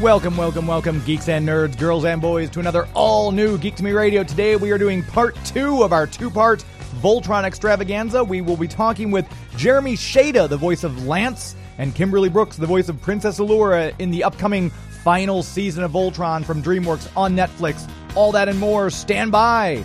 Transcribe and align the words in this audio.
Welcome, 0.00 0.36
welcome, 0.38 0.66
welcome, 0.66 1.02
geeks 1.04 1.28
and 1.28 1.46
nerds, 1.46 1.78
girls 1.78 2.06
and 2.06 2.22
boys, 2.22 2.48
to 2.50 2.60
another 2.60 2.88
all 2.94 3.30
new 3.32 3.58
Geek 3.58 3.76
to 3.76 3.84
Me 3.84 3.92
Radio. 3.92 4.24
Today 4.24 4.56
we 4.56 4.72
are 4.72 4.78
doing 4.78 5.02
part 5.02 5.36
two 5.44 5.82
of 5.82 5.92
our 5.92 6.06
two 6.06 6.30
part 6.30 6.64
Voltron 7.00 7.44
extravaganza. 7.44 8.22
We 8.22 8.40
will 8.40 8.56
be 8.56 8.68
talking 8.68 9.10
with 9.10 9.26
Jeremy 9.56 9.94
Shada, 9.94 10.48
the 10.48 10.56
voice 10.56 10.84
of 10.84 11.06
Lance, 11.06 11.56
and 11.78 11.94
Kimberly 11.94 12.28
Brooks, 12.28 12.56
the 12.56 12.66
voice 12.66 12.88
of 12.88 13.00
Princess 13.00 13.38
Allura, 13.38 13.94
in 13.98 14.10
the 14.10 14.24
upcoming 14.24 14.70
final 15.02 15.42
season 15.42 15.82
of 15.82 15.92
Voltron 15.92 16.44
from 16.44 16.62
DreamWorks 16.62 17.10
on 17.16 17.34
Netflix. 17.34 17.90
All 18.14 18.32
that 18.32 18.48
and 18.48 18.58
more. 18.58 18.90
Stand 18.90 19.32
by. 19.32 19.84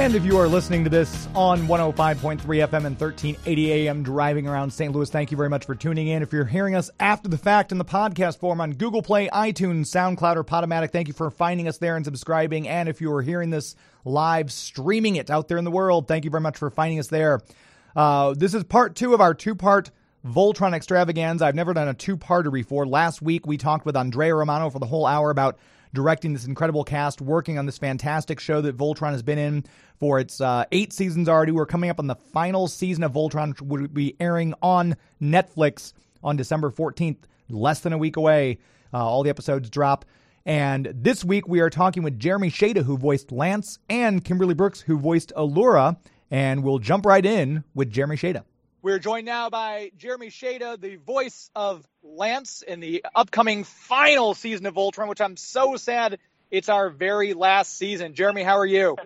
And 0.00 0.14
if 0.14 0.24
you 0.24 0.38
are 0.38 0.48
listening 0.48 0.82
to 0.84 0.88
this 0.88 1.28
on 1.34 1.68
105.3 1.68 2.38
FM 2.40 2.86
and 2.86 2.98
1380 2.98 3.72
AM 3.72 4.02
driving 4.02 4.46
around 4.46 4.72
St. 4.72 4.94
Louis, 4.94 5.10
thank 5.10 5.30
you 5.30 5.36
very 5.36 5.50
much 5.50 5.66
for 5.66 5.74
tuning 5.74 6.08
in. 6.08 6.22
If 6.22 6.32
you're 6.32 6.46
hearing 6.46 6.74
us 6.74 6.90
after 6.98 7.28
the 7.28 7.36
fact 7.36 7.70
in 7.70 7.76
the 7.76 7.84
podcast 7.84 8.38
form 8.38 8.62
on 8.62 8.72
Google 8.72 9.02
Play, 9.02 9.28
iTunes, 9.28 9.88
SoundCloud, 9.88 10.36
or 10.36 10.42
Podomatic, 10.42 10.90
thank 10.90 11.08
you 11.08 11.12
for 11.12 11.30
finding 11.30 11.68
us 11.68 11.76
there 11.76 11.96
and 11.96 12.04
subscribing. 12.06 12.66
And 12.66 12.88
if 12.88 13.02
you 13.02 13.12
are 13.12 13.20
hearing 13.20 13.50
this 13.50 13.76
live, 14.06 14.50
streaming 14.50 15.16
it 15.16 15.28
out 15.28 15.48
there 15.48 15.58
in 15.58 15.64
the 15.64 15.70
world, 15.70 16.08
thank 16.08 16.24
you 16.24 16.30
very 16.30 16.40
much 16.40 16.56
for 16.56 16.70
finding 16.70 16.98
us 16.98 17.08
there. 17.08 17.42
Uh, 17.94 18.32
this 18.34 18.54
is 18.54 18.64
part 18.64 18.96
two 18.96 19.12
of 19.12 19.20
our 19.20 19.34
two 19.34 19.54
part 19.54 19.90
Voltron 20.26 20.72
extravaganza. 20.72 21.44
I've 21.44 21.54
never 21.54 21.74
done 21.74 21.88
a 21.88 21.94
two 21.94 22.16
parter 22.16 22.50
before. 22.50 22.86
Last 22.86 23.20
week 23.20 23.46
we 23.46 23.58
talked 23.58 23.84
with 23.84 23.98
Andrea 23.98 24.34
Romano 24.34 24.70
for 24.70 24.78
the 24.78 24.86
whole 24.86 25.04
hour 25.04 25.30
about 25.30 25.58
directing 25.92 26.32
this 26.32 26.46
incredible 26.46 26.84
cast, 26.84 27.20
working 27.20 27.58
on 27.58 27.66
this 27.66 27.78
fantastic 27.78 28.40
show 28.40 28.60
that 28.60 28.76
Voltron 28.76 29.12
has 29.12 29.22
been 29.22 29.38
in 29.38 29.64
for 29.98 30.18
its 30.18 30.40
uh, 30.40 30.64
eight 30.72 30.92
seasons 30.92 31.28
already. 31.28 31.52
We're 31.52 31.66
coming 31.66 31.90
up 31.90 31.98
on 31.98 32.06
the 32.06 32.14
final 32.14 32.68
season 32.68 33.04
of 33.04 33.12
Voltron, 33.12 33.60
which 33.60 33.80
will 33.80 33.88
be 33.88 34.16
airing 34.20 34.54
on 34.62 34.96
Netflix 35.20 35.92
on 36.22 36.36
December 36.36 36.70
14th, 36.70 37.18
less 37.48 37.80
than 37.80 37.92
a 37.92 37.98
week 37.98 38.16
away. 38.16 38.58
Uh, 38.92 38.98
all 38.98 39.22
the 39.22 39.30
episodes 39.30 39.70
drop. 39.70 40.04
And 40.46 40.90
this 40.94 41.24
week 41.24 41.46
we 41.46 41.60
are 41.60 41.70
talking 41.70 42.02
with 42.02 42.18
Jeremy 42.18 42.50
Shada, 42.50 42.82
who 42.84 42.96
voiced 42.96 43.30
Lance, 43.30 43.78
and 43.88 44.24
Kimberly 44.24 44.54
Brooks, 44.54 44.80
who 44.80 44.98
voiced 44.98 45.32
Allura. 45.36 45.96
And 46.30 46.62
we'll 46.62 46.78
jump 46.78 47.04
right 47.04 47.24
in 47.24 47.64
with 47.74 47.90
Jeremy 47.90 48.16
Shada. 48.16 48.44
We're 48.82 48.98
joined 48.98 49.26
now 49.26 49.50
by 49.50 49.92
Jeremy 49.98 50.28
Shada, 50.28 50.80
the 50.80 50.96
voice 50.96 51.50
of 51.54 51.86
Lance 52.02 52.62
in 52.62 52.80
the 52.80 53.04
upcoming 53.14 53.64
final 53.64 54.32
season 54.32 54.64
of 54.64 54.72
Voltron, 54.72 55.06
which 55.06 55.20
I'm 55.20 55.36
so 55.36 55.76
sad 55.76 56.18
it's 56.50 56.70
our 56.70 56.88
very 56.88 57.34
last 57.34 57.76
season. 57.76 58.14
Jeremy, 58.14 58.42
how 58.42 58.56
are 58.56 58.64
you? 58.64 58.96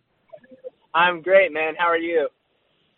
I'm 0.94 1.22
great, 1.22 1.52
man. 1.52 1.74
How 1.76 1.86
are 1.86 1.98
you? 1.98 2.28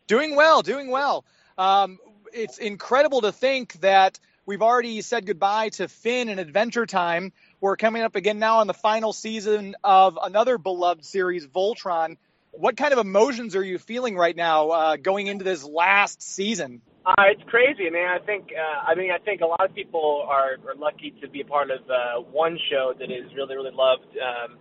Doing 0.06 0.36
well, 0.36 0.60
doing 0.60 0.90
well. 0.90 1.24
Um, 1.56 1.98
it's 2.34 2.58
incredible 2.58 3.22
to 3.22 3.32
think 3.32 3.72
that 3.80 4.20
we've 4.44 4.60
already 4.60 5.00
said 5.00 5.24
goodbye 5.24 5.70
to 5.70 5.88
Finn 5.88 6.28
and 6.28 6.38
Adventure 6.38 6.84
Time. 6.84 7.32
We're 7.58 7.78
coming 7.78 8.02
up 8.02 8.16
again 8.16 8.38
now 8.38 8.58
on 8.58 8.66
the 8.66 8.74
final 8.74 9.14
season 9.14 9.76
of 9.82 10.18
another 10.22 10.58
beloved 10.58 11.06
series, 11.06 11.46
Voltron. 11.46 12.18
What 12.58 12.76
kind 12.76 12.92
of 12.92 12.98
emotions 12.98 13.54
are 13.54 13.62
you 13.62 13.78
feeling 13.78 14.16
right 14.16 14.34
now 14.34 14.70
uh, 14.70 14.96
going 14.96 15.26
into 15.26 15.44
this 15.44 15.62
last 15.62 16.22
season? 16.22 16.80
Uh, 17.04 17.14
it's 17.28 17.42
crazy, 17.48 17.90
man. 17.90 18.08
I 18.08 18.24
think, 18.24 18.48
uh, 18.50 18.90
I 18.90 18.94
mean, 18.94 19.10
I 19.12 19.18
think 19.18 19.42
a 19.42 19.46
lot 19.46 19.60
of 19.60 19.74
people 19.74 20.26
are, 20.26 20.56
are 20.66 20.74
lucky 20.74 21.14
to 21.20 21.28
be 21.28 21.42
a 21.42 21.44
part 21.44 21.70
of 21.70 21.80
uh, 21.90 22.20
one 22.32 22.58
show 22.70 22.94
that 22.98 23.10
is 23.12 23.28
really, 23.36 23.54
really 23.54 23.74
loved 23.74 24.08
um, 24.16 24.56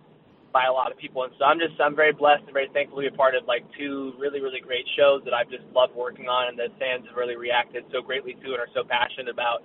by 0.52 0.66
a 0.66 0.72
lot 0.72 0.92
of 0.92 0.98
people, 0.98 1.24
and 1.24 1.32
so 1.38 1.44
I'm 1.44 1.58
just, 1.58 1.80
I'm 1.80 1.96
very 1.96 2.12
blessed 2.12 2.44
and 2.44 2.52
very 2.52 2.68
thankful 2.72 3.02
to 3.02 3.08
be 3.08 3.14
a 3.14 3.16
part 3.16 3.34
of 3.34 3.48
like 3.48 3.64
two 3.78 4.12
really, 4.18 4.40
really 4.40 4.60
great 4.60 4.84
shows 4.96 5.22
that 5.24 5.32
I've 5.32 5.50
just 5.50 5.64
loved 5.74 5.96
working 5.96 6.28
on, 6.28 6.48
and 6.48 6.58
that 6.58 6.70
fans 6.78 7.08
have 7.08 7.16
really 7.16 7.36
reacted 7.36 7.84
so 7.90 8.00
greatly 8.00 8.34
to 8.34 8.46
and 8.52 8.60
are 8.60 8.70
so 8.74 8.84
passionate 8.84 9.28
about. 9.32 9.64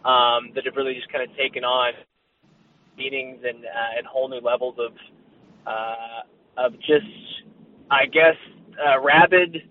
Um, 0.00 0.52
that 0.54 0.64
have 0.64 0.76
really 0.76 0.94
just 0.94 1.12
kind 1.12 1.20
of 1.20 1.36
taken 1.36 1.62
on 1.62 1.92
meetings 2.96 3.40
and 3.44 3.64
uh, 3.64 3.98
and 3.98 4.06
whole 4.06 4.30
new 4.30 4.40
levels 4.40 4.76
of 4.80 4.92
uh, 5.66 6.24
of 6.56 6.72
just 6.80 7.39
I 7.90 8.06
guess 8.06 8.36
uh, 8.78 9.00
rabid 9.00 9.62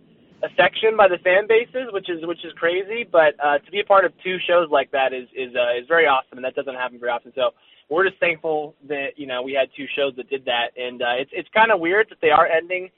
affection 0.43 0.95
by 0.95 1.07
the 1.07 1.17
fan 1.23 1.47
bases, 1.47 1.91
which 1.91 2.09
is 2.09 2.25
which 2.25 2.43
is 2.45 2.53
crazy. 2.53 3.07
But 3.09 3.35
uh, 3.43 3.59
to 3.59 3.71
be 3.71 3.79
a 3.79 3.85
part 3.85 4.05
of 4.05 4.13
two 4.23 4.37
shows 4.47 4.67
like 4.71 4.91
that 4.91 5.13
is 5.13 5.27
is 5.35 5.55
uh, 5.55 5.79
is 5.79 5.87
very 5.87 6.05
awesome, 6.05 6.37
and 6.37 6.45
that 6.45 6.55
doesn't 6.55 6.75
happen 6.75 6.99
very 6.99 7.11
often. 7.11 7.31
So 7.35 7.51
we're 7.89 8.07
just 8.07 8.19
thankful 8.19 8.75
that 8.87 9.17
you 9.17 9.27
know 9.27 9.41
we 9.41 9.53
had 9.53 9.69
two 9.75 9.85
shows 9.95 10.13
that 10.17 10.29
did 10.29 10.45
that, 10.45 10.71
and 10.77 11.01
uh, 11.01 11.15
it's 11.19 11.31
it's 11.33 11.49
kind 11.53 11.71
of 11.71 11.79
weird 11.79 12.07
that 12.09 12.19
they 12.21 12.31
are 12.31 12.47
ending 12.47 12.89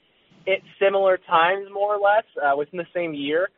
at 0.46 0.58
similar 0.80 1.18
times, 1.18 1.68
more 1.72 1.94
or 1.94 2.00
less, 2.00 2.24
uh, 2.42 2.56
within 2.56 2.78
the 2.78 2.86
same 2.94 3.14
year. 3.14 3.48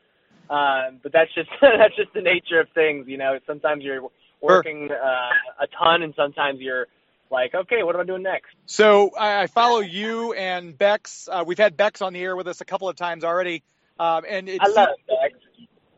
Um, 0.50 1.00
but 1.02 1.12
that's 1.12 1.32
just 1.34 1.48
that's 1.60 1.96
just 1.96 2.12
the 2.14 2.20
nature 2.20 2.60
of 2.60 2.68
things, 2.74 3.06
you 3.08 3.18
know. 3.18 3.38
Sometimes 3.46 3.82
you're 3.82 4.02
working 4.40 4.90
uh, 4.92 5.64
a 5.64 5.66
ton, 5.78 6.02
and 6.02 6.12
sometimes 6.16 6.60
you're 6.60 6.86
like, 7.34 7.54
okay, 7.54 7.82
what 7.82 7.94
am 7.94 8.00
I 8.00 8.04
doing 8.04 8.22
next? 8.22 8.54
So 8.64 9.10
I, 9.18 9.46
follow 9.48 9.80
you 9.80 10.32
and 10.32 10.76
Bex. 10.76 11.28
Uh, 11.30 11.44
we've 11.46 11.58
had 11.58 11.76
Bex 11.76 12.00
on 12.00 12.14
the 12.14 12.20
air 12.20 12.34
with 12.34 12.48
us 12.48 12.62
a 12.62 12.64
couple 12.64 12.88
of 12.88 12.96
times 12.96 13.24
already, 13.24 13.62
um, 13.98 14.24
and 14.26 14.48
it's 14.48 14.64
I 14.64 14.68
love 14.68 14.88
Bex. 15.06 15.34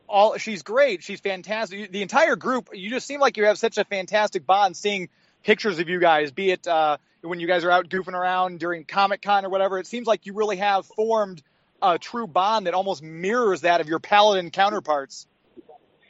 all. 0.08 0.36
She's 0.38 0.62
great. 0.62 1.04
She's 1.04 1.20
fantastic. 1.20 1.92
The 1.92 2.02
entire 2.02 2.34
group. 2.34 2.70
You 2.72 2.91
just 2.91 3.06
seem 3.06 3.20
like 3.20 3.36
you 3.36 3.44
have 3.44 3.58
such 3.58 3.78
a 3.78 3.84
fantastic 3.84 4.44
bond. 4.44 4.76
Seeing 4.76 5.08
pictures 5.44 5.78
of 5.78 5.88
you 5.88 6.00
guys, 6.00 6.32
be 6.32 6.50
it 6.50 6.66
uh, 6.66 6.97
when 7.20 7.38
you 7.38 7.47
guys 7.47 7.64
are 7.64 7.70
out 7.70 7.88
goofing 7.88 8.14
around 8.14 8.58
during 8.58 8.84
Comic 8.84 9.22
Con 9.22 9.44
or 9.44 9.50
whatever, 9.50 9.78
it 9.78 9.86
seems 9.86 10.06
like 10.06 10.26
you 10.26 10.34
really 10.34 10.56
have 10.56 10.86
formed 10.86 11.42
a 11.82 11.98
true 11.98 12.26
bond 12.26 12.66
that 12.66 12.74
almost 12.74 13.03
mirrors 13.03 13.60
that 13.60 13.80
of 13.80 13.88
your 13.88 13.98
Paladin 13.98 14.50
counterparts. 14.50 15.26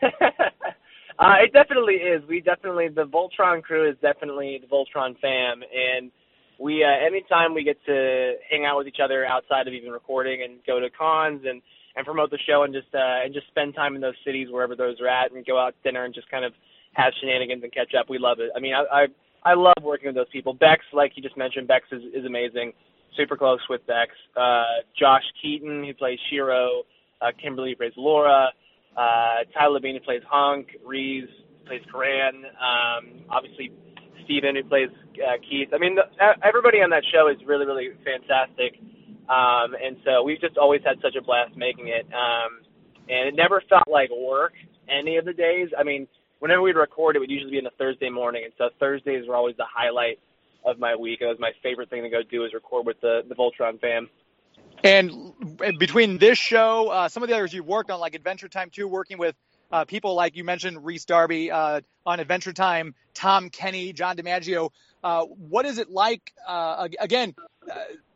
uh, 1.19 1.34
it 1.43 1.53
definitely 1.53 1.94
is. 1.94 2.22
We 2.28 2.41
definitely 2.41 2.88
the 2.88 3.04
Voltron 3.04 3.62
crew 3.62 3.88
is 3.88 3.97
definitely 4.03 4.60
the 4.60 4.66
Voltron 4.66 5.19
fam, 5.21 5.62
and 5.62 6.10
we 6.59 6.84
uh, 6.84 7.06
anytime 7.06 7.54
we 7.54 7.65
get 7.65 7.78
to 7.87 8.34
hang 8.50 8.65
out 8.65 8.77
with 8.78 8.87
each 8.87 9.00
other 9.03 9.25
outside 9.25 9.69
of 9.69 9.75
even 9.75 9.91
recording 9.91 10.43
and 10.43 10.59
go 10.66 10.81
to 10.81 10.88
cons 10.91 11.43
and 11.47 11.62
and 11.97 12.05
promote 12.05 12.31
the 12.31 12.38
show 12.47 12.62
and 12.65 12.75
just 12.75 12.93
uh, 12.94 13.25
and 13.25 13.32
just 13.32 13.47
spend 13.49 13.75
time 13.75 13.94
in 13.94 14.00
those 14.00 14.14
cities 14.25 14.49
wherever 14.50 14.76
those 14.76 15.00
are 15.00 15.08
at 15.08 15.32
and 15.32 15.44
go 15.46 15.58
out 15.58 15.75
to 15.76 15.88
dinner 15.88 16.05
and 16.05 16.14
just 16.14 16.31
kind 16.31 16.44
of 16.44 16.52
have 16.93 17.12
shenanigans 17.20 17.62
and 17.62 17.73
catch 17.73 17.93
up. 17.99 18.08
We 18.08 18.19
love 18.19 18.38
it. 18.41 18.50
I 18.55 18.61
mean, 18.61 18.75
I 18.75 19.05
I, 19.44 19.52
I 19.52 19.55
love 19.55 19.82
working 19.82 20.08
with 20.08 20.17
those 20.17 20.31
people. 20.32 20.52
Bex, 20.52 20.82
like 20.93 21.12
you 21.17 21.23
just 21.23 21.37
mentioned, 21.37 21.69
Bex 21.69 21.87
is, 21.93 22.02
is 22.14 22.25
amazing. 22.26 22.73
Super 23.17 23.37
close 23.37 23.61
with 23.70 23.87
Bex. 23.87 24.11
Uh, 24.37 24.85
Josh 24.99 25.25
Keaton, 25.41 25.85
who 25.85 25.94
plays 25.94 26.19
Shiro. 26.31 26.82
Uh, 27.20 27.31
Kimberly 27.43 27.75
plays 27.75 27.93
Allura. 27.96 28.49
Uh, 28.96 29.44
Tyler 29.52 29.81
Labine, 29.81 30.02
plays 30.04 30.22
Hunk. 30.28 30.69
Reeves 30.84 31.28
plays 31.66 31.82
Coran. 31.90 32.44
Um, 32.46 33.25
obviously, 33.28 33.72
Steven, 34.25 34.56
who 34.56 34.64
plays 34.64 34.88
uh, 35.20 35.37
Keith. 35.48 35.69
I 35.75 35.78
mean, 35.78 35.96
the, 35.96 36.04
everybody 36.43 36.78
on 36.78 36.90
that 36.90 37.02
show 37.12 37.28
is 37.28 37.37
really, 37.46 37.66
really 37.66 37.90
fantastic. 38.04 38.78
Um, 39.28 39.75
and 39.75 39.96
so 40.04 40.22
we've 40.22 40.40
just 40.40 40.56
always 40.56 40.81
had 40.84 40.96
such 41.02 41.16
a 41.19 41.22
blast 41.22 41.56
making 41.56 41.88
it. 41.88 42.06
Um, 42.14 42.62
and 43.08 43.28
it 43.28 43.34
never 43.34 43.62
felt 43.69 43.88
like 43.88 44.10
work 44.10 44.52
any 44.88 45.16
of 45.16 45.25
the 45.25 45.32
days. 45.32 45.69
I 45.78 45.82
mean, 45.82 46.06
whenever 46.38 46.62
we'd 46.62 46.76
record, 46.76 47.16
it 47.16 47.19
would 47.19 47.31
usually 47.31 47.50
be 47.50 47.58
on 47.58 47.66
a 47.66 47.76
Thursday 47.78 48.10
morning. 48.10 48.43
And 48.44 48.52
so 48.58 48.70
Thursdays 48.78 49.26
were 49.28 49.37
always 49.37 49.56
the 49.56 49.66
highlight 49.66 50.19
of 50.64 50.78
my 50.78 50.94
week. 50.94 51.19
It 51.20 51.26
was 51.26 51.38
my 51.38 51.52
favorite 51.62 51.90
thing 51.90 52.02
to 52.02 52.10
go 52.10 52.22
do 52.28 52.44
is 52.44 52.54
record 52.54 52.87
with 52.87 53.00
the, 53.00 53.22
the 53.28 53.34
Voltron 53.34 53.81
fam. 53.81 54.08
And 54.84 55.32
between 55.78 56.19
this 56.19 56.38
show, 56.38 56.88
uh, 56.88 57.08
some 57.08 57.23
of 57.23 57.28
the 57.28 57.34
others 57.34 57.52
you've 57.52 57.67
worked 57.67 57.90
on, 57.90 58.00
like 58.00 58.14
Adventure 58.14 58.49
Time 58.49 58.70
2, 58.70 58.87
working 58.87 59.19
with 59.19 59.34
uh, 59.70 59.84
people 59.84 60.14
like 60.14 60.37
you 60.37 60.44
mentioned 60.44 60.84
Rhys 60.84 61.05
Darby 61.05 61.50
uh, 61.50 61.81
on 62.05 62.20
Adventure 62.20 62.52
Time, 62.52 62.94
Tom 63.14 63.50
Kenny, 63.50 63.93
John 63.93 64.17
DiMaggio. 64.17 64.70
Uh, 65.02 65.25
what 65.25 65.67
is 65.67 65.78
it 65.78 65.90
like? 65.90 66.32
Uh, 66.46 66.88
again, 67.00 67.34
uh, 67.70 67.75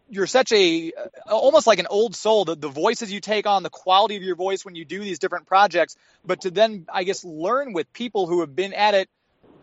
you're 0.08 0.26
such 0.26 0.52
a 0.52 0.92
almost 1.28 1.66
like 1.66 1.78
an 1.78 1.86
old 1.88 2.16
soul. 2.16 2.44
The, 2.44 2.56
the 2.56 2.68
voices 2.68 3.12
you 3.12 3.20
take 3.20 3.46
on, 3.46 3.62
the 3.62 3.70
quality 3.70 4.16
of 4.16 4.22
your 4.22 4.36
voice 4.36 4.64
when 4.64 4.74
you 4.74 4.84
do 4.84 5.00
these 5.00 5.18
different 5.18 5.46
projects, 5.46 5.96
but 6.24 6.42
to 6.42 6.50
then 6.50 6.86
I 6.92 7.04
guess 7.04 7.24
learn 7.24 7.72
with 7.72 7.92
people 7.92 8.26
who 8.26 8.40
have 8.40 8.54
been 8.54 8.74
at 8.74 8.94
it 8.94 9.08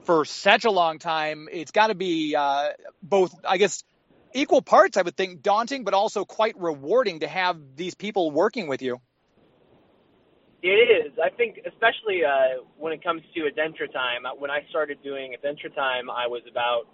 for 0.03 0.23
such 0.23 0.63
a 0.63 0.71
long 0.71 1.00
time, 1.00 1.50
it's 1.51 1.71
got 1.71 1.88
to 1.88 1.95
be 1.95 2.35
both 3.03 3.35
I 3.45 3.57
guess 3.57 3.83
equal 4.33 4.62
parts. 4.62 4.97
I 4.97 5.01
would 5.01 5.15
think 5.15 5.41
daunting, 5.41 5.83
but 5.83 5.94
also 5.94 6.25
quite 6.25 6.57
rewarding 6.59 7.21
to 7.21 7.27
have 7.27 7.57
these 7.75 7.95
people 7.95 8.31
working 8.31 8.68
with 8.68 8.81
you. 8.81 9.00
It 10.63 11.06
is. 11.06 11.13
I 11.24 11.29
think, 11.29 11.59
especially 11.68 12.25
uh, 12.25 12.63
when 12.77 12.91
it 12.91 13.03
comes 13.03 13.21
to 13.35 13.45
Adventure 13.45 13.88
Time. 13.88 14.24
When 14.39 14.50
I 14.50 14.62
started 14.69 14.97
doing 15.03 15.33
Adventure 15.33 15.69
Time, 15.69 16.09
I 16.09 16.25
was 16.27 16.41
about 16.50 16.88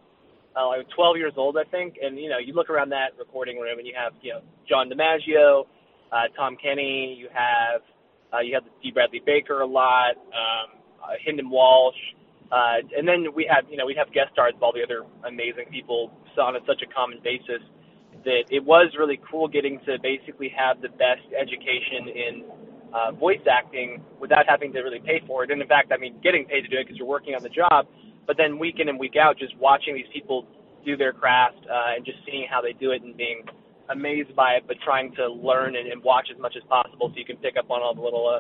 uh, 0.56 0.68
like 0.68 0.88
12 0.96 1.18
years 1.18 1.34
old, 1.38 1.58
I 1.58 1.64
think. 1.70 1.96
And 2.02 2.20
you 2.20 2.30
know, 2.30 2.38
you 2.38 2.54
look 2.54 2.70
around 2.70 2.90
that 2.90 3.18
recording 3.18 3.60
room, 3.60 3.80
and 3.80 3.88
you 3.88 3.94
have 3.96 4.14
you 4.22 4.34
know 4.34 4.42
John 4.68 4.90
DiMaggio, 4.90 5.64
uh, 6.12 6.16
Tom 6.36 6.58
Kenny. 6.62 7.16
You 7.18 7.30
have 7.34 7.82
uh, 8.34 8.40
you 8.42 8.54
have 8.54 8.64
the 8.64 8.72
Dee 8.82 8.92
Bradley 8.92 9.22
Baker 9.26 9.62
a 9.62 9.68
lot, 9.68 10.18
um, 10.18 10.80
uh, 11.02 11.16
Hynden 11.26 11.50
Walch, 11.50 11.96
uh, 12.54 12.86
and 12.96 13.08
then 13.08 13.26
we 13.34 13.50
have 13.50 13.66
you 13.70 13.78
know 13.78 13.86
we 13.86 13.96
have 13.98 14.14
guest 14.14 14.30
stars 14.34 14.54
of 14.56 14.62
all 14.62 14.72
the 14.72 14.84
other 14.84 15.02
amazing 15.26 15.66
people 15.72 16.14
on 16.38 16.54
such 16.68 16.82
a 16.86 16.90
common 16.94 17.20
basis 17.24 17.62
that 18.26 18.44
it 18.50 18.64
was 18.64 18.94
really 18.98 19.20
cool 19.30 19.48
getting 19.48 19.80
to 19.86 19.98
basically 20.02 20.54
have 20.56 20.82
the 20.82 20.90
best 20.90 21.26
education 21.34 22.08
in 22.08 22.44
uh, 22.94 23.12
voice 23.12 23.42
acting 23.50 24.02
without 24.20 24.46
having 24.48 24.72
to 24.72 24.80
really 24.82 25.00
pay 25.00 25.22
for 25.26 25.44
it. 25.44 25.52
And 25.52 25.62
in 25.62 25.68
fact, 25.68 25.92
I 25.92 25.98
mean, 25.98 26.16
getting 26.24 26.46
paid 26.46 26.62
to 26.62 26.68
do 26.68 26.78
it 26.78 26.86
because 26.86 26.98
you're 26.98 27.08
working 27.08 27.36
on 27.36 27.44
the 27.44 27.50
job, 27.50 27.88
but 28.28 28.38
then 28.38 28.60
week 28.60 28.76
in 28.80 28.88
and 28.88 29.00
week 29.00 29.16
out, 29.20 29.38
just 29.38 29.58
watching 29.58 29.96
these 29.96 30.10
people 30.14 30.46
do 30.86 30.96
their 30.96 31.12
craft 31.12 31.58
uh, 31.70 31.96
and 31.96 32.06
just 32.06 32.20
seeing 32.26 32.46
how 32.50 32.62
they 32.62 32.74
do 32.74 32.92
it 32.92 33.02
and 33.02 33.18
being 33.18 33.44
amazed 33.90 34.36
by 34.36 34.54
it, 34.54 34.64
but 34.68 34.78
trying 34.84 35.14
to 35.16 35.28
learn 35.28 35.76
and, 35.76 35.92
and 35.92 36.02
watch 36.04 36.28
as 36.34 36.40
much 36.40 36.54
as 36.56 36.64
possible 36.70 37.10
so 37.10 37.16
you 37.18 37.26
can 37.26 37.38
pick 37.38 37.58
up 37.58 37.70
on 37.70 37.82
all 37.82 37.94
the 37.94 38.02
little 38.02 38.30
uh, 38.30 38.40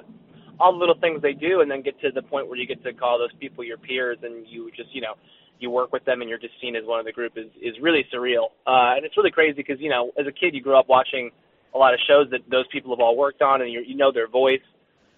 all 0.59 0.71
the 0.71 0.77
little 0.77 0.97
things 0.99 1.21
they 1.21 1.33
do, 1.33 1.61
and 1.61 1.69
then 1.69 1.81
get 1.81 1.99
to 2.01 2.11
the 2.11 2.21
point 2.21 2.47
where 2.47 2.57
you 2.57 2.67
get 2.67 2.83
to 2.83 2.93
call 2.93 3.17
those 3.17 3.33
people 3.39 3.63
your 3.63 3.77
peers, 3.77 4.17
and 4.23 4.45
you 4.47 4.69
just 4.75 4.93
you 4.93 5.01
know 5.01 5.15
you 5.59 5.69
work 5.69 5.93
with 5.93 6.03
them 6.05 6.21
and 6.21 6.29
you're 6.29 6.39
just 6.39 6.53
seen 6.61 6.75
as 6.75 6.83
one 6.85 6.99
of 6.99 7.05
the 7.05 7.11
group 7.11 7.33
is 7.37 7.47
is 7.61 7.73
really 7.81 8.05
surreal. 8.13 8.51
Uh, 8.67 8.95
and 8.95 9.05
it's 9.05 9.17
really 9.17 9.31
crazy 9.31 9.53
because 9.55 9.79
you 9.79 9.89
know 9.89 10.11
as 10.19 10.27
a 10.27 10.31
kid 10.31 10.53
you 10.53 10.61
grew 10.61 10.77
up 10.77 10.87
watching 10.89 11.31
a 11.73 11.77
lot 11.77 11.93
of 11.93 11.99
shows 12.07 12.27
that 12.31 12.41
those 12.51 12.65
people 12.71 12.91
have 12.91 12.99
all 12.99 13.17
worked 13.17 13.41
on, 13.41 13.61
and 13.61 13.71
you 13.71 13.81
you 13.85 13.95
know 13.95 14.11
their 14.11 14.27
voice 14.27 14.61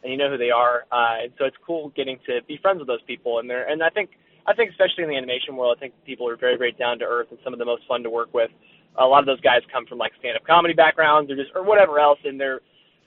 and 0.04 0.12
you 0.12 0.18
know 0.18 0.30
who 0.30 0.38
they 0.38 0.52
are, 0.52 0.86
uh, 0.92 1.24
and 1.24 1.34
so 1.38 1.46
it's 1.46 1.58
cool 1.66 1.92
getting 1.96 2.18
to 2.28 2.40
be 2.48 2.58
friends 2.62 2.80
with 2.80 2.88
those 2.88 3.02
people. 3.08 3.40
And 3.40 3.50
they're 3.50 3.68
and 3.68 3.82
I 3.84 3.90
think 3.90 4.12
I 4.46 4.54
think 4.54 4.72
especially 4.72 5.04
in 5.04 5.10
the 5.10 5.18
animation 5.18 5.56
world, 5.56 5.76
I 5.76 5.80
think 5.80 5.94
people 6.06 6.30
are 6.30 6.38
very 6.38 6.58
very 6.58 6.72
down 6.72 7.00
to 7.00 7.06
earth 7.06 7.28
and 7.32 7.40
some 7.44 7.54
of 7.54 7.60
the 7.60 7.66
most 7.66 7.84
fun 7.88 8.04
to 8.04 8.10
work 8.10 8.34
with. 8.34 8.52
A 8.98 9.06
lot 9.06 9.20
of 9.20 9.26
those 9.26 9.42
guys 9.42 9.62
come 9.74 9.86
from 9.86 9.98
like 9.98 10.14
stand 10.20 10.38
up 10.38 10.46
comedy 10.46 10.74
backgrounds 10.74 11.30
or 11.30 11.36
just 11.36 11.52
or 11.56 11.64
whatever 11.64 12.00
else, 12.00 12.20
and 12.24 12.40
they're 12.40 12.62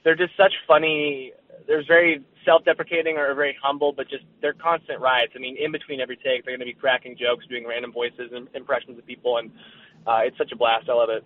they're 0.04 0.16
just 0.16 0.36
such 0.36 0.52
funny. 0.66 1.32
They're 1.66 1.84
very 1.86 2.22
self-deprecating 2.44 3.16
or 3.16 3.34
very 3.34 3.56
humble, 3.62 3.92
but 3.92 4.08
just 4.08 4.24
they're 4.40 4.54
constant 4.54 5.00
riots. 5.00 5.32
I 5.36 5.38
mean, 5.38 5.56
in 5.56 5.72
between 5.72 6.00
every 6.00 6.16
take, 6.16 6.44
they're 6.44 6.56
going 6.56 6.60
to 6.60 6.64
be 6.66 6.72
cracking 6.72 7.16
jokes, 7.16 7.46
doing 7.46 7.66
random 7.66 7.92
voices 7.92 8.30
and 8.32 8.48
impressions 8.54 8.98
of 8.98 9.06
people, 9.06 9.38
and 9.38 9.50
uh, 10.06 10.20
it's 10.24 10.38
such 10.38 10.52
a 10.52 10.56
blast. 10.56 10.88
I 10.88 10.94
love 10.94 11.10
it. 11.10 11.24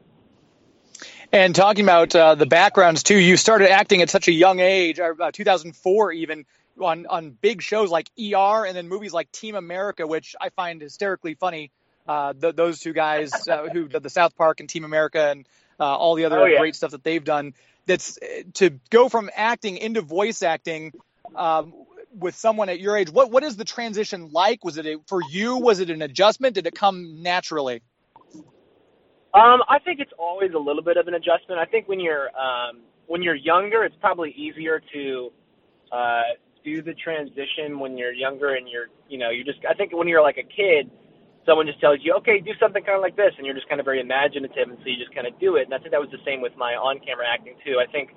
And 1.32 1.54
talking 1.54 1.84
about 1.84 2.14
uh, 2.14 2.34
the 2.34 2.46
backgrounds 2.46 3.02
too, 3.02 3.16
you 3.16 3.36
started 3.36 3.70
acting 3.70 4.02
at 4.02 4.10
such 4.10 4.28
a 4.28 4.32
young 4.32 4.60
age, 4.60 5.00
uh, 5.00 5.30
2004 5.32 6.12
even, 6.12 6.44
on 6.80 7.06
on 7.06 7.30
big 7.30 7.62
shows 7.62 7.90
like 7.90 8.10
ER, 8.18 8.66
and 8.66 8.76
then 8.76 8.88
movies 8.88 9.12
like 9.12 9.30
Team 9.32 9.54
America, 9.54 10.06
which 10.06 10.34
I 10.40 10.50
find 10.50 10.80
hysterically 10.80 11.34
funny. 11.34 11.70
Uh, 12.06 12.32
the, 12.36 12.52
those 12.52 12.80
two 12.80 12.92
guys 12.92 13.46
uh, 13.46 13.68
who 13.68 13.86
did 13.86 14.02
the 14.02 14.10
South 14.10 14.34
Park 14.36 14.58
and 14.58 14.68
Team 14.68 14.84
America 14.84 15.30
and 15.30 15.46
uh, 15.78 15.84
all 15.84 16.16
the 16.16 16.24
other 16.24 16.40
oh, 16.40 16.44
yeah. 16.46 16.58
great 16.58 16.74
stuff 16.74 16.90
that 16.90 17.04
they've 17.04 17.22
done. 17.22 17.54
That's 17.86 18.18
uh, 18.18 18.42
to 18.54 18.70
go 18.90 19.08
from 19.08 19.30
acting 19.34 19.76
into 19.76 20.02
voice 20.02 20.42
acting. 20.42 20.92
Um, 21.34 21.72
with 22.14 22.34
someone 22.34 22.68
at 22.68 22.78
your 22.78 22.94
age, 22.96 23.10
what 23.10 23.30
what 23.30 23.42
is 23.42 23.56
the 23.56 23.64
transition 23.64 24.30
like? 24.32 24.64
Was 24.64 24.76
it 24.76 24.84
a, 24.84 24.98
for 25.06 25.20
you? 25.30 25.56
Was 25.56 25.80
it 25.80 25.88
an 25.88 26.02
adjustment? 26.02 26.54
Did 26.54 26.66
it 26.66 26.74
come 26.74 27.22
naturally? 27.22 27.82
Um, 29.34 29.62
I 29.68 29.78
think 29.78 29.98
it's 29.98 30.12
always 30.18 30.50
a 30.54 30.58
little 30.58 30.82
bit 30.82 30.98
of 30.98 31.08
an 31.08 31.14
adjustment. 31.14 31.58
I 31.58 31.64
think 31.64 31.88
when 31.88 32.00
you're 32.00 32.28
um, 32.36 32.82
when 33.06 33.22
you're 33.22 33.34
younger, 33.34 33.82
it's 33.84 33.96
probably 34.00 34.30
easier 34.32 34.82
to 34.92 35.32
uh, 35.90 36.22
do 36.64 36.82
the 36.82 36.94
transition 36.94 37.78
when 37.78 37.96
you're 37.96 38.12
younger 38.12 38.54
and 38.54 38.68
you're 38.68 38.88
you 39.08 39.18
know 39.18 39.30
you 39.30 39.42
just 39.42 39.58
I 39.68 39.74
think 39.74 39.96
when 39.96 40.06
you're 40.06 40.22
like 40.22 40.36
a 40.36 40.42
kid, 40.42 40.90
someone 41.46 41.66
just 41.66 41.80
tells 41.80 41.98
you 42.02 42.14
okay 42.14 42.40
do 42.40 42.52
something 42.60 42.82
kind 42.82 42.96
of 42.96 43.02
like 43.02 43.16
this 43.16 43.34
and 43.36 43.46
you're 43.46 43.54
just 43.54 43.68
kind 43.68 43.80
of 43.80 43.84
very 43.84 44.00
imaginative 44.00 44.70
and 44.70 44.78
so 44.78 44.86
you 44.86 44.96
just 44.96 45.14
kind 45.14 45.26
of 45.26 45.34
do 45.40 45.56
it. 45.56 45.66
And 45.66 45.74
I 45.74 45.78
think 45.78 45.90
that 45.90 46.00
was 46.00 46.10
the 46.10 46.22
same 46.24 46.40
with 46.40 46.52
my 46.56 46.74
on-camera 46.74 47.26
acting 47.26 47.54
too. 47.64 47.82
I 47.82 47.90
think 47.90 48.14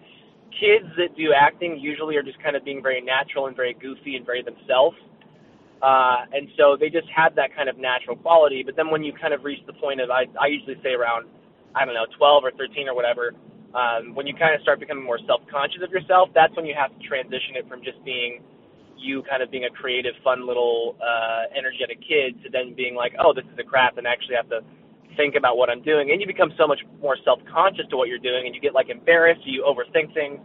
kids 0.59 0.87
that 0.97 1.15
do 1.17 1.33
acting 1.35 1.79
usually 1.79 2.15
are 2.15 2.23
just 2.23 2.41
kind 2.41 2.55
of 2.55 2.63
being 2.63 2.81
very 2.81 3.01
natural 3.01 3.47
and 3.47 3.55
very 3.55 3.73
goofy 3.73 4.15
and 4.15 4.25
very 4.25 4.43
themselves. 4.43 4.95
Uh, 5.83 6.25
and 6.31 6.47
so 6.57 6.77
they 6.79 6.89
just 6.89 7.07
have 7.11 7.35
that 7.35 7.53
kind 7.55 7.67
of 7.67 7.77
natural 7.77 8.15
quality. 8.15 8.63
But 8.63 8.75
then 8.75 8.89
when 8.89 9.03
you 9.03 9.13
kind 9.13 9.33
of 9.33 9.43
reach 9.43 9.59
the 9.67 9.73
point 9.73 9.99
of, 9.99 10.09
I, 10.09 10.25
I 10.39 10.47
usually 10.47 10.79
say 10.81 10.95
around, 10.95 11.27
I 11.75 11.85
don't 11.85 11.93
know, 11.93 12.07
12 12.17 12.43
or 12.43 12.51
13 12.55 12.87
or 12.87 12.95
whatever, 12.95 13.35
um, 13.75 14.15
when 14.15 14.25
you 14.25 14.33
kind 14.33 14.55
of 14.55 14.61
start 14.61 14.79
becoming 14.79 15.03
more 15.03 15.19
self-conscious 15.27 15.83
of 15.83 15.91
yourself, 15.91 16.29
that's 16.33 16.55
when 16.55 16.65
you 16.65 16.73
have 16.73 16.95
to 16.95 17.01
transition 17.03 17.59
it 17.59 17.67
from 17.67 17.83
just 17.83 17.99
being 18.05 18.39
you 18.97 19.23
kind 19.29 19.43
of 19.43 19.51
being 19.51 19.65
a 19.65 19.69
creative, 19.69 20.13
fun 20.23 20.47
little, 20.47 20.95
uh, 21.01 21.43
energetic 21.57 21.99
kid 22.01 22.41
to 22.43 22.49
then 22.49 22.73
being 22.75 22.95
like, 22.95 23.13
oh, 23.19 23.33
this 23.33 23.45
is 23.45 23.57
a 23.59 23.63
craft 23.63 23.97
and 23.97 24.07
I 24.07 24.11
actually 24.11 24.35
have 24.35 24.49
to 24.49 24.61
think 25.15 25.35
about 25.35 25.57
what 25.57 25.69
I'm 25.69 25.81
doing. 25.81 26.11
And 26.11 26.19
you 26.19 26.27
become 26.27 26.51
so 26.57 26.67
much 26.67 26.79
more 27.01 27.17
self-conscious 27.23 27.87
to 27.89 27.97
what 27.97 28.09
you're 28.09 28.19
doing 28.19 28.45
and 28.45 28.55
you 28.55 28.61
get 28.61 28.73
like 28.73 28.89
embarrassed, 28.89 29.41
you 29.45 29.63
overthink 29.63 30.13
things. 30.13 30.39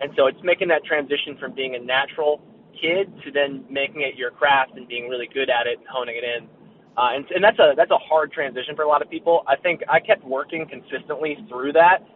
And 0.00 0.12
so 0.16 0.26
it's 0.26 0.38
making 0.42 0.68
that 0.68 0.84
transition 0.84 1.36
from 1.38 1.54
being 1.54 1.76
a 1.76 1.78
natural 1.78 2.40
kid 2.80 3.12
to 3.24 3.30
then 3.30 3.64
making 3.70 4.02
it 4.02 4.16
your 4.16 4.30
craft 4.30 4.72
and 4.76 4.88
being 4.88 5.08
really 5.08 5.28
good 5.32 5.48
at 5.50 5.66
it 5.66 5.78
and 5.78 5.86
honing 5.88 6.16
it 6.16 6.24
in. 6.24 6.48
Uh, 6.96 7.14
and, 7.14 7.24
and 7.30 7.42
that's 7.42 7.58
a 7.58 7.74
that's 7.76 7.90
a 7.90 7.98
hard 7.98 8.30
transition 8.30 8.76
for 8.76 8.82
a 8.82 8.88
lot 8.88 9.02
of 9.02 9.10
people. 9.10 9.42
I 9.48 9.56
think 9.56 9.82
I 9.88 9.98
kept 9.98 10.24
working 10.24 10.66
consistently 10.66 11.38
through 11.48 11.72
that, 11.72 12.06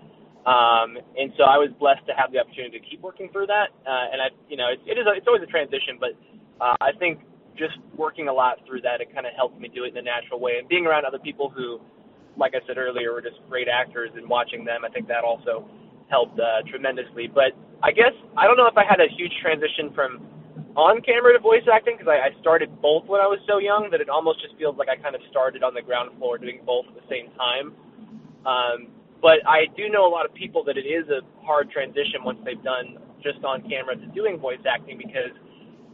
um, 0.47 0.99
and 1.17 1.33
so 1.37 1.45
I 1.45 1.59
was 1.59 1.71
blessed 1.79 2.07
to 2.07 2.15
have 2.15 2.31
the 2.33 2.39
opportunity 2.39 2.79
to 2.79 2.85
keep 2.85 3.01
working 3.01 3.29
through 3.33 3.47
that. 3.49 3.75
Uh, 3.83 4.13
and 4.13 4.19
I, 4.23 4.29
you 4.49 4.57
know, 4.57 4.71
it, 4.71 4.81
it 4.87 4.97
is 4.99 5.07
a, 5.07 5.13
it's 5.17 5.27
always 5.27 5.43
a 5.43 5.51
transition, 5.51 5.99
but 5.99 6.15
uh, 6.61 6.79
I 6.81 6.93
think 6.99 7.21
just 7.59 7.75
working 7.97 8.29
a 8.29 8.33
lot 8.33 8.63
through 8.65 8.81
that, 8.83 9.03
it 9.03 9.13
kind 9.13 9.27
of 9.27 9.35
helped 9.35 9.59
me 9.59 9.69
do 9.69 9.85
it 9.85 9.93
in 9.93 9.99
a 9.99 10.07
natural 10.07 10.39
way. 10.39 10.63
And 10.63 10.69
being 10.69 10.87
around 10.87 11.05
other 11.05 11.19
people 11.19 11.51
who, 11.51 11.83
like 12.39 12.55
I 12.55 12.63
said 12.67 12.79
earlier, 12.79 13.13
were 13.13 13.21
just 13.21 13.43
great 13.51 13.67
actors, 13.67 14.11
and 14.15 14.31
watching 14.31 14.65
them, 14.65 14.87
I 14.87 14.89
think 14.89 15.09
that 15.09 15.27
also 15.27 15.67
helped 16.09 16.39
uh, 16.39 16.63
tremendously. 16.71 17.27
But 17.27 17.53
I 17.83 17.91
guess 17.91 18.15
I 18.39 18.47
don't 18.47 18.57
know 18.57 18.71
if 18.71 18.79
I 18.79 18.87
had 18.89 19.03
a 19.03 19.11
huge 19.11 19.35
transition 19.43 19.91
from 19.95 20.23
on 20.79 21.03
camera 21.03 21.35
to 21.35 21.43
voice 21.43 21.67
acting 21.67 21.99
because 21.99 22.07
I, 22.07 22.31
I 22.31 22.41
started 22.41 22.71
both 22.81 23.07
when 23.11 23.21
I 23.21 23.27
was 23.27 23.43
so 23.51 23.59
young 23.59 23.91
that 23.91 24.01
it 24.01 24.09
almost 24.09 24.41
just 24.41 24.55
feels 24.57 24.79
like 24.79 24.89
I 24.89 24.95
kind 24.95 25.15
of 25.15 25.21
started 25.31 25.67
on 25.67 25.75
the 25.75 25.83
ground 25.83 26.17
floor 26.19 26.39
doing 26.39 26.63
both 26.65 26.87
at 26.87 26.95
the 26.95 27.07
same 27.11 27.35
time. 27.35 27.75
Um, 28.47 28.95
but 29.21 29.43
I 29.47 29.67
do 29.77 29.89
know 29.89 30.07
a 30.07 30.13
lot 30.13 30.27
of 30.27 30.35
people 30.35 30.63
that 30.65 30.77
it 30.77 30.87
is 30.87 31.09
a 31.09 31.21
hard 31.45 31.71
transition 31.71 32.23
once 32.25 32.39
they've 32.45 32.63
done 32.63 32.99
just 33.23 33.43
on 33.45 33.63
camera 33.69 33.97
to 33.97 34.07
doing 34.15 34.39
voice 34.39 34.63
acting 34.63 34.99
because 34.99 35.35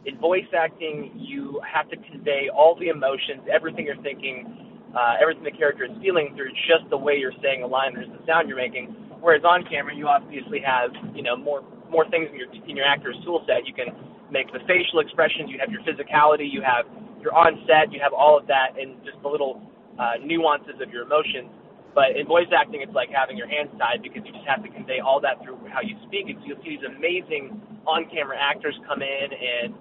in 0.05 0.17
voice 0.19 0.45
acting 0.53 1.11
you 1.17 1.59
have 1.65 1.89
to 1.89 1.97
convey 2.11 2.49
all 2.53 2.77
the 2.79 2.89
emotions, 2.89 3.41
everything 3.51 3.85
you're 3.85 4.01
thinking, 4.05 4.45
uh, 4.93 5.17
everything 5.21 5.43
the 5.43 5.57
character 5.57 5.85
is 5.85 5.91
feeling 6.01 6.33
through 6.37 6.53
just 6.69 6.85
the 6.89 6.97
way 6.97 7.17
you're 7.17 7.35
saying 7.41 7.63
a 7.63 7.67
line 7.67 7.97
or 7.97 8.05
the 8.05 8.21
sound 8.27 8.47
you're 8.47 8.61
making. 8.61 8.93
Whereas 9.19 9.41
on 9.43 9.65
camera 9.65 9.95
you 9.95 10.07
obviously 10.07 10.61
have 10.61 10.93
you 11.15 11.23
know 11.23 11.35
more 11.35 11.63
more 11.89 12.05
things 12.09 12.29
in 12.29 12.37
your 12.37 12.49
in 12.53 12.77
your 12.77 12.85
actor's 12.85 13.17
tool 13.25 13.43
set. 13.49 13.65
You 13.65 13.73
can 13.73 13.89
make 14.31 14.51
the 14.53 14.61
facial 14.69 15.01
expressions, 15.01 15.49
you 15.49 15.57
have 15.59 15.69
your 15.73 15.81
physicality, 15.81 16.45
you 16.45 16.61
have 16.61 16.85
your 17.21 17.33
on 17.33 17.57
set, 17.65 17.91
you 17.91 17.99
have 18.01 18.13
all 18.13 18.37
of 18.37 18.45
that, 18.47 18.77
and 18.77 19.01
just 19.03 19.17
the 19.21 19.29
little 19.29 19.61
uh, 19.97 20.21
nuances 20.23 20.77
of 20.81 20.89
your 20.89 21.03
emotions. 21.03 21.49
But 21.95 22.19
in 22.19 22.27
voice 22.27 22.51
acting, 22.51 22.83
it's 22.83 22.91
like 22.91 23.07
having 23.07 23.39
your 23.39 23.47
hands 23.47 23.71
tied 23.79 24.03
because 24.03 24.27
you 24.27 24.35
just 24.35 24.45
have 24.45 24.61
to 24.67 24.69
convey 24.69 24.99
all 24.99 25.23
that 25.23 25.39
through 25.39 25.55
how 25.71 25.79
you 25.79 25.95
speak. 26.03 26.27
And 26.27 26.35
so 26.43 26.51
you'll 26.51 26.59
see 26.59 26.75
these 26.75 26.83
amazing 26.83 27.55
on-camera 27.87 28.35
actors 28.35 28.75
come 28.83 28.99
in, 28.99 29.27
and 29.31 29.71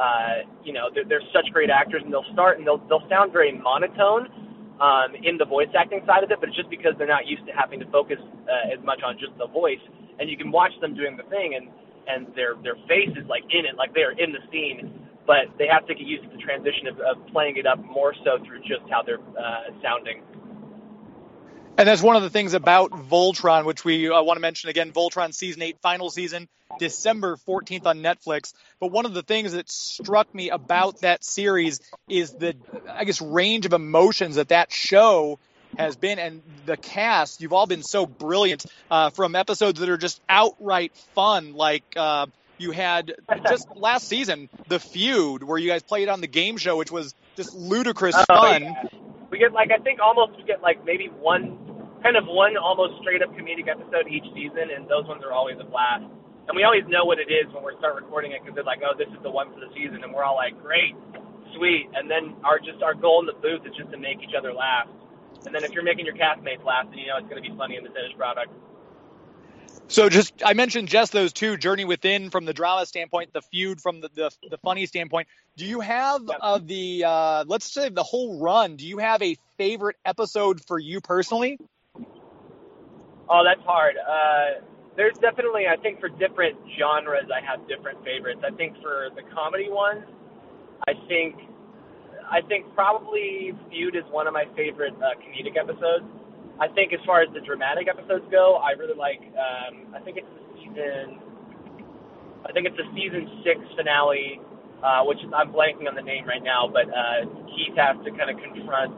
uh, 0.00 0.48
you 0.64 0.72
know 0.72 0.88
they're, 0.88 1.04
they're 1.04 1.28
such 1.28 1.44
great 1.52 1.68
actors, 1.68 2.00
and 2.00 2.08
they'll 2.08 2.32
start 2.32 2.56
and 2.56 2.64
they'll 2.64 2.80
they'll 2.88 3.04
sound 3.12 3.36
very 3.36 3.52
monotone 3.52 4.32
um, 4.80 5.12
in 5.20 5.36
the 5.36 5.44
voice 5.44 5.68
acting 5.76 6.00
side 6.08 6.24
of 6.24 6.30
it, 6.30 6.40
but 6.40 6.48
it's 6.48 6.56
just 6.56 6.70
because 6.70 6.96
they're 6.96 7.10
not 7.10 7.28
used 7.28 7.44
to 7.46 7.52
having 7.52 7.78
to 7.84 7.88
focus 7.92 8.18
uh, 8.48 8.72
as 8.72 8.80
much 8.80 9.04
on 9.04 9.20
just 9.20 9.36
the 9.36 9.46
voice. 9.52 9.82
And 10.18 10.30
you 10.30 10.40
can 10.40 10.50
watch 10.50 10.72
them 10.80 10.96
doing 10.96 11.20
the 11.20 11.28
thing, 11.28 11.52
and 11.52 11.68
and 12.08 12.32
their 12.32 12.56
their 12.64 12.80
face 12.88 13.12
is 13.12 13.28
like 13.28 13.44
in 13.52 13.68
it, 13.68 13.76
like 13.76 13.92
they 13.92 14.08
are 14.08 14.16
in 14.16 14.32
the 14.32 14.40
scene. 14.48 15.04
But 15.28 15.52
they 15.60 15.68
have 15.68 15.84
to 15.84 15.92
get 15.92 16.08
used 16.08 16.24
to 16.24 16.32
the 16.32 16.40
transition 16.40 16.88
of, 16.88 16.96
of 17.04 17.20
playing 17.28 17.60
it 17.60 17.68
up 17.68 17.76
more 17.84 18.16
so 18.24 18.40
through 18.48 18.64
just 18.64 18.88
how 18.88 19.04
they're 19.04 19.20
uh, 19.36 19.68
sounding. 19.84 20.24
And 21.78 21.86
that's 21.86 22.02
one 22.02 22.16
of 22.16 22.22
the 22.22 22.30
things 22.30 22.54
about 22.54 22.90
Voltron, 22.90 23.64
which 23.64 23.84
we 23.84 24.10
uh, 24.10 24.20
want 24.20 24.36
to 24.36 24.40
mention 24.40 24.68
again. 24.68 24.90
Voltron 24.90 25.32
season 25.32 25.62
eight, 25.62 25.78
final 25.80 26.10
season, 26.10 26.48
December 26.80 27.36
14th 27.46 27.86
on 27.86 27.98
Netflix. 28.02 28.52
But 28.80 28.90
one 28.90 29.06
of 29.06 29.14
the 29.14 29.22
things 29.22 29.52
that 29.52 29.70
struck 29.70 30.34
me 30.34 30.50
about 30.50 31.02
that 31.02 31.24
series 31.24 31.80
is 32.08 32.32
the, 32.32 32.56
I 32.90 33.04
guess, 33.04 33.22
range 33.22 33.64
of 33.64 33.72
emotions 33.72 34.34
that 34.36 34.48
that 34.48 34.72
show 34.72 35.38
has 35.78 35.94
been, 35.96 36.18
and 36.18 36.42
the 36.66 36.76
cast. 36.76 37.40
You've 37.40 37.52
all 37.52 37.66
been 37.66 37.84
so 37.84 38.06
brilliant 38.06 38.66
uh, 38.90 39.10
from 39.10 39.36
episodes 39.36 39.78
that 39.78 39.88
are 39.88 39.96
just 39.98 40.20
outright 40.28 40.92
fun, 41.14 41.54
like. 41.54 41.84
Uh, 41.96 42.26
you 42.60 42.72
had 42.72 43.14
just 43.48 43.68
last 43.76 44.08
season 44.08 44.48
the 44.66 44.80
feud 44.80 45.44
where 45.44 45.58
you 45.58 45.68
guys 45.70 45.84
played 45.84 46.08
on 46.08 46.20
the 46.20 46.26
game 46.26 46.56
show, 46.56 46.76
which 46.76 46.90
was 46.90 47.14
just 47.36 47.54
ludicrous 47.54 48.16
Oh, 48.16 48.24
fun. 48.26 48.62
yeah. 48.64 48.82
We 49.30 49.38
get 49.38 49.52
like 49.52 49.70
I 49.70 49.78
think 49.80 50.00
almost 50.00 50.36
we 50.36 50.42
get 50.42 50.60
like 50.60 50.84
maybe 50.84 51.06
one 51.06 51.56
kind 52.02 52.16
of 52.16 52.26
one 52.26 52.56
almost 52.56 53.00
straight 53.00 53.22
up 53.22 53.30
comedic 53.34 53.68
episode 53.68 54.06
each 54.08 54.26
season, 54.34 54.70
and 54.74 54.88
those 54.88 55.06
ones 55.06 55.22
are 55.24 55.32
always 55.32 55.56
a 55.60 55.66
blast. 55.66 56.06
And 56.48 56.56
we 56.56 56.64
always 56.64 56.84
know 56.88 57.04
what 57.04 57.18
it 57.20 57.28
is 57.28 57.44
when 57.52 57.60
we 57.60 57.76
start 57.78 57.94
recording 58.00 58.32
it 58.32 58.40
because 58.40 58.54
they're 58.56 58.64
like, 58.64 58.80
oh, 58.80 58.96
this 58.96 59.08
is 59.12 59.20
the 59.22 59.30
one 59.30 59.52
for 59.52 59.60
the 59.60 59.68
season, 59.76 60.00
and 60.02 60.14
we're 60.14 60.24
all 60.24 60.36
like, 60.36 60.56
great, 60.62 60.96
sweet. 61.56 61.90
And 61.94 62.08
then 62.10 62.36
our 62.44 62.58
just 62.58 62.80
our 62.82 62.94
goal 62.94 63.20
in 63.20 63.26
the 63.26 63.36
booth 63.36 63.68
is 63.68 63.76
just 63.76 63.90
to 63.92 63.98
make 63.98 64.22
each 64.24 64.32
other 64.36 64.52
laugh. 64.52 64.88
And 65.44 65.54
then 65.54 65.64
if 65.64 65.72
you're 65.72 65.84
making 65.84 66.06
your 66.06 66.16
castmates 66.16 66.64
laugh, 66.64 66.86
then 66.88 66.98
you 66.98 67.08
know 67.08 67.18
it's 67.18 67.28
going 67.28 67.42
to 67.42 67.46
be 67.46 67.54
funny 67.56 67.76
in 67.76 67.84
the 67.84 67.90
finished 67.90 68.16
product. 68.16 68.52
So 69.88 70.08
just 70.08 70.42
I 70.44 70.52
mentioned 70.52 70.88
just 70.88 71.12
those 71.12 71.32
two, 71.32 71.56
Journey 71.56 71.84
Within 71.86 72.30
from 72.30 72.44
the 72.44 72.52
drama 72.52 72.84
standpoint, 72.84 73.32
the 73.32 73.40
feud 73.40 73.80
from 73.80 74.00
the 74.00 74.10
the, 74.14 74.30
the 74.50 74.58
funny 74.58 74.86
standpoint. 74.86 75.28
Do 75.56 75.64
you 75.64 75.80
have 75.80 76.22
Yep. 76.28 76.38
of 76.42 76.66
the 76.66 77.04
uh, 77.06 77.44
let's 77.46 77.72
say 77.72 77.88
the 77.88 78.02
whole 78.02 78.38
run? 78.38 78.76
Do 78.76 78.86
you 78.86 78.98
have 78.98 79.22
a 79.22 79.36
favorite 79.56 79.96
episode 80.04 80.64
for 80.66 80.78
you 80.78 81.00
personally? 81.00 81.58
Oh, 83.30 83.44
that's 83.44 83.64
hard. 83.64 83.96
Uh, 84.00 84.64
there's 84.96 85.16
definitely, 85.20 85.68
I 85.68 85.76
think, 85.80 86.00
for 86.00 86.08
different 86.08 86.56
genres, 86.80 87.28
I 87.28 87.44
have 87.44 87.68
different 87.68 88.02
favorites. 88.02 88.40
I 88.42 88.50
think 88.56 88.74
for 88.82 89.12
the 89.14 89.22
comedy 89.30 89.68
ones, 89.70 90.02
I 90.88 90.92
think, 91.06 91.36
I 92.24 92.40
think 92.48 92.66
probably 92.74 93.52
Feud 93.70 93.94
is 93.94 94.04
one 94.10 94.26
of 94.26 94.34
my 94.34 94.44
favorite 94.56 94.96
uh, 94.98 95.14
comedic 95.22 95.60
episodes. 95.60 96.08
I 96.58 96.66
think 96.74 96.92
as 96.92 96.98
far 97.06 97.22
as 97.22 97.28
the 97.32 97.40
dramatic 97.44 97.86
episodes 97.86 98.24
go, 98.32 98.58
I 98.58 98.72
really 98.74 98.98
like. 98.98 99.22
Um, 99.38 99.94
I 99.94 100.00
think 100.00 100.18
it's 100.18 100.26
the 100.26 100.44
season. 100.58 101.22
I 102.42 102.50
think 102.50 102.66
it's 102.66 102.76
the 102.76 102.88
season 102.96 103.44
six 103.44 103.60
finale, 103.76 104.40
uh, 104.82 105.04
which 105.04 105.18
is, 105.22 105.30
I'm 105.30 105.52
blanking 105.52 105.86
on 105.86 105.94
the 105.94 106.02
name 106.02 106.26
right 106.26 106.42
now, 106.42 106.66
but 106.66 106.90
uh, 106.90 107.28
Keith 107.54 107.76
has 107.78 108.00
to 108.02 108.10
kind 108.18 108.32
of 108.32 108.40
confront 108.42 108.94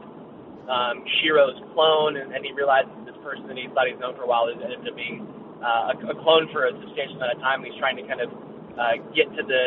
um, 0.65 1.05
Shiro's 1.19 1.59
clone, 1.75 2.17
and, 2.17 2.33
and 2.33 2.41
he 2.41 2.53
realizes 2.53 3.10
person 3.21 3.47
that 3.47 3.57
he 3.57 3.69
thought 3.71 3.87
he's 3.87 3.99
known 4.01 4.17
for 4.17 4.25
a 4.25 4.29
while 4.29 4.49
is 4.49 4.57
ended 4.59 4.81
up 4.81 4.95
being 4.97 5.25
uh, 5.61 5.93
a, 5.93 5.95
a 6.11 6.15
clone 6.25 6.49
for 6.49 6.65
a 6.67 6.73
substantial 6.81 7.21
amount 7.21 7.37
of 7.37 7.39
time. 7.39 7.63
He's 7.63 7.77
trying 7.77 7.97
to 7.97 8.05
kind 8.09 8.21
of 8.21 8.29
uh, 8.75 8.97
get 9.13 9.29
to 9.37 9.43
the 9.45 9.65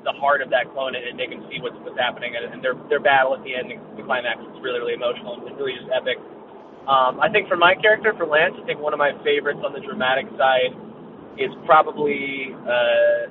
the 0.00 0.16
heart 0.16 0.40
of 0.40 0.48
that 0.48 0.64
clone 0.72 0.96
and, 0.96 1.04
and 1.04 1.16
make 1.16 1.28
him 1.28 1.44
see 1.52 1.60
what's 1.60 1.76
what's 1.84 1.98
happening. 1.98 2.34
And, 2.34 2.52
and 2.52 2.58
their 2.64 2.74
their 2.88 3.00
battle 3.00 3.36
at 3.36 3.42
the 3.44 3.54
end, 3.54 3.70
the 3.70 4.02
climax, 4.02 4.40
is 4.40 4.58
really 4.60 4.80
really 4.80 4.96
emotional 4.96 5.38
and 5.38 5.56
really 5.56 5.76
just 5.76 5.88
epic. 5.92 6.18
Um, 6.88 7.20
I 7.20 7.28
think 7.28 7.46
for 7.46 7.56
my 7.56 7.76
character, 7.76 8.12
for 8.16 8.26
Lance, 8.26 8.56
I 8.56 8.64
think 8.66 8.80
one 8.80 8.92
of 8.92 8.98
my 8.98 9.12
favorites 9.22 9.60
on 9.62 9.72
the 9.76 9.84
dramatic 9.84 10.26
side 10.40 10.72
is 11.36 11.52
probably 11.68 12.56
uh, 12.64 13.28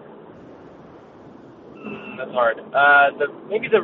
mm, 1.74 2.18
that's 2.18 2.32
hard. 2.32 2.62
Uh, 2.62 3.18
the 3.18 3.28
maybe 3.50 3.68
the 3.68 3.82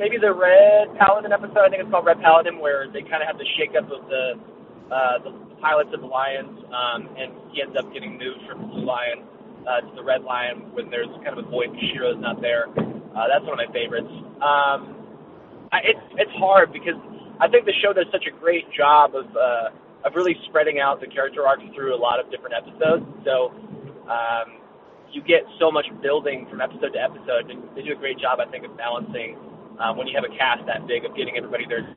maybe 0.00 0.16
the 0.16 0.32
Red 0.32 0.96
Paladin 0.98 1.32
episode. 1.32 1.62
I 1.62 1.68
think 1.68 1.84
it's 1.84 1.92
called 1.92 2.06
Red 2.08 2.20
Paladin, 2.20 2.58
where 2.58 2.88
they 2.88 3.04
kind 3.04 3.20
of 3.20 3.28
have 3.28 3.38
the 3.38 3.48
shakeup 3.60 3.86
of 3.92 4.08
the 4.08 4.40
uh, 4.90 5.18
the 5.24 5.32
pilots 5.60 5.90
of 5.94 6.00
the 6.00 6.06
Lions, 6.06 6.58
um, 6.70 7.08
and 7.16 7.32
he 7.52 7.62
ends 7.62 7.76
up 7.78 7.92
getting 7.92 8.18
moved 8.18 8.46
from 8.48 8.62
the 8.62 8.68
Blue 8.68 8.84
Lion 8.84 9.24
uh, 9.66 9.80
to 9.80 9.92
the 9.96 10.04
Red 10.04 10.22
Lion 10.22 10.72
when 10.74 10.90
there's 10.90 11.10
kind 11.24 11.38
of 11.38 11.44
a 11.44 11.48
void 11.48 11.70
Shiro's 11.90 12.20
not 12.20 12.40
there. 12.40 12.68
Uh, 12.70 13.26
that's 13.26 13.44
one 13.44 13.58
of 13.58 13.62
my 13.62 13.70
favorites. 13.72 14.12
Um, 14.38 14.94
I, 15.72 15.82
it's 15.82 16.06
it's 16.16 16.34
hard 16.38 16.72
because 16.72 16.98
I 17.40 17.48
think 17.48 17.66
the 17.66 17.74
show 17.82 17.92
does 17.92 18.06
such 18.12 18.26
a 18.28 18.34
great 18.38 18.70
job 18.76 19.14
of 19.16 19.26
uh, 19.34 20.06
of 20.06 20.14
really 20.14 20.36
spreading 20.48 20.78
out 20.78 21.00
the 21.00 21.08
character 21.08 21.46
arcs 21.46 21.64
through 21.74 21.94
a 21.94 21.98
lot 21.98 22.20
of 22.20 22.30
different 22.30 22.54
episodes. 22.54 23.04
So 23.24 23.50
um, 24.06 24.62
you 25.10 25.22
get 25.22 25.42
so 25.58 25.72
much 25.72 25.86
building 26.02 26.46
from 26.50 26.60
episode 26.60 26.92
to 26.92 27.00
episode. 27.00 27.50
And 27.50 27.64
they 27.74 27.82
do 27.82 27.92
a 27.92 27.98
great 27.98 28.18
job, 28.18 28.38
I 28.38 28.50
think, 28.50 28.64
of 28.64 28.76
balancing 28.76 29.36
um, 29.80 29.96
when 29.96 30.06
you 30.06 30.14
have 30.14 30.24
a 30.24 30.36
cast 30.36 30.66
that 30.66 30.86
big 30.86 31.04
of 31.04 31.16
getting 31.16 31.36
everybody 31.36 31.64
there. 31.66 31.95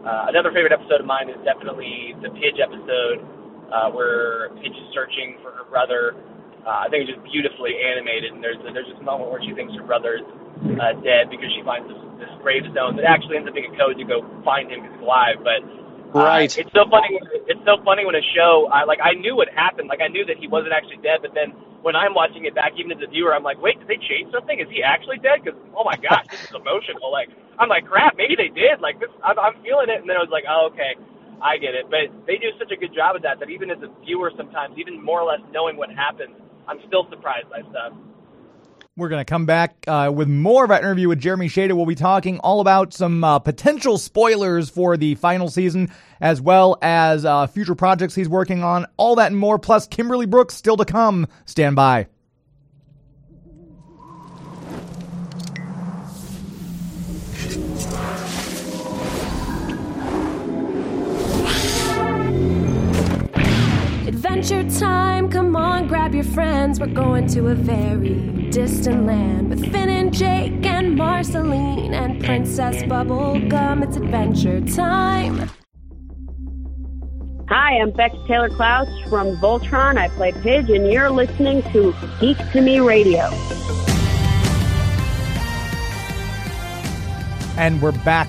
Uh, 0.00 0.32
another 0.32 0.48
favorite 0.48 0.72
episode 0.72 1.04
of 1.04 1.06
mine 1.06 1.28
is 1.28 1.36
definitely 1.44 2.16
the 2.24 2.32
Pidge 2.32 2.56
episode 2.56 3.20
uh, 3.68 3.92
where 3.92 4.48
Pidge 4.64 4.72
is 4.72 4.88
searching 4.96 5.36
for 5.44 5.52
her 5.52 5.68
brother. 5.68 6.16
Uh, 6.64 6.84
I 6.84 6.86
think 6.88 7.04
it's 7.04 7.12
just 7.16 7.24
beautifully 7.28 7.76
animated, 7.76 8.32
and 8.32 8.40
there's 8.40 8.60
there's 8.72 8.88
this 8.88 9.00
moment 9.04 9.28
where 9.28 9.40
she 9.40 9.52
thinks 9.52 9.72
her 9.76 9.84
brother's 9.84 10.24
uh, 10.80 10.96
dead 11.04 11.28
because 11.28 11.48
she 11.52 11.64
finds 11.64 11.88
this, 11.88 12.00
this 12.20 12.32
gravestone 12.40 12.96
that 12.96 13.04
actually 13.08 13.40
ends 13.40 13.48
up 13.48 13.56
being 13.56 13.68
a 13.68 13.76
code 13.76 13.96
to 13.96 14.04
go 14.04 14.24
find 14.44 14.68
him 14.72 14.84
because 14.84 14.96
he's 14.96 15.04
alive. 15.04 15.40
But 15.40 15.60
uh, 16.18 16.40
Right. 16.40 16.52
it's 16.58 16.72
so 16.74 16.86
funny. 16.90 17.20
It's 17.46 17.62
so 17.68 17.78
funny 17.84 18.06
when 18.06 18.16
a 18.16 18.24
show, 18.34 18.68
I 18.72 18.84
like, 18.84 19.00
I 19.04 19.14
knew 19.14 19.36
what 19.36 19.48
happened. 19.54 19.88
Like, 19.88 20.02
I 20.02 20.08
knew 20.08 20.26
that 20.26 20.38
he 20.38 20.48
wasn't 20.48 20.74
actually 20.74 20.98
dead. 21.04 21.22
But 21.22 21.34
then 21.34 21.54
when 21.86 21.96
I'm 21.96 22.14
watching 22.14 22.46
it 22.46 22.54
back, 22.54 22.74
even 22.78 22.92
as 22.92 23.02
a 23.04 23.10
viewer, 23.10 23.34
I'm 23.34 23.44
like, 23.46 23.60
wait, 23.62 23.78
did 23.78 23.88
they 23.88 24.00
change 24.00 24.32
something? 24.34 24.58
Is 24.60 24.68
he 24.72 24.82
actually 24.82 25.18
dead? 25.22 25.44
Because 25.44 25.58
oh 25.76 25.84
my 25.86 25.96
gosh, 26.00 26.26
this 26.32 26.40
is 26.42 26.52
emotional. 26.56 27.12
Like, 27.12 27.30
I'm 27.60 27.70
like, 27.70 27.86
crap, 27.86 28.16
maybe 28.18 28.34
they 28.36 28.50
did. 28.50 28.80
Like 28.82 28.98
this, 29.00 29.12
I'm, 29.22 29.38
I'm 29.38 29.58
feeling 29.62 29.88
it. 29.92 30.02
And 30.02 30.08
then 30.10 30.18
I 30.18 30.24
was 30.24 30.32
like, 30.34 30.46
oh, 30.50 30.70
okay, 30.74 30.98
I 31.44 31.58
get 31.60 31.74
it. 31.78 31.86
But 31.92 32.10
they 32.26 32.36
do 32.40 32.50
such 32.58 32.72
a 32.74 32.78
good 32.80 32.94
job 32.94 33.16
of 33.16 33.22
that 33.22 33.38
that 33.40 33.50
even 33.50 33.70
as 33.70 33.80
a 33.84 33.90
viewer, 34.04 34.32
sometimes, 34.36 34.76
even 34.80 34.98
more 34.98 35.20
or 35.22 35.28
less 35.30 35.42
knowing 35.54 35.76
what 35.78 35.90
happens, 35.94 36.34
I'm 36.68 36.80
still 36.88 37.06
surprised 37.10 37.50
by 37.50 37.62
stuff. 37.70 37.94
We're 39.00 39.08
going 39.08 39.24
to 39.24 39.24
come 39.24 39.46
back 39.46 39.76
uh, 39.86 40.12
with 40.14 40.28
more 40.28 40.62
of 40.62 40.70
our 40.70 40.78
interview 40.78 41.08
with 41.08 41.20
Jeremy 41.20 41.48
Shada. 41.48 41.74
We'll 41.74 41.86
be 41.86 41.94
talking 41.94 42.38
all 42.40 42.60
about 42.60 42.92
some 42.92 43.24
uh, 43.24 43.38
potential 43.38 43.96
spoilers 43.96 44.68
for 44.68 44.98
the 44.98 45.14
final 45.14 45.48
season, 45.48 45.90
as 46.20 46.42
well 46.42 46.76
as 46.82 47.24
uh, 47.24 47.46
future 47.46 47.74
projects 47.74 48.14
he's 48.14 48.28
working 48.28 48.62
on. 48.62 48.84
All 48.98 49.14
that 49.14 49.28
and 49.28 49.40
more, 49.40 49.58
plus 49.58 49.86
Kimberly 49.86 50.26
Brooks 50.26 50.54
still 50.54 50.76
to 50.76 50.84
come. 50.84 51.28
Stand 51.46 51.76
by. 51.76 52.08
Adventure 64.06 64.68
time, 64.78 65.30
come 65.30 65.56
on, 65.56 65.88
grab 65.88 66.14
your 66.14 66.24
friends. 66.24 66.78
We're 66.78 66.88
going 66.88 67.26
to 67.28 67.46
a 67.46 67.54
very 67.54 68.39
distant 68.50 69.06
land 69.06 69.48
with 69.48 69.60
Finn 69.70 69.88
and 69.88 70.12
Jake 70.12 70.66
and 70.66 70.96
Marceline 70.96 71.94
and 71.94 72.20
Princess 72.24 72.82
Bubblegum. 72.82 73.86
It's 73.86 73.96
adventure 73.96 74.60
time. 74.60 75.48
Hi, 77.48 77.78
I'm 77.80 77.92
Bex 77.92 78.16
Taylor 78.26 78.48
Klaus 78.48 78.88
from 79.08 79.36
Voltron. 79.36 79.98
I 79.98 80.08
play 80.08 80.32
Pidge, 80.32 80.74
and 80.74 80.90
you're 80.90 81.10
listening 81.10 81.62
to 81.72 81.94
Geek 82.20 82.38
to 82.52 82.60
Me 82.60 82.80
Radio. 82.80 83.28
And 87.56 87.80
we're 87.80 87.92
back. 88.04 88.28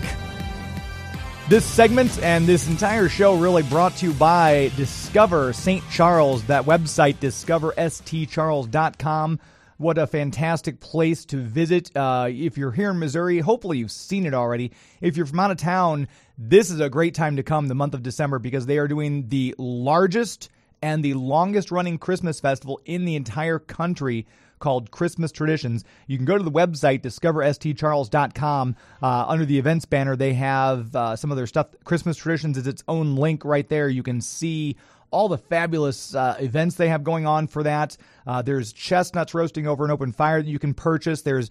This 1.50 1.66
segment 1.66 2.22
and 2.22 2.46
this 2.46 2.68
entire 2.68 3.10
show 3.10 3.36
really 3.38 3.64
brought 3.64 3.96
to 3.98 4.06
you 4.08 4.14
by 4.14 4.72
Discover 4.76 5.54
St. 5.54 5.84
Charles, 5.90 6.44
that 6.44 6.66
website, 6.66 7.16
discoverstcharles.com. 7.16 9.40
What 9.82 9.98
a 9.98 10.06
fantastic 10.06 10.80
place 10.80 11.26
to 11.26 11.38
visit. 11.38 11.90
Uh, 11.98 12.28
if 12.30 12.56
you're 12.56 12.72
here 12.72 12.92
in 12.92 13.00
Missouri, 13.00 13.40
hopefully 13.40 13.80
you've 13.80 13.90
seen 13.90 14.28
it 14.28 14.34
already. 14.36 14.74
If 15.02 15.18
you're 15.18 15.26
from 15.26 15.40
out 15.40 15.50
of 15.50 15.58
town, 15.58 16.08
this 16.38 16.70
is 16.70 16.80
a 16.80 16.88
great 16.88 17.16
time 17.16 17.36
to 17.38 17.42
come 17.42 17.68
the 17.68 17.74
month 17.74 17.96
of 17.96 18.04
December 18.04 18.38
because 18.38 18.68
they 18.68 18.78
are 18.78 18.88
doing 18.88 19.28
the 19.30 19.56
largest 19.58 20.50
and 20.84 21.04
the 21.04 21.16
longest 21.16 21.72
running 21.72 21.98
Christmas 21.98 22.40
festival 22.40 22.80
in 22.86 23.06
the 23.06 23.16
entire 23.16 23.58
country 23.58 24.28
called 24.60 24.92
Christmas 24.92 25.32
Traditions. 25.32 25.84
You 26.06 26.16
can 26.16 26.28
go 26.28 26.38
to 26.38 26.44
the 26.44 26.52
website, 26.52 27.02
discoverstcharles.com. 27.02 28.76
Uh, 29.02 29.26
under 29.28 29.46
the 29.46 29.58
events 29.58 29.86
banner, 29.86 30.16
they 30.16 30.34
have 30.34 30.96
uh, 30.96 31.16
some 31.16 31.32
of 31.32 31.38
their 31.38 31.48
stuff. 31.48 31.70
Christmas 31.86 32.18
Traditions 32.18 32.56
is 32.56 32.68
its 32.68 32.84
own 32.88 33.16
link 33.16 33.44
right 33.44 33.68
there. 33.68 33.90
You 33.90 34.04
can 34.04 34.22
see 34.22 34.78
all 35.12 35.28
the 35.28 35.38
fabulous 35.38 36.16
uh, 36.16 36.38
events 36.40 36.76
they 36.76 36.90
have 36.90 37.04
going 37.04 37.26
on 37.28 37.48
for 37.48 37.64
that. 37.64 37.98
Uh, 38.26 38.42
there's 38.42 38.74
chestnuts 38.74 39.34
roasting 39.34 39.68
over 39.68 39.86
an 39.86 39.92
open 39.92 40.12
fire 40.12 40.42
that 40.42 40.50
you 40.50 40.60
can 40.60 40.74
purchase. 40.74 41.22
There's 41.22 41.50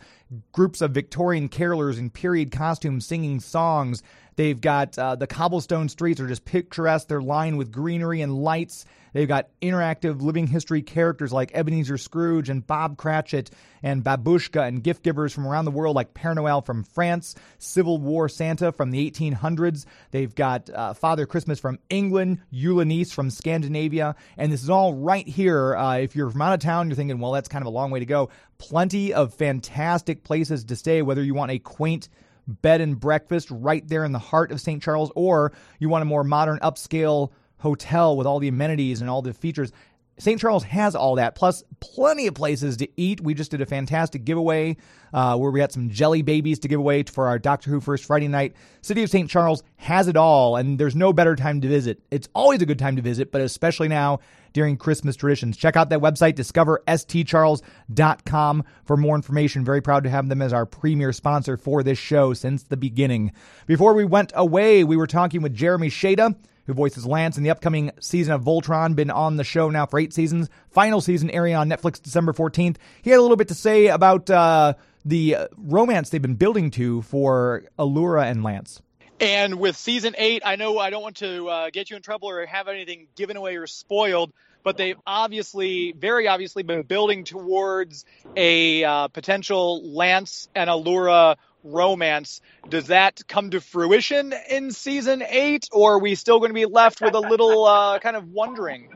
groups 0.52 0.80
of 0.80 0.92
Victorian 0.92 1.48
carolers 1.48 1.98
in 1.98 2.10
period 2.10 2.50
costumes 2.50 3.06
singing 3.06 3.38
songs. 3.38 4.02
They've 4.36 4.60
got 4.60 4.98
uh, 4.98 5.16
the 5.16 5.26
cobblestone 5.26 5.88
streets 5.88 6.20
are 6.20 6.26
just 6.26 6.44
picturesque. 6.44 7.08
They're 7.08 7.20
lined 7.20 7.58
with 7.58 7.70
greenery 7.70 8.22
and 8.22 8.42
lights. 8.42 8.86
They've 9.12 9.28
got 9.28 9.48
interactive 9.60 10.20
living 10.20 10.46
history 10.46 10.82
characters 10.82 11.32
like 11.32 11.52
Ebenezer 11.54 11.98
Scrooge 11.98 12.48
and 12.48 12.66
Bob 12.66 12.96
Cratchit 12.96 13.50
and 13.82 14.04
Babushka 14.04 14.66
and 14.66 14.82
gift 14.82 15.02
givers 15.02 15.32
from 15.32 15.46
around 15.46 15.64
the 15.64 15.70
world 15.70 15.96
like 15.96 16.14
Père 16.14 16.36
Noël 16.36 16.64
from 16.64 16.84
France, 16.84 17.34
Civil 17.58 17.98
War 17.98 18.28
Santa 18.28 18.72
from 18.72 18.90
the 18.90 19.10
1800s. 19.10 19.86
They've 20.10 20.34
got 20.34 20.70
uh, 20.70 20.94
Father 20.94 21.26
Christmas 21.26 21.58
from 21.58 21.78
England, 21.88 22.40
Julenisse 22.52 23.12
from 23.12 23.30
Scandinavia, 23.30 24.14
and 24.36 24.52
this 24.52 24.62
is 24.62 24.70
all 24.70 24.94
right 24.94 25.26
here. 25.26 25.76
Uh, 25.76 25.98
if 25.98 26.14
you're 26.14 26.30
from 26.30 26.42
out 26.42 26.54
of 26.54 26.60
town, 26.60 26.88
you're 26.88 26.96
thinking, 26.96 27.18
well, 27.18 27.32
that's 27.32 27.48
kind 27.48 27.62
of 27.62 27.66
a 27.66 27.70
long 27.70 27.90
way 27.90 28.00
to 28.00 28.06
go. 28.06 28.30
Plenty 28.58 29.14
of 29.14 29.34
fantastic 29.34 30.24
places 30.24 30.64
to 30.64 30.76
stay, 30.76 31.02
whether 31.02 31.22
you 31.22 31.34
want 31.34 31.50
a 31.50 31.58
quaint 31.58 32.08
bed 32.46 32.80
and 32.80 32.98
breakfast 32.98 33.48
right 33.50 33.86
there 33.86 34.04
in 34.04 34.12
the 34.12 34.18
heart 34.18 34.52
of 34.52 34.60
St. 34.60 34.82
Charles, 34.82 35.10
or 35.14 35.52
you 35.78 35.88
want 35.88 36.02
a 36.02 36.06
more 36.06 36.24
modern, 36.24 36.58
upscale 36.60 37.30
hotel 37.60 38.16
with 38.16 38.26
all 38.26 38.38
the 38.38 38.48
amenities 38.48 39.00
and 39.00 39.08
all 39.08 39.22
the 39.22 39.32
features. 39.32 39.72
St. 40.20 40.38
Charles 40.38 40.62
has 40.64 40.94
all 40.94 41.14
that, 41.16 41.34
plus 41.34 41.64
plenty 41.80 42.26
of 42.26 42.34
places 42.34 42.76
to 42.78 42.88
eat. 42.96 43.20
We 43.22 43.32
just 43.32 43.50
did 43.50 43.62
a 43.62 43.66
fantastic 43.66 44.24
giveaway 44.24 44.76
uh, 45.14 45.38
where 45.38 45.50
we 45.50 45.60
got 45.60 45.72
some 45.72 45.88
jelly 45.88 46.20
babies 46.20 46.58
to 46.60 46.68
give 46.68 46.78
away 46.78 47.04
for 47.04 47.26
our 47.26 47.38
Doctor 47.38 47.70
Who 47.70 47.80
First 47.80 48.04
Friday 48.04 48.28
night. 48.28 48.54
City 48.82 49.02
of 49.02 49.08
St. 49.08 49.30
Charles 49.30 49.62
has 49.76 50.08
it 50.08 50.18
all, 50.18 50.56
and 50.56 50.78
there's 50.78 50.94
no 50.94 51.14
better 51.14 51.34
time 51.36 51.62
to 51.62 51.68
visit. 51.68 52.02
It's 52.10 52.28
always 52.34 52.60
a 52.60 52.66
good 52.66 52.78
time 52.78 52.96
to 52.96 53.02
visit, 53.02 53.32
but 53.32 53.40
especially 53.40 53.88
now 53.88 54.20
during 54.52 54.76
Christmas 54.76 55.16
traditions. 55.16 55.56
Check 55.56 55.76
out 55.76 55.88
that 55.88 56.00
website, 56.00 56.34
discoverstcharles.com, 56.34 58.64
for 58.84 58.98
more 58.98 59.16
information. 59.16 59.64
Very 59.64 59.80
proud 59.80 60.04
to 60.04 60.10
have 60.10 60.28
them 60.28 60.42
as 60.42 60.52
our 60.52 60.66
premier 60.66 61.14
sponsor 61.14 61.56
for 61.56 61.82
this 61.82 61.98
show 61.98 62.34
since 62.34 62.64
the 62.64 62.76
beginning. 62.76 63.32
Before 63.66 63.94
we 63.94 64.04
went 64.04 64.34
away, 64.34 64.84
we 64.84 64.98
were 64.98 65.06
talking 65.06 65.40
with 65.40 65.54
Jeremy 65.54 65.88
Shada 65.88 66.36
who 66.70 66.74
voices 66.74 67.04
Lance 67.04 67.36
in 67.36 67.42
the 67.42 67.50
upcoming 67.50 67.90
season 68.00 68.32
of 68.32 68.42
Voltron, 68.42 68.94
been 68.94 69.10
on 69.10 69.36
the 69.36 69.44
show 69.44 69.70
now 69.70 69.86
for 69.86 69.98
eight 69.98 70.12
seasons. 70.12 70.48
Final 70.70 71.00
season 71.00 71.28
airing 71.30 71.56
on 71.56 71.68
Netflix 71.68 72.00
December 72.00 72.32
14th. 72.32 72.76
He 73.02 73.10
had 73.10 73.18
a 73.18 73.22
little 73.22 73.36
bit 73.36 73.48
to 73.48 73.54
say 73.54 73.88
about 73.88 74.30
uh, 74.30 74.74
the 75.04 75.36
romance 75.56 76.10
they've 76.10 76.22
been 76.22 76.36
building 76.36 76.70
to 76.72 77.02
for 77.02 77.64
Allura 77.78 78.30
and 78.30 78.44
Lance. 78.44 78.80
And 79.18 79.58
with 79.58 79.76
season 79.76 80.14
eight, 80.16 80.42
I 80.46 80.56
know 80.56 80.78
I 80.78 80.90
don't 80.90 81.02
want 81.02 81.16
to 81.16 81.48
uh, 81.48 81.70
get 81.70 81.90
you 81.90 81.96
in 81.96 82.02
trouble 82.02 82.30
or 82.30 82.46
have 82.46 82.68
anything 82.68 83.08
given 83.16 83.36
away 83.36 83.56
or 83.56 83.66
spoiled, 83.66 84.32
but 84.62 84.76
they've 84.76 84.96
obviously, 85.06 85.92
very 85.92 86.28
obviously, 86.28 86.62
been 86.62 86.82
building 86.82 87.24
towards 87.24 88.04
a 88.36 88.84
uh, 88.84 89.08
potential 89.08 89.82
Lance 89.92 90.48
and 90.54 90.70
Allura 90.70 91.36
romance. 91.64 92.40
Does 92.68 92.88
that 92.88 93.20
come 93.28 93.50
to 93.50 93.60
fruition 93.60 94.34
in 94.48 94.70
season 94.70 95.22
eight, 95.22 95.68
or 95.72 95.94
are 95.94 95.98
we 95.98 96.14
still 96.14 96.38
going 96.38 96.50
to 96.50 96.54
be 96.54 96.66
left 96.66 97.00
with 97.00 97.14
a 97.14 97.20
little 97.20 97.64
uh, 97.64 97.98
kind 97.98 98.16
of 98.16 98.28
wondering? 98.28 98.88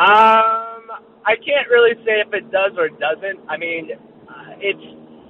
Um, 0.00 0.86
I 1.26 1.36
can't 1.36 1.68
really 1.68 1.94
say 2.04 2.24
if 2.24 2.32
it 2.32 2.50
does 2.50 2.72
or 2.78 2.88
doesn't. 2.88 3.40
I 3.48 3.56
mean, 3.56 3.90
uh, 4.28 4.56
it's 4.58 4.80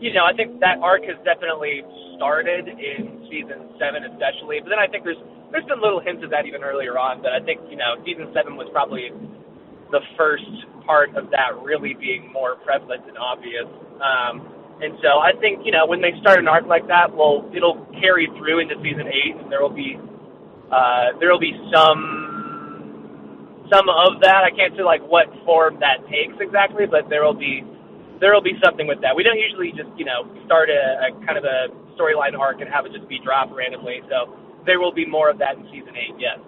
you 0.01 0.13
know 0.15 0.25
I 0.25 0.33
think 0.37 0.61
that 0.61 0.79
arc 0.79 1.03
has 1.05 1.17
definitely 1.25 1.83
started 2.17 2.69
in 2.69 3.27
season 3.31 3.75
seven, 3.81 4.05
especially. 4.05 4.61
But 4.63 4.71
then 4.71 4.79
I 4.79 4.87
think 4.87 5.05
there's 5.05 5.21
there's 5.51 5.67
been 5.67 5.83
little 5.83 6.01
hints 6.01 6.23
of 6.23 6.31
that 6.31 6.47
even 6.47 6.63
earlier 6.63 6.99
on. 6.99 7.23
But 7.23 7.33
I 7.33 7.41
think 7.41 7.61
you 7.67 7.77
know 7.77 7.99
season 8.05 8.31
seven 8.31 8.55
was 8.55 8.69
probably 8.71 9.11
the 9.91 10.01
first 10.17 10.47
part 10.87 11.17
of 11.17 11.31
that 11.31 11.59
really 11.63 11.95
being 11.99 12.31
more 12.33 12.57
prevalent 12.63 13.03
and 13.09 13.19
obvious. 13.19 13.67
Um, 13.99 14.60
and 14.83 14.99
so 15.03 15.21
I 15.21 15.33
think 15.41 15.65
you 15.65 15.73
know 15.73 15.87
when 15.87 16.01
they 16.01 16.13
start 16.21 16.39
an 16.39 16.49
arc 16.49 16.67
like 16.67 16.87
that, 16.89 17.15
well, 17.15 17.49
it'll 17.55 17.87
carry 18.01 18.29
through 18.39 18.61
into 18.61 18.77
season 18.83 19.07
eight, 19.09 19.37
and 19.37 19.51
there 19.53 19.63
will 19.63 19.75
be 19.75 19.99
uh, 20.73 21.17
there 21.19 21.31
will 21.31 21.41
be 21.41 21.53
some 21.73 23.67
some 23.71 23.89
of 23.89 24.21
that. 24.23 24.43
I 24.45 24.51
can't 24.51 24.75
say 24.77 24.83
like 24.83 25.03
what 25.03 25.29
form 25.45 25.79
that 25.81 26.07
takes 26.09 26.35
exactly, 26.41 26.87
but 26.87 27.09
there 27.09 27.25
will 27.25 27.37
be 27.37 27.65
there 28.21 28.33
will 28.33 28.43
be 28.43 28.59
something 28.65 28.87
with 28.87 29.01
that. 29.01 29.17
We 29.17 29.23
don't 29.23 29.39
usually 29.39 29.73
just 29.73 29.91
you 29.97 30.05
know 30.05 30.29
start 30.45 30.69
a, 30.71 31.09
a 31.09 31.27
kind 31.27 31.39
of 31.39 31.45
a 31.45 31.69
storyline 31.97 32.39
arc 32.39 32.61
and 32.61 32.71
have 32.71 32.87
it 32.87 32.93
just 32.93 33.09
be 33.09 33.19
dropped 33.19 33.53
randomly. 33.53 34.03
So 34.09 34.37
there 34.67 34.81
will 34.81 34.93
be 34.93 35.07
more 35.07 35.31
of 35.31 35.39
that 35.39 35.57
in 35.57 35.65
season 35.71 35.97
eight. 35.97 36.15
Yes. 36.19 36.39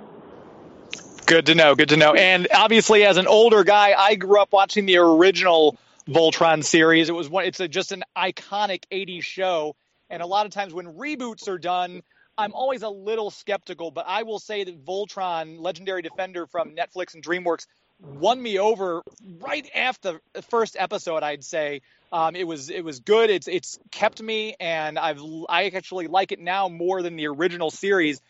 Good 1.26 1.46
to 1.46 1.54
know. 1.54 1.74
Good 1.74 1.88
to 1.90 1.96
know. 1.96 2.14
And 2.14 2.48
obviously, 2.52 3.04
as 3.04 3.16
an 3.16 3.26
older 3.26 3.64
guy, 3.64 3.94
I 3.96 4.16
grew 4.16 4.40
up 4.40 4.52
watching 4.52 4.86
the 4.86 4.98
original 4.98 5.78
Voltron 6.09 6.64
series. 6.64 7.09
It 7.09 7.12
was 7.12 7.28
one. 7.28 7.44
It's 7.44 7.61
a, 7.61 7.68
just 7.68 7.92
an 7.92 8.04
iconic 8.16 8.85
'80s 8.90 9.23
show, 9.23 9.76
and 10.11 10.22
a 10.22 10.26
lot 10.26 10.46
of 10.46 10.53
times 10.53 10.74
when 10.74 10.87
reboots 10.94 11.48
are 11.48 11.59
done, 11.59 12.03
I'm 12.37 12.55
always 12.55 12.83
a 12.83 12.88
little 12.88 13.31
skeptical. 13.31 13.90
But 13.90 14.07
I 14.09 14.24
will 14.24 14.38
say 14.38 14.64
that 14.64 14.85
Voltron, 14.85 15.59
Legendary 15.61 16.03
Defender 16.03 16.46
from 16.46 16.74
Netflix 16.74 17.14
and 17.14 17.22
DreamWorks, 17.22 17.66
won 18.00 18.42
me 18.42 18.59
over 18.59 19.03
right 19.40 19.68
after 19.74 20.20
the 20.33 20.42
first 20.42 20.76
episode. 20.79 21.22
I'd 21.22 21.44
say 21.44 21.83
um, 22.11 22.35
it 22.37 22.46
was 22.46 22.68
it 22.68 22.85
was 22.85 23.00
good. 23.00 23.31
It's 23.31 23.48
it's 23.48 23.79
kept 23.90 24.20
me, 24.20 24.55
and 24.59 24.98
I've 24.98 25.20
I 25.48 25.66
actually 25.68 26.09
like 26.09 26.33
it 26.33 26.40
now 26.40 26.68
more 26.68 27.03
than 27.03 27.16
the 27.16 27.29
original 27.29 27.70
series. 27.70 28.20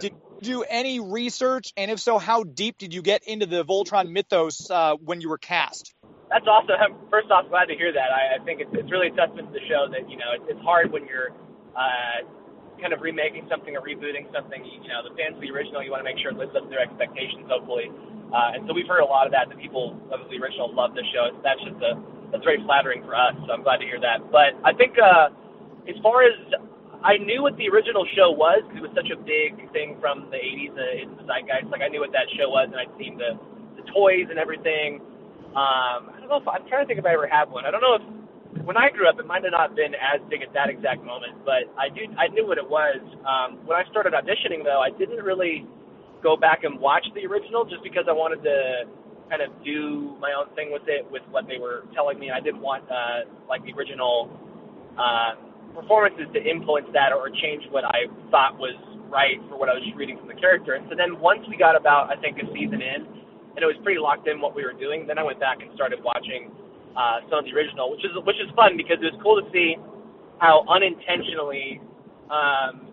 Did 0.00 0.12
you 0.40 0.54
do 0.56 0.62
any 0.62 1.00
research, 1.00 1.72
and 1.76 1.90
if 1.90 2.00
so, 2.00 2.18
how 2.18 2.42
deep 2.42 2.78
did 2.78 2.92
you 2.92 3.02
get 3.02 3.22
into 3.24 3.46
the 3.46 3.64
Voltron 3.64 4.10
mythos 4.10 4.70
uh, 4.70 4.96
when 4.96 5.20
you 5.20 5.28
were 5.28 5.38
cast? 5.38 5.94
That's 6.30 6.46
awesome. 6.46 6.78
I'm 6.78 6.94
first 7.10 7.28
off 7.34 7.50
glad 7.50 7.66
to 7.66 7.76
hear 7.76 7.90
that. 7.90 8.10
I, 8.14 8.38
I 8.38 8.44
think 8.46 8.62
it's, 8.62 8.70
it's 8.72 8.90
really 8.90 9.10
a 9.10 9.16
testament 9.18 9.50
to 9.50 9.54
the 9.54 9.66
show 9.66 9.90
that 9.90 10.06
you 10.06 10.14
know 10.14 10.30
it's, 10.38 10.46
it's 10.46 10.62
hard 10.62 10.94
when 10.94 11.04
you're 11.10 11.34
uh, 11.74 12.22
kind 12.78 12.94
of 12.94 13.02
remaking 13.02 13.50
something 13.50 13.74
or 13.74 13.82
rebooting 13.82 14.30
something. 14.30 14.62
You, 14.62 14.78
you 14.86 14.90
know, 14.90 15.02
the 15.02 15.12
fans 15.18 15.36
of 15.36 15.42
the 15.42 15.50
original, 15.50 15.82
you 15.82 15.90
want 15.90 16.06
to 16.06 16.08
make 16.08 16.22
sure 16.22 16.30
it 16.30 16.38
lives 16.38 16.54
up 16.54 16.64
to 16.64 16.70
their 16.70 16.80
expectations, 16.86 17.50
hopefully. 17.50 17.90
Uh, 18.30 18.54
and 18.54 18.62
so 18.64 18.72
we've 18.72 18.86
heard 18.86 19.02
a 19.02 19.10
lot 19.10 19.26
of 19.26 19.34
that. 19.34 19.50
The 19.50 19.58
people 19.58 19.98
of 20.14 20.22
the 20.30 20.38
original 20.38 20.70
love 20.70 20.94
the 20.94 21.02
show. 21.10 21.34
That's 21.42 21.60
just 21.66 21.82
a 21.82 21.98
that's 22.30 22.46
very 22.46 22.62
flattering 22.62 23.02
for 23.02 23.18
us. 23.18 23.34
So 23.44 23.50
I'm 23.50 23.66
glad 23.66 23.82
to 23.82 23.86
hear 23.90 23.98
that. 23.98 24.30
But 24.30 24.54
I 24.62 24.70
think 24.70 24.94
uh, 25.02 25.34
as 25.90 25.98
far 25.98 26.22
as 26.22 26.38
I 27.02 27.18
knew 27.18 27.42
what 27.42 27.58
the 27.58 27.66
original 27.66 28.06
show 28.14 28.30
was 28.30 28.62
because 28.70 28.84
it 28.84 28.86
was 28.86 28.94
such 28.94 29.10
a 29.10 29.18
big 29.18 29.58
thing 29.74 29.98
from 29.98 30.30
the 30.30 30.38
80s 30.38 30.78
uh, 30.78 31.02
in 31.02 31.08
the 31.18 31.26
zeitgeist. 31.26 31.74
Like 31.74 31.82
I 31.82 31.90
knew 31.90 32.00
what 32.06 32.14
that 32.14 32.30
show 32.38 32.46
was, 32.54 32.70
and 32.70 32.78
I'd 32.78 32.94
seen 33.02 33.18
the 33.18 33.34
the 33.80 33.84
toys 33.90 34.30
and 34.30 34.38
everything. 34.38 35.02
Um, 35.50 36.14
I 36.14 36.16
don't 36.22 36.30
know 36.30 36.38
if 36.38 36.46
I'm 36.46 36.62
trying 36.68 36.84
to 36.84 36.86
think 36.86 37.02
if 37.02 37.06
I 37.06 37.14
ever 37.14 37.26
had 37.26 37.50
one. 37.50 37.66
I 37.66 37.70
don't 37.70 37.82
know 37.82 37.98
if 37.98 38.06
when 38.64 38.76
I 38.76 38.90
grew 38.90 39.08
up, 39.08 39.18
it 39.18 39.26
might 39.26 39.42
have 39.42 39.54
not 39.54 39.74
been 39.74 39.94
as 39.94 40.22
big 40.30 40.42
at 40.42 40.52
that 40.54 40.70
exact 40.70 41.02
moment, 41.02 41.42
but 41.44 41.70
I 41.78 41.90
do 41.90 42.06
I 42.18 42.28
knew 42.28 42.46
what 42.46 42.58
it 42.58 42.66
was. 42.66 42.98
Um, 43.26 43.62
when 43.66 43.74
I 43.74 43.82
started 43.90 44.14
auditioning, 44.14 44.62
though, 44.62 44.78
I 44.82 44.90
didn't 44.94 45.22
really 45.22 45.66
go 46.22 46.36
back 46.36 46.62
and 46.62 46.78
watch 46.78 47.06
the 47.14 47.26
original 47.26 47.64
just 47.64 47.82
because 47.82 48.04
I 48.08 48.12
wanted 48.12 48.42
to 48.44 48.86
kind 49.30 49.42
of 49.42 49.50
do 49.64 50.14
my 50.18 50.34
own 50.34 50.54
thing 50.54 50.70
with 50.70 50.82
it, 50.86 51.06
with 51.10 51.22
what 51.30 51.46
they 51.46 51.58
were 51.58 51.86
telling 51.94 52.18
me. 52.18 52.30
I 52.30 52.40
didn't 52.40 52.60
want 52.60 52.84
uh, 52.90 53.26
like 53.48 53.62
the 53.62 53.72
original 53.72 54.30
uh, 54.98 55.38
performances 55.74 56.26
to 56.34 56.40
influence 56.42 56.86
that 56.92 57.14
or 57.14 57.30
change 57.30 57.62
what 57.70 57.84
I 57.86 58.10
thought 58.30 58.58
was 58.58 58.74
right 59.10 59.38
for 59.48 59.58
what 59.58 59.68
I 59.70 59.74
was 59.74 59.86
reading 59.94 60.18
from 60.18 60.28
the 60.28 60.38
character. 60.38 60.74
And 60.74 60.86
so 60.90 60.94
then 60.98 61.18
once 61.18 61.42
we 61.48 61.56
got 61.56 61.74
about 61.74 62.10
I 62.10 62.20
think 62.20 62.38
a 62.38 62.46
season 62.54 62.82
in 62.82 63.06
and 63.56 63.60
it 63.62 63.68
was 63.68 63.76
pretty 63.82 63.98
locked 63.98 64.28
in 64.28 64.40
what 64.40 64.54
we 64.54 64.62
were 64.64 64.74
doing. 64.74 65.06
Then 65.06 65.18
I 65.18 65.24
went 65.24 65.40
back 65.40 65.62
and 65.62 65.70
started 65.74 65.98
watching 66.02 66.50
uh, 66.96 67.22
some 67.28 67.42
of 67.42 67.44
the 67.44 67.52
original, 67.54 67.90
which 67.90 68.04
is 68.04 68.12
which 68.24 68.38
is 68.38 68.50
fun 68.54 68.76
because 68.76 68.98
it 69.02 69.14
was 69.14 69.18
cool 69.22 69.38
to 69.40 69.46
see 69.50 69.76
how 70.38 70.64
unintentionally 70.68 71.80
um, 72.30 72.90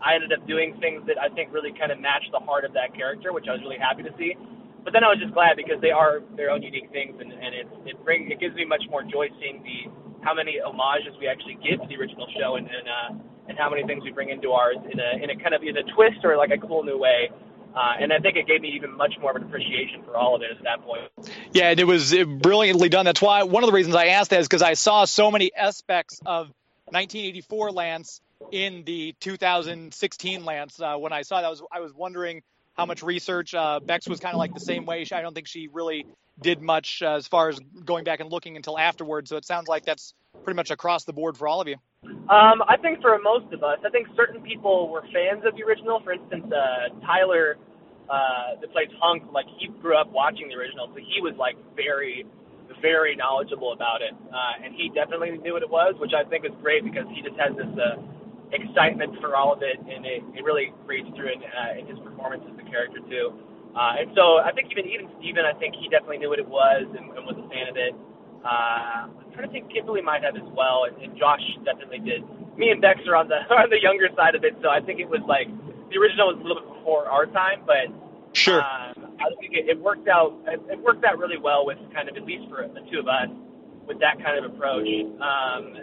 I 0.00 0.16
ended 0.16 0.32
up 0.32 0.46
doing 0.48 0.76
things 0.80 1.04
that 1.06 1.20
I 1.20 1.28
think 1.32 1.52
really 1.52 1.72
kind 1.76 1.92
of 1.92 2.00
matched 2.00 2.32
the 2.32 2.40
heart 2.40 2.64
of 2.64 2.72
that 2.72 2.96
character, 2.96 3.32
which 3.32 3.44
I 3.48 3.52
was 3.52 3.60
really 3.60 3.80
happy 3.80 4.02
to 4.02 4.12
see. 4.16 4.36
But 4.80 4.96
then 4.96 5.04
I 5.04 5.12
was 5.12 5.20
just 5.20 5.36
glad 5.36 5.60
because 5.60 5.76
they 5.84 5.92
are 5.92 6.24
their 6.36 6.48
own 6.48 6.64
unique 6.64 6.88
things, 6.88 7.20
and, 7.20 7.28
and 7.28 7.52
it 7.52 7.66
it 7.84 7.96
brings 8.04 8.32
it 8.32 8.40
gives 8.40 8.56
me 8.56 8.64
much 8.64 8.84
more 8.88 9.04
joy 9.04 9.28
seeing 9.36 9.60
the 9.60 9.92
how 10.24 10.32
many 10.32 10.56
homages 10.60 11.12
we 11.20 11.28
actually 11.28 11.60
give 11.60 11.80
to 11.80 11.88
the 11.88 11.96
original 12.00 12.24
show, 12.32 12.56
and 12.56 12.64
and, 12.64 12.86
uh, 12.88 13.10
and 13.48 13.58
how 13.60 13.68
many 13.68 13.84
things 13.84 14.04
we 14.04 14.12
bring 14.12 14.30
into 14.32 14.52
ours 14.56 14.80
in 14.80 14.96
a 14.96 15.10
in 15.20 15.28
a 15.28 15.36
kind 15.36 15.52
of 15.52 15.60
in 15.60 15.76
a 15.76 15.84
twist 15.92 16.24
or 16.24 16.36
like 16.40 16.48
a 16.48 16.60
cool 16.64 16.80
new 16.80 16.96
way. 16.96 17.28
Uh, 17.74 17.94
and 18.00 18.12
I 18.12 18.18
think 18.18 18.36
it 18.36 18.46
gave 18.46 18.60
me 18.60 18.70
even 18.70 18.96
much 18.96 19.14
more 19.20 19.30
of 19.30 19.36
an 19.36 19.44
appreciation 19.44 20.02
for 20.04 20.16
all 20.16 20.34
of 20.34 20.42
it 20.42 20.50
at 20.50 20.62
that 20.64 20.82
point. 20.82 21.02
Yeah, 21.52 21.70
and 21.70 21.78
it 21.78 21.86
was 21.86 22.14
brilliantly 22.14 22.88
done. 22.88 23.04
That's 23.04 23.22
why 23.22 23.44
one 23.44 23.62
of 23.62 23.68
the 23.68 23.74
reasons 23.74 23.94
I 23.94 24.06
asked 24.06 24.30
that 24.30 24.40
is 24.40 24.48
because 24.48 24.62
I 24.62 24.74
saw 24.74 25.04
so 25.04 25.30
many 25.30 25.54
aspects 25.54 26.20
of 26.26 26.48
1984 26.86 27.70
Lance 27.70 28.20
in 28.50 28.82
the 28.84 29.14
2016 29.20 30.44
Lance. 30.44 30.80
Uh, 30.80 30.96
when 30.96 31.12
I 31.12 31.22
saw 31.22 31.40
that, 31.40 31.46
I 31.46 31.50
was 31.50 31.62
I 31.70 31.80
was 31.80 31.94
wondering 31.94 32.42
how 32.76 32.86
much 32.86 33.02
research. 33.02 33.54
Uh, 33.54 33.80
Bex 33.80 34.08
was 34.08 34.20
kind 34.20 34.34
of 34.34 34.38
like 34.38 34.54
the 34.54 34.60
same 34.60 34.86
way. 34.86 35.06
I 35.12 35.20
don't 35.20 35.34
think 35.34 35.46
she 35.46 35.68
really 35.68 36.06
did 36.40 36.60
much 36.60 37.02
as 37.02 37.26
far 37.26 37.48
as 37.50 37.60
going 37.84 38.04
back 38.04 38.20
and 38.20 38.30
looking 38.30 38.56
until 38.56 38.78
afterwards. 38.78 39.30
So 39.30 39.36
it 39.36 39.44
sounds 39.44 39.68
like 39.68 39.84
that's 39.84 40.14
pretty 40.44 40.56
much 40.56 40.70
across 40.70 41.04
the 41.04 41.12
board 41.12 41.36
for 41.36 41.46
all 41.46 41.60
of 41.60 41.68
you. 41.68 41.76
Um, 42.30 42.62
I 42.68 42.76
think 42.78 43.02
for 43.02 43.18
most 43.18 43.52
of 43.52 43.62
us, 43.62 43.78
I 43.84 43.90
think 43.90 44.06
certain 44.14 44.40
people 44.42 44.88
were 44.88 45.02
fans 45.10 45.42
of 45.46 45.56
the 45.58 45.62
original. 45.66 46.00
For 46.02 46.12
instance, 46.12 46.46
uh, 46.46 46.94
Tyler 47.02 47.58
uh, 48.10 48.58
that 48.60 48.70
plays 48.72 48.90
Hunk, 49.02 49.26
like 49.32 49.46
he 49.58 49.68
grew 49.82 49.98
up 49.98 50.10
watching 50.10 50.48
the 50.50 50.54
original, 50.54 50.90
so 50.90 50.98
he 50.98 51.22
was 51.22 51.34
like 51.38 51.54
very, 51.74 52.26
very 52.82 53.14
knowledgeable 53.14 53.72
about 53.72 54.02
it, 54.02 54.14
uh, 54.30 54.62
and 54.62 54.74
he 54.74 54.90
definitely 54.94 55.38
knew 55.38 55.54
what 55.54 55.62
it 55.62 55.70
was, 55.70 55.94
which 55.98 56.10
I 56.14 56.26
think 56.26 56.44
is 56.44 56.54
great 56.62 56.82
because 56.82 57.06
he 57.14 57.22
just 57.22 57.38
has 57.38 57.54
this 57.54 57.70
uh, 57.78 58.02
excitement 58.50 59.14
for 59.22 59.38
all 59.38 59.54
of 59.54 59.62
it, 59.62 59.78
and 59.78 60.02
it, 60.06 60.22
it 60.34 60.42
really 60.42 60.74
reads 60.86 61.06
through 61.14 61.34
in, 61.34 61.40
uh, 61.42 61.78
in 61.78 61.86
his 61.86 61.98
performance 62.02 62.42
as 62.50 62.54
the 62.58 62.66
character 62.66 62.98
too. 63.06 63.34
Uh, 63.74 64.02
and 64.02 64.10
so 64.18 64.42
I 64.42 64.50
think 64.50 64.74
even 64.74 64.90
even 64.90 65.06
Steven, 65.22 65.46
I 65.46 65.54
think 65.54 65.78
he 65.78 65.86
definitely 65.86 66.18
knew 66.18 66.30
what 66.30 66.42
it 66.42 66.50
was 66.50 66.82
and, 66.90 67.14
and 67.14 67.22
was 67.22 67.38
a 67.38 67.46
fan 67.46 67.70
of 67.70 67.78
it. 67.78 67.94
Uh, 68.42 69.06
To 69.40 69.48
think 69.48 69.72
Kimberly 69.72 70.02
might 70.02 70.22
have 70.22 70.36
as 70.36 70.48
well, 70.52 70.84
and, 70.84 70.96
and 71.02 71.16
Josh 71.18 71.40
definitely 71.64 72.00
did. 72.00 72.22
Me 72.58 72.70
and 72.70 72.80
Bex 72.80 73.00
are 73.08 73.16
on 73.16 73.28
the 73.28 73.36
on 73.54 73.70
the 73.70 73.80
younger 73.80 74.08
side 74.16 74.34
of 74.34 74.44
it, 74.44 74.56
so 74.62 74.68
I 74.68 74.80
think 74.80 75.00
it 75.00 75.08
was 75.08 75.20
like 75.26 75.48
the 75.90 75.96
original 75.98 76.28
was 76.32 76.38
a 76.38 76.42
little 76.46 76.62
bit 76.62 76.68
before 76.78 77.06
our 77.06 77.26
time, 77.26 77.62
but 77.66 77.88
Sure. 78.32 78.62
um, 78.62 79.16
I 79.18 79.26
think 79.40 79.52
it, 79.54 79.68
it 79.68 79.78
worked 79.80 80.06
out. 80.06 80.38
It, 80.46 80.60
it 80.70 80.78
worked 80.80 81.04
out 81.04 81.18
really 81.18 81.38
well 81.38 81.66
with 81.66 81.78
kind 81.92 82.08
of 82.08 82.16
at 82.16 82.24
least 82.24 82.48
for 82.48 82.62
the 82.62 82.80
two 82.90 83.00
of 83.00 83.08
us 83.08 83.28
with 83.86 83.98
that 83.98 84.22
kind 84.22 84.38
of 84.38 84.54
approach. 84.54 84.86
Um, 85.18 85.74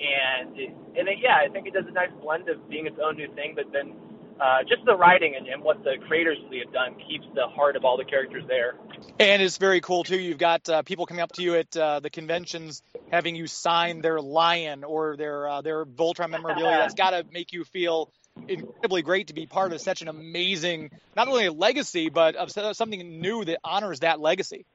and 0.00 0.56
it, 0.56 0.72
and 0.96 1.04
it, 1.08 1.18
yeah, 1.20 1.36
I 1.44 1.48
think 1.52 1.66
it 1.66 1.74
does 1.74 1.84
a 1.86 1.92
nice 1.92 2.10
blend 2.22 2.48
of 2.48 2.68
being 2.68 2.86
its 2.86 2.96
own 3.02 3.16
new 3.16 3.28
thing, 3.34 3.52
but 3.54 3.66
then 3.72 3.92
uh, 4.40 4.58
just 4.68 4.84
the 4.84 4.94
writing 4.94 5.34
and, 5.36 5.46
and 5.46 5.62
what 5.62 5.82
the 5.82 5.94
creators 6.06 6.38
really 6.44 6.60
have 6.64 6.72
done 6.72 6.94
keeps 7.08 7.24
the 7.34 7.46
heart 7.46 7.76
of 7.76 7.84
all 7.84 7.96
the 7.96 8.04
characters 8.04 8.44
there. 8.46 8.74
And 9.18 9.40
it's 9.40 9.56
very 9.56 9.80
cool 9.80 10.04
too. 10.04 10.18
You've 10.18 10.38
got 10.38 10.68
uh, 10.68 10.82
people 10.82 11.06
coming 11.06 11.22
up 11.22 11.32
to 11.32 11.42
you 11.42 11.54
at 11.54 11.76
uh, 11.76 12.00
the 12.00 12.10
conventions, 12.10 12.82
having 13.10 13.34
you 13.34 13.46
sign 13.46 14.02
their 14.02 14.20
lion 14.20 14.84
or 14.84 15.16
their 15.16 15.48
uh, 15.48 15.62
their 15.62 15.84
Voltron 15.84 16.30
memorabilia. 16.30 16.76
That's 16.78 16.94
got 17.06 17.10
to 17.10 17.24
make 17.32 17.52
you 17.52 17.64
feel 17.64 18.10
incredibly 18.48 19.02
great 19.02 19.28
to 19.28 19.34
be 19.34 19.46
part 19.46 19.72
of 19.72 19.80
such 19.80 20.02
an 20.02 20.08
amazing, 20.08 20.90
not 21.16 21.28
only 21.28 21.46
a 21.46 21.52
legacy, 21.52 22.10
but 22.10 22.36
of 22.36 22.50
something 22.76 23.20
new 23.20 23.44
that 23.44 23.58
honors 23.64 24.00
that 24.00 24.20
legacy. 24.20 24.66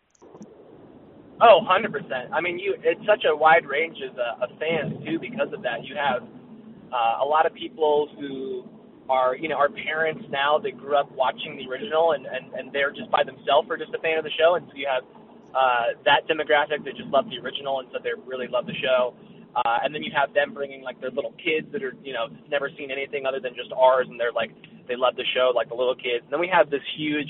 Oh, 1.44 1.62
100%. 1.68 2.32
I 2.32 2.42
mean, 2.42 2.60
you 2.60 2.76
it's 2.84 3.02
such 3.06 3.26
a 3.26 3.36
wide 3.36 3.66
range 3.66 3.98
of, 4.08 4.18
uh, 4.18 4.44
of 4.44 4.60
fans 4.60 5.04
too 5.06 5.20
because 5.20 5.52
of 5.54 5.64
that. 5.64 5.84
You 5.84 5.96
have 5.96 6.24
uh, 6.94 7.24
a 7.24 7.26
lot 7.26 7.46
of 7.46 7.54
people 7.54 8.10
who 8.20 8.64
are, 9.12 9.36
you 9.36 9.50
know, 9.50 9.60
our 9.60 9.68
parents 9.70 10.24
now 10.32 10.58
that 10.58 10.78
grew 10.80 10.96
up 10.96 11.12
watching 11.12 11.58
the 11.58 11.68
original 11.68 12.14
and, 12.14 12.26
and, 12.26 12.54
and 12.54 12.72
they're 12.72 12.92
just 12.92 13.12
by 13.12 13.24
themselves 13.24 13.68
or 13.70 13.76
just 13.76 13.94
a 13.94 14.00
fan 14.00 14.18
of 14.18 14.24
the 14.24 14.32
show. 14.40 14.56
And 14.56 14.66
so 14.72 14.74
you 14.76 14.88
have 14.88 15.04
uh, 15.52 16.00
that 16.06 16.24
demographic 16.32 16.86
that 16.86 16.96
just 16.96 17.12
love 17.12 17.28
the 17.30 17.38
original 17.44 17.82
and 17.82 17.90
so 17.92 18.00
they 18.02 18.16
really 18.26 18.48
love 18.48 18.66
the 18.66 18.78
show. 18.80 19.14
Uh, 19.54 19.84
and 19.84 19.94
then 19.94 20.02
you 20.02 20.12
have 20.16 20.34
them 20.34 20.54
bringing 20.54 20.82
like 20.82 21.02
their 21.02 21.12
little 21.12 21.36
kids 21.44 21.68
that 21.74 21.84
are, 21.84 21.92
you 22.02 22.14
know, 22.14 22.32
never 22.48 22.72
seen 22.78 22.90
anything 22.90 23.26
other 23.26 23.42
than 23.42 23.54
just 23.54 23.70
ours 23.76 24.08
and 24.10 24.18
they're 24.18 24.32
like, 24.32 24.52
they 24.88 24.96
love 24.96 25.18
the 25.18 25.28
show, 25.36 25.52
like 25.54 25.68
the 25.68 25.76
little 25.76 25.96
kids. 25.96 26.24
And 26.24 26.32
then 26.32 26.40
we 26.40 26.48
have 26.48 26.70
this 26.72 26.84
huge, 26.96 27.30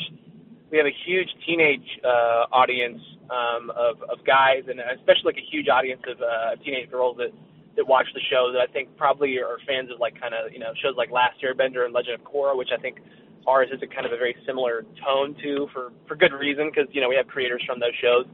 we 0.69 0.77
have 0.77 0.85
a 0.85 0.97
huge 1.09 1.29
teenage 1.47 1.89
uh, 2.05 2.45
audience 2.53 3.01
um, 3.33 3.71
of, 3.73 3.97
of 4.05 4.23
guys 4.23 4.69
and 4.69 4.79
especially 4.79 5.33
like 5.33 5.41
a 5.41 5.49
huge 5.49 5.67
audience 5.67 6.01
of 6.05 6.21
uh, 6.21 6.61
teenage 6.63 6.91
girls 6.91 7.17
that 7.17 7.33
that 7.75 7.87
watch 7.87 8.07
the 8.13 8.21
show 8.29 8.51
that 8.53 8.59
I 8.59 8.71
think 8.71 8.95
probably 8.97 9.39
are 9.39 9.57
fans 9.67 9.89
of 9.91 9.99
like 9.99 10.19
kind 10.19 10.33
of 10.33 10.51
you 10.51 10.59
know 10.59 10.73
shows 10.81 10.95
like 10.97 11.11
Last 11.11 11.41
Airbender 11.41 11.85
and 11.85 11.93
Legend 11.93 12.19
of 12.19 12.23
Korra, 12.25 12.55
which 12.57 12.69
I 12.75 12.81
think 12.81 12.99
ours 13.47 13.69
is 13.71 13.81
a 13.81 13.87
kind 13.87 14.05
of 14.05 14.11
a 14.11 14.17
very 14.17 14.35
similar 14.45 14.85
tone 15.03 15.35
to 15.43 15.67
for 15.73 15.91
for 16.07 16.15
good 16.15 16.33
reason 16.33 16.69
because 16.69 16.89
you 16.93 17.01
know 17.01 17.09
we 17.09 17.15
have 17.15 17.27
creators 17.27 17.63
from 17.65 17.79
those 17.79 17.95
shows 18.01 18.25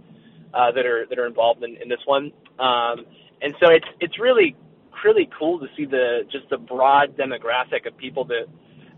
uh, 0.54 0.72
that 0.72 0.86
are 0.86 1.06
that 1.10 1.20
are 1.20 1.28
involved 1.28 1.64
in, 1.64 1.78
in 1.82 1.90
this 1.90 2.02
one, 2.06 2.32
um, 2.60 3.06
and 3.42 3.54
so 3.60 3.70
it's 3.70 3.88
it's 4.00 4.20
really 4.20 4.56
really 5.04 5.30
cool 5.38 5.60
to 5.60 5.68
see 5.76 5.86
the 5.86 6.22
just 6.32 6.50
the 6.50 6.58
broad 6.58 7.16
demographic 7.18 7.86
of 7.86 7.96
people 7.98 8.26
that 8.26 8.48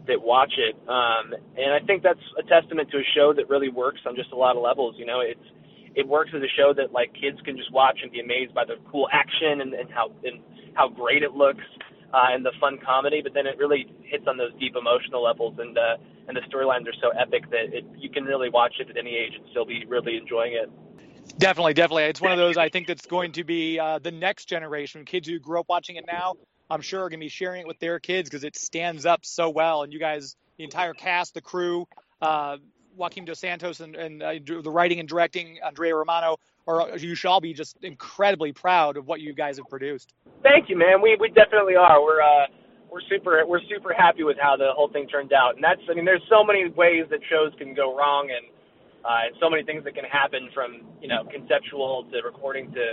that 0.07 0.21
watch 0.21 0.53
it, 0.57 0.75
um, 0.87 1.35
and 1.57 1.73
I 1.73 1.85
think 1.85 2.01
that's 2.01 2.23
a 2.37 2.43
testament 2.43 2.89
to 2.91 2.97
a 2.97 3.03
show 3.15 3.33
that 3.33 3.49
really 3.49 3.69
works 3.69 4.01
on 4.07 4.15
just 4.15 4.31
a 4.31 4.35
lot 4.35 4.55
of 4.55 4.63
levels. 4.63 4.95
You 4.97 5.05
know, 5.05 5.19
it's 5.19 5.39
it 5.99 6.07
works 6.07 6.31
as 6.33 6.41
a 6.41 6.51
show 6.55 6.73
that 6.73 6.93
like 6.93 7.13
kids 7.13 7.37
can 7.43 7.57
just 7.57 7.71
watch 7.73 7.99
and 8.01 8.11
be 8.11 8.21
amazed 8.21 8.53
by 8.53 8.63
the 8.63 8.75
cool 8.89 9.07
action 9.11 9.59
and, 9.59 9.73
and 9.73 9.91
how 9.91 10.11
and 10.23 10.39
how 10.73 10.87
great 10.87 11.23
it 11.23 11.33
looks 11.33 11.65
uh, 12.13 12.31
and 12.31 12.45
the 12.45 12.53
fun 12.59 12.79
comedy. 12.83 13.19
But 13.21 13.33
then 13.33 13.45
it 13.45 13.57
really 13.57 13.85
hits 14.03 14.23
on 14.27 14.37
those 14.37 14.51
deep 14.59 14.75
emotional 14.79 15.23
levels 15.23 15.55
and 15.59 15.77
uh, 15.77 15.97
and 16.27 16.37
the 16.37 16.41
storylines 16.47 16.87
are 16.87 16.95
so 17.01 17.09
epic 17.19 17.49
that 17.51 17.75
it, 17.75 17.83
you 17.97 18.09
can 18.09 18.23
really 18.23 18.49
watch 18.49 18.75
it 18.79 18.89
at 18.89 18.97
any 18.97 19.15
age 19.15 19.33
and 19.35 19.45
still 19.51 19.65
be 19.65 19.83
really 19.87 20.15
enjoying 20.15 20.53
it. 20.53 20.71
Definitely, 21.37 21.73
definitely. 21.73 22.03
It's 22.03 22.21
one 22.21 22.31
of 22.31 22.37
those 22.37 22.57
I 22.57 22.69
think 22.69 22.87
that's 22.87 23.05
going 23.05 23.33
to 23.33 23.43
be 23.43 23.79
uh, 23.79 23.99
the 23.99 24.11
next 24.11 24.45
generation. 24.45 25.05
Kids 25.05 25.27
who 25.27 25.37
grew 25.39 25.59
up 25.59 25.67
watching 25.69 25.97
it 25.97 26.05
now, 26.07 26.35
I'm 26.69 26.81
sure 26.81 27.03
are 27.03 27.09
going 27.09 27.19
to 27.19 27.25
be 27.25 27.29
sharing 27.29 27.61
it 27.61 27.67
with 27.67 27.79
their 27.79 27.99
kids 27.99 28.29
because 28.29 28.43
it 28.43 28.55
stands 28.55 29.05
up 29.05 29.25
so 29.25 29.49
well. 29.49 29.83
And 29.83 29.93
you 29.93 29.99
guys, 29.99 30.35
the 30.57 30.63
entire 30.63 30.93
cast, 30.93 31.33
the 31.33 31.41
crew, 31.41 31.87
uh, 32.21 32.57
Joaquim 32.99 33.25
Dos 33.25 33.39
Santos, 33.39 33.79
and, 33.79 33.95
and 33.95 34.21
uh, 34.21 34.33
the 34.45 34.69
writing 34.69 34.99
and 34.99 35.07
directing, 35.07 35.57
Andrea 35.65 35.95
Romano, 35.95 36.37
or 36.67 36.97
you 36.97 37.15
shall 37.15 37.39
be 37.39 37.53
just 37.53 37.77
incredibly 37.81 38.51
proud 38.51 38.97
of 38.97 39.07
what 39.07 39.21
you 39.21 39.33
guys 39.33 39.57
have 39.57 39.67
produced. 39.69 40.13
Thank 40.43 40.69
you, 40.69 40.77
man. 40.77 41.01
We 41.01 41.17
we 41.19 41.29
definitely 41.29 41.75
are. 41.75 42.03
We're 42.03 42.21
uh 42.21 42.45
we're 42.91 43.01
super 43.09 43.41
we're 43.47 43.61
super 43.69 43.93
happy 43.93 44.23
with 44.23 44.37
how 44.39 44.55
the 44.57 44.69
whole 44.75 44.89
thing 44.89 45.07
turned 45.07 45.33
out. 45.33 45.55
And 45.55 45.63
that's 45.63 45.81
I 45.89 45.95
mean 45.95 46.05
there's 46.05 46.25
so 46.29 46.43
many 46.43 46.69
ways 46.69 47.05
that 47.09 47.19
shows 47.29 47.53
can 47.57 47.73
go 47.73 47.97
wrong 47.97 48.29
and 48.29 48.45
uh, 48.99 49.31
and 49.31 49.35
so 49.39 49.49
many 49.49 49.63
things 49.63 49.83
that 49.85 49.95
can 49.95 50.03
happen 50.05 50.49
from 50.53 50.83
you 51.01 51.07
know 51.07 51.23
conceptual 51.31 52.05
to 52.11 52.21
recording 52.21 52.71
to 52.73 52.85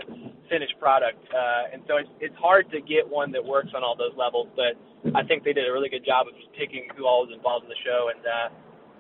finished 0.49 0.79
product. 0.79 1.19
Uh, 1.35 1.75
and 1.75 1.83
so 1.89 1.97
it's 1.97 2.11
it's 2.21 2.37
hard 2.37 2.71
to 2.71 2.81
get 2.81 3.05
one 3.09 3.33
that 3.33 3.45
works 3.45 3.71
on 3.75 3.83
all 3.83 3.97
those 3.97 4.15
levels. 4.17 4.49
But 4.55 4.79
I 5.15 5.27
think 5.27 5.45
they 5.45 5.53
did 5.53 5.69
a 5.69 5.73
really 5.73 5.89
good 5.91 6.05
job 6.07 6.29
of 6.29 6.35
just 6.39 6.53
picking 6.55 6.89
who 6.97 7.07
all 7.07 7.27
was 7.27 7.35
involved 7.35 7.65
in 7.65 7.71
the 7.71 7.83
show, 7.85 8.09
and 8.15 8.23
uh, 8.25 8.49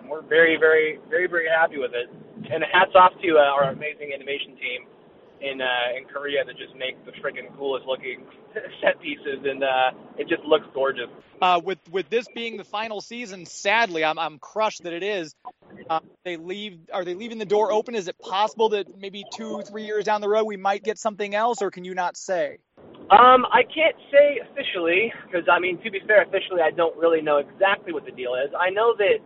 we're 0.08 0.22
very 0.22 0.56
very 0.56 0.98
very 1.08 1.26
very 1.26 1.48
happy 1.48 1.78
with 1.78 1.92
it. 1.94 2.08
And 2.52 2.62
hats 2.72 2.92
off 2.94 3.12
to 3.22 3.28
uh, 3.38 3.40
our 3.40 3.70
amazing 3.70 4.12
animation 4.14 4.56
team 4.56 4.86
in 5.40 5.60
uh, 5.60 5.96
in 5.96 6.04
Korea 6.04 6.44
that 6.44 6.56
just 6.56 6.74
make 6.76 7.02
the 7.04 7.12
freaking 7.22 7.54
coolest 7.56 7.86
looking 7.86 8.24
set 8.82 9.00
pieces, 9.00 9.44
and 9.44 9.62
uh, 9.62 9.90
it 10.18 10.28
just 10.28 10.42
looks 10.44 10.66
gorgeous. 10.74 11.08
Uh, 11.40 11.60
with 11.62 11.78
with 11.90 12.08
this 12.08 12.26
being 12.34 12.56
the 12.56 12.64
final 12.64 13.00
season, 13.00 13.46
sadly, 13.46 14.04
I'm 14.04 14.18
I'm 14.18 14.38
crushed 14.38 14.84
that 14.84 14.92
it 14.92 15.02
is. 15.02 15.34
Uh, 15.90 16.00
they 16.24 16.36
leave. 16.36 16.78
Are 16.92 17.04
they 17.04 17.14
leaving 17.14 17.38
the 17.38 17.44
door 17.44 17.72
open? 17.72 17.94
Is 17.94 18.08
it 18.08 18.18
possible 18.18 18.70
that 18.70 18.98
maybe 18.98 19.24
two, 19.34 19.62
three 19.62 19.84
years 19.84 20.04
down 20.04 20.20
the 20.20 20.28
road 20.28 20.44
we 20.44 20.56
might 20.56 20.82
get 20.82 20.98
something 20.98 21.34
else, 21.34 21.60
or 21.60 21.70
can 21.70 21.84
you 21.84 21.94
not 21.94 22.16
say? 22.16 22.58
Um, 23.10 23.46
I 23.52 23.62
can't 23.62 23.96
say 24.10 24.40
officially 24.50 25.12
because 25.26 25.46
I 25.50 25.58
mean, 25.58 25.78
to 25.84 25.90
be 25.90 26.00
fair, 26.06 26.22
officially 26.22 26.62
I 26.62 26.70
don't 26.70 26.96
really 26.96 27.20
know 27.20 27.38
exactly 27.38 27.92
what 27.92 28.04
the 28.04 28.12
deal 28.12 28.34
is. 28.34 28.50
I 28.58 28.70
know 28.70 28.94
that 28.96 29.18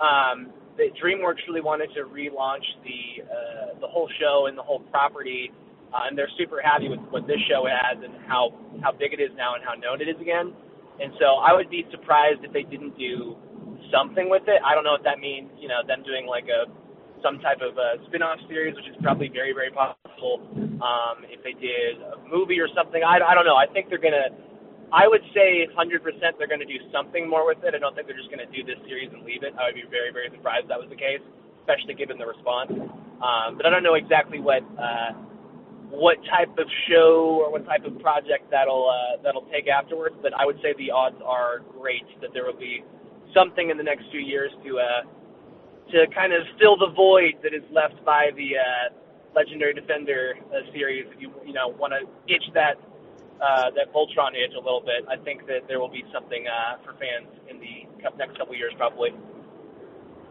um, 0.00 0.52
that 0.76 0.96
DreamWorks 0.96 1.44
really 1.48 1.60
wanted 1.60 1.90
to 1.94 2.08
relaunch 2.08 2.64
the 2.84 3.22
uh, 3.24 3.80
the 3.80 3.86
whole 3.86 4.08
show 4.20 4.46
and 4.48 4.56
the 4.56 4.62
whole 4.62 4.80
property, 4.90 5.52
uh, 5.92 6.08
and 6.08 6.16
they're 6.16 6.30
super 6.38 6.60
happy 6.62 6.88
with 6.88 7.00
what 7.10 7.26
this 7.26 7.40
show 7.48 7.68
has 7.68 8.00
and 8.02 8.14
how 8.26 8.56
how 8.82 8.92
big 8.92 9.12
it 9.12 9.20
is 9.20 9.30
now 9.36 9.54
and 9.54 9.62
how 9.64 9.74
known 9.74 10.00
it 10.00 10.08
is 10.08 10.16
again. 10.20 10.52
And 11.00 11.12
so 11.20 11.40
I 11.40 11.52
would 11.52 11.68
be 11.68 11.84
surprised 11.90 12.44
if 12.44 12.52
they 12.52 12.62
didn't 12.62 12.96
do 12.96 13.36
something 13.92 14.28
with 14.30 14.44
it. 14.48 14.60
I 14.64 14.74
don't 14.74 14.84
know 14.84 14.94
if 14.96 15.04
that 15.04 15.18
means 15.20 15.50
you 15.60 15.68
know 15.68 15.84
them 15.86 16.02
doing 16.02 16.26
like 16.26 16.48
a 16.48 16.68
some 17.22 17.38
type 17.38 17.62
of 17.62 17.78
a 17.78 18.02
spin-off 18.08 18.40
series, 18.48 18.74
which 18.74 18.88
is 18.88 18.96
probably 19.02 19.28
very 19.28 19.52
very 19.52 19.70
possible. 19.70 20.40
Um, 20.82 21.22
if 21.28 21.44
they 21.44 21.52
did 21.52 22.00
a 22.00 22.18
movie 22.26 22.58
or 22.58 22.68
something, 22.74 23.04
I, 23.04 23.20
I 23.22 23.34
don't 23.34 23.46
know. 23.46 23.56
I 23.56 23.68
think 23.68 23.88
they're 23.88 24.02
gonna. 24.02 24.32
I 24.92 25.08
would 25.08 25.24
say 25.32 25.64
100% 25.72 26.04
they're 26.36 26.46
going 26.46 26.60
to 26.60 26.68
do 26.68 26.76
something 26.92 27.24
more 27.24 27.48
with 27.48 27.64
it. 27.64 27.72
I 27.74 27.80
don't 27.80 27.96
think 27.96 28.06
they're 28.06 28.16
just 28.16 28.28
going 28.28 28.44
to 28.44 28.52
do 28.52 28.60
this 28.60 28.76
series 28.84 29.08
and 29.08 29.24
leave 29.24 29.42
it. 29.42 29.56
I 29.56 29.72
would 29.72 29.74
be 29.74 29.88
very, 29.88 30.12
very 30.12 30.28
surprised 30.28 30.64
if 30.64 30.68
that 30.68 30.76
was 30.76 30.92
the 30.92 31.00
case, 31.00 31.24
especially 31.64 31.96
given 31.96 32.20
the 32.20 32.28
response. 32.28 32.76
Um, 33.24 33.56
but 33.56 33.64
I 33.64 33.70
don't 33.72 33.82
know 33.82 33.96
exactly 33.96 34.36
what 34.36 34.60
uh, 34.76 35.16
what 35.88 36.16
type 36.28 36.52
of 36.60 36.68
show 36.88 37.40
or 37.40 37.52
what 37.52 37.64
type 37.64 37.84
of 37.88 37.96
project 38.00 38.52
that'll 38.52 38.84
uh, 38.84 39.22
that'll 39.24 39.48
take 39.48 39.64
afterwards. 39.64 40.16
But 40.20 40.36
I 40.36 40.44
would 40.44 40.60
say 40.60 40.76
the 40.76 40.92
odds 40.92 41.16
are 41.24 41.64
great 41.80 42.04
that 42.20 42.36
there 42.36 42.44
will 42.44 42.58
be 42.58 42.84
something 43.32 43.70
in 43.70 43.80
the 43.80 43.84
next 43.84 44.04
few 44.12 44.20
years 44.20 44.52
to 44.64 44.70
uh, 44.76 45.02
to 45.88 46.04
kind 46.12 46.36
of 46.36 46.44
fill 46.60 46.76
the 46.76 46.92
void 46.92 47.40
that 47.40 47.56
is 47.56 47.64
left 47.72 47.96
by 48.04 48.28
the 48.36 48.60
uh, 48.60 48.92
Legendary 49.32 49.72
Defender 49.72 50.34
uh, 50.52 50.68
series. 50.76 51.06
If 51.14 51.20
you 51.20 51.32
you 51.46 51.52
know 51.56 51.68
want 51.68 51.96
to 51.96 52.04
itch 52.28 52.44
that 52.52 52.76
uh, 53.42 53.70
that 53.74 53.92
Voltron 53.92 54.30
itch 54.34 54.54
a 54.54 54.62
little 54.62 54.80
bit, 54.80 55.04
I 55.10 55.16
think 55.16 55.46
that 55.46 55.66
there 55.66 55.80
will 55.80 55.90
be 55.90 56.04
something 56.12 56.46
uh, 56.46 56.78
for 56.84 56.92
fans 56.92 57.26
in 57.50 57.58
the 57.58 57.86
next 58.16 58.38
couple 58.38 58.54
years 58.54 58.72
probably. 58.76 59.10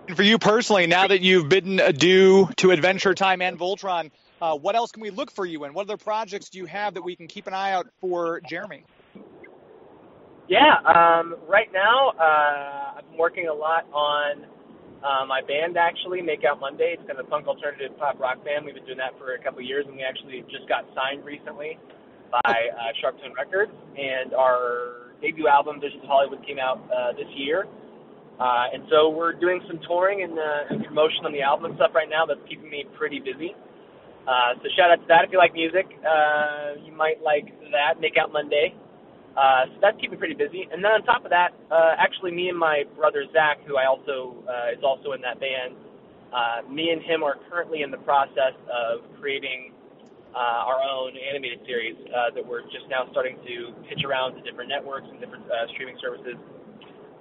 And 0.08 0.16
for 0.16 0.24
you 0.24 0.40
personally, 0.40 0.88
now 0.88 1.08
that 1.08 1.22
you've 1.22 1.50
bidden 1.50 1.80
adieu 1.80 2.50
to 2.58 2.72
Adventure 2.72 3.14
Time 3.14 3.42
and 3.42 3.60
Voltron, 3.60 4.12
uh, 4.42 4.58
what 4.58 4.76
else 4.76 4.92
can 4.92 5.02
we 5.02 5.10
look 5.10 5.32
for 5.32 5.46
you 5.46 5.66
in? 5.66 5.74
What 5.74 5.84
other 5.88 5.98
projects 5.98 6.50
do 6.50 6.58
you 6.58 6.66
have 6.66 6.96
that 6.96 7.04
we 7.04 7.16
can 7.16 7.28
keep 7.28 7.48
an 7.48 7.54
eye 7.54 7.74
out 7.74 7.88
for 8.00 8.42
Jeremy? 8.50 8.84
Yeah, 10.48 10.76
um, 10.84 11.36
right 11.48 11.72
now 11.72 12.12
uh, 12.18 12.98
I've 12.98 13.10
been 13.10 13.20
working 13.20 13.48
a 13.48 13.54
lot 13.54 13.86
on 13.94 14.46
uh, 15.04 15.26
my 15.26 15.42
band 15.42 15.78
actually, 15.78 16.22
Make 16.22 16.44
Out 16.44 16.60
Monday. 16.60 16.96
It's 16.98 17.08
kind 17.08 17.20
of 17.20 17.28
a 17.28 17.30
punk 17.30 17.48
alternative 17.48 17.98
pop 17.98 18.20
rock 18.20 18.44
band. 18.44 18.66
We've 18.66 18.76
been 18.76 18.86
doing 18.86 18.98
that 18.98 19.18
for 19.18 19.36
a 19.36 19.44
couple 19.44 19.60
of 19.60 19.66
years, 19.66 19.86
and 19.88 19.96
we 19.96 20.04
actually 20.04 20.44
just 20.50 20.68
got 20.68 20.86
signed 20.96 21.26
recently 21.26 21.78
by 22.32 22.72
uh, 22.72 22.92
Sharptone 23.04 23.36
Records. 23.36 23.72
And 23.98 24.34
our 24.34 25.14
debut 25.22 25.48
album, 25.48 25.80
Visions 25.80 26.04
of 26.04 26.10
Hollywood, 26.10 26.46
came 26.46 26.60
out 26.60 26.80
uh, 26.90 27.12
this 27.14 27.30
year. 27.36 27.68
Uh, 28.40 28.74
and 28.74 28.84
so 28.90 29.10
we're 29.10 29.34
doing 29.34 29.62
some 29.68 29.80
touring 29.88 30.24
and, 30.24 30.34
uh, 30.34 30.74
and 30.74 30.84
promotion 30.86 31.26
on 31.26 31.32
the 31.32 31.42
album 31.42 31.66
and 31.70 31.76
stuff 31.76 31.92
right 31.94 32.10
now 32.10 32.26
that's 32.26 32.42
keeping 32.50 32.70
me 32.70 32.86
pretty 32.98 33.20
busy. 33.20 33.54
Uh, 34.26 34.54
so 34.62 34.66
shout 34.78 34.90
out 34.90 35.02
to 35.02 35.08
that 35.08 35.26
if 35.26 35.32
you 35.32 35.38
like 35.38 35.54
music. 35.54 35.86
Uh, 36.02 36.78
you 36.82 36.92
might 36.92 37.22
like 37.22 37.46
that, 37.70 38.02
Make 38.02 38.18
Out 38.18 38.32
Monday. 38.34 38.74
Uh, 39.38 39.66
so 39.70 39.78
that's 39.82 39.96
keeping 40.02 40.12
me 40.12 40.18
pretty 40.18 40.34
busy. 40.34 40.68
And 40.72 40.84
then 40.84 40.92
on 40.92 41.04
top 41.04 41.24
of 41.24 41.32
that, 41.32 41.54
uh, 41.72 41.96
actually 41.98 42.32
me 42.32 42.50
and 42.50 42.58
my 42.58 42.84
brother 42.98 43.26
Zach, 43.32 43.60
who 43.66 43.78
I 43.78 43.86
also 43.86 44.44
uh, 44.50 44.74
is 44.76 44.84
also 44.84 45.14
in 45.14 45.22
that 45.22 45.40
band, 45.40 45.78
uh, 46.34 46.68
me 46.70 46.90
and 46.90 47.02
him 47.02 47.24
are 47.24 47.36
currently 47.50 47.82
in 47.82 47.92
the 47.92 48.02
process 48.02 48.56
of 48.72 49.02
creating 49.20 49.72
uh, 50.36 50.70
our 50.70 50.80
own 50.80 51.14
animated 51.18 51.60
series 51.68 51.96
uh, 52.10 52.32
that 52.36 52.44
we're 52.46 52.64
just 52.72 52.88
now 52.90 53.08
starting 53.12 53.38
to 53.44 53.76
pitch 53.90 54.04
around 54.08 54.36
to 54.36 54.42
different 54.42 54.70
networks 54.70 55.08
and 55.10 55.20
different 55.20 55.44
uh, 55.46 55.68
streaming 55.76 55.98
services. 56.02 56.40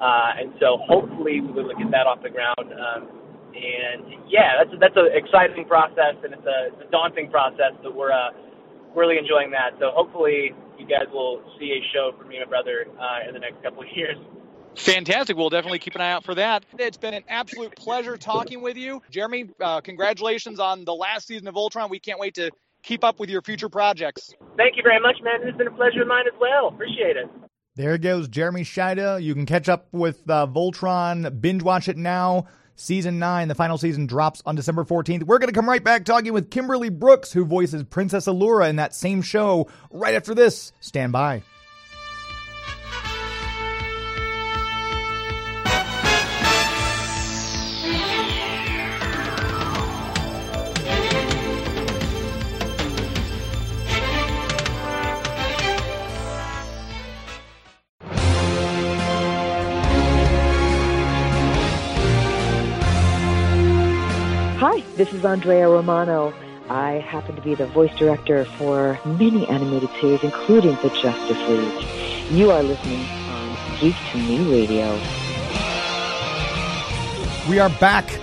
Uh, 0.00 0.40
and 0.40 0.54
so 0.60 0.78
hopefully 0.88 1.40
we 1.40 1.50
will 1.52 1.68
get 1.76 1.90
that 1.90 2.06
off 2.06 2.22
the 2.22 2.30
ground. 2.30 2.70
Um, 2.70 3.10
and 3.50 4.30
yeah, 4.30 4.62
that's 4.62 4.70
that's 4.80 4.96
an 4.96 5.10
exciting 5.12 5.66
process 5.66 6.14
and 6.22 6.32
it's 6.32 6.46
a, 6.46 6.58
it's 6.70 6.88
a 6.88 6.90
daunting 6.90 7.30
process, 7.30 7.74
but 7.82 7.94
we're 7.94 8.12
uh, 8.12 8.30
really 8.94 9.18
enjoying 9.18 9.50
that. 9.50 9.74
So 9.78 9.90
hopefully 9.92 10.54
you 10.78 10.86
guys 10.86 11.10
will 11.12 11.42
see 11.58 11.72
a 11.76 11.82
show 11.92 12.12
from 12.16 12.28
me 12.28 12.38
and 12.38 12.46
my 12.46 12.50
brother 12.50 12.86
uh, 12.98 13.28
in 13.28 13.34
the 13.34 13.40
next 13.40 13.62
couple 13.62 13.82
of 13.82 13.88
years. 13.94 14.16
Fantastic. 14.76 15.36
We'll 15.36 15.50
definitely 15.50 15.80
keep 15.80 15.96
an 15.96 16.00
eye 16.00 16.12
out 16.12 16.24
for 16.24 16.34
that. 16.36 16.64
It's 16.78 16.96
been 16.96 17.14
an 17.14 17.24
absolute 17.28 17.74
pleasure 17.76 18.16
talking 18.16 18.62
with 18.62 18.76
you. 18.76 19.02
Jeremy, 19.10 19.50
uh, 19.60 19.80
congratulations 19.80 20.60
on 20.60 20.84
the 20.84 20.94
last 20.94 21.26
season 21.26 21.48
of 21.48 21.54
Voltron. 21.54 21.90
We 21.90 21.98
can't 21.98 22.20
wait 22.20 22.34
to 22.34 22.50
keep 22.82 23.04
up 23.04 23.18
with 23.20 23.30
your 23.30 23.42
future 23.42 23.68
projects. 23.68 24.34
Thank 24.56 24.76
you 24.76 24.82
very 24.82 25.00
much, 25.00 25.16
man. 25.22 25.46
It's 25.46 25.56
been 25.56 25.66
a 25.66 25.72
pleasure 25.72 26.02
of 26.02 26.08
mine 26.08 26.24
as 26.26 26.38
well. 26.40 26.68
Appreciate 26.68 27.16
it. 27.16 27.28
There 27.76 27.96
goes 27.98 28.28
Jeremy 28.28 28.62
Shada. 28.62 29.22
You 29.22 29.34
can 29.34 29.46
catch 29.46 29.68
up 29.68 29.88
with 29.92 30.28
uh, 30.28 30.46
Voltron, 30.46 31.40
binge 31.40 31.62
watch 31.62 31.88
it 31.88 31.96
now. 31.96 32.46
Season 32.74 33.18
9, 33.18 33.48
the 33.48 33.54
final 33.54 33.76
season 33.76 34.06
drops 34.06 34.42
on 34.46 34.56
December 34.56 34.84
14th. 34.84 35.24
We're 35.24 35.38
going 35.38 35.52
to 35.52 35.54
come 35.54 35.68
right 35.68 35.84
back 35.84 36.06
talking 36.06 36.32
with 36.32 36.50
Kimberly 36.50 36.88
Brooks, 36.88 37.30
who 37.30 37.44
voices 37.44 37.84
Princess 37.84 38.26
Allura 38.26 38.70
in 38.70 38.76
that 38.76 38.94
same 38.94 39.20
show 39.20 39.68
right 39.90 40.14
after 40.14 40.34
this. 40.34 40.72
Stand 40.80 41.12
by. 41.12 41.42
This 65.00 65.14
is 65.14 65.24
Andrea 65.24 65.66
Romano. 65.66 66.30
I 66.68 66.98
happen 66.98 67.34
to 67.34 67.40
be 67.40 67.54
the 67.54 67.64
voice 67.68 67.90
director 67.96 68.44
for 68.44 69.00
many 69.06 69.48
animated 69.48 69.88
series, 69.98 70.22
including 70.22 70.74
the 70.82 70.90
Justice 70.90 71.38
League. 71.48 72.30
You 72.30 72.50
are 72.50 72.62
listening 72.62 73.06
on 73.06 73.56
Geek 73.80 73.96
to 74.12 74.18
Me 74.18 74.52
Radio. 74.52 74.92
We 77.48 77.58
are 77.58 77.70
back. 77.80 78.20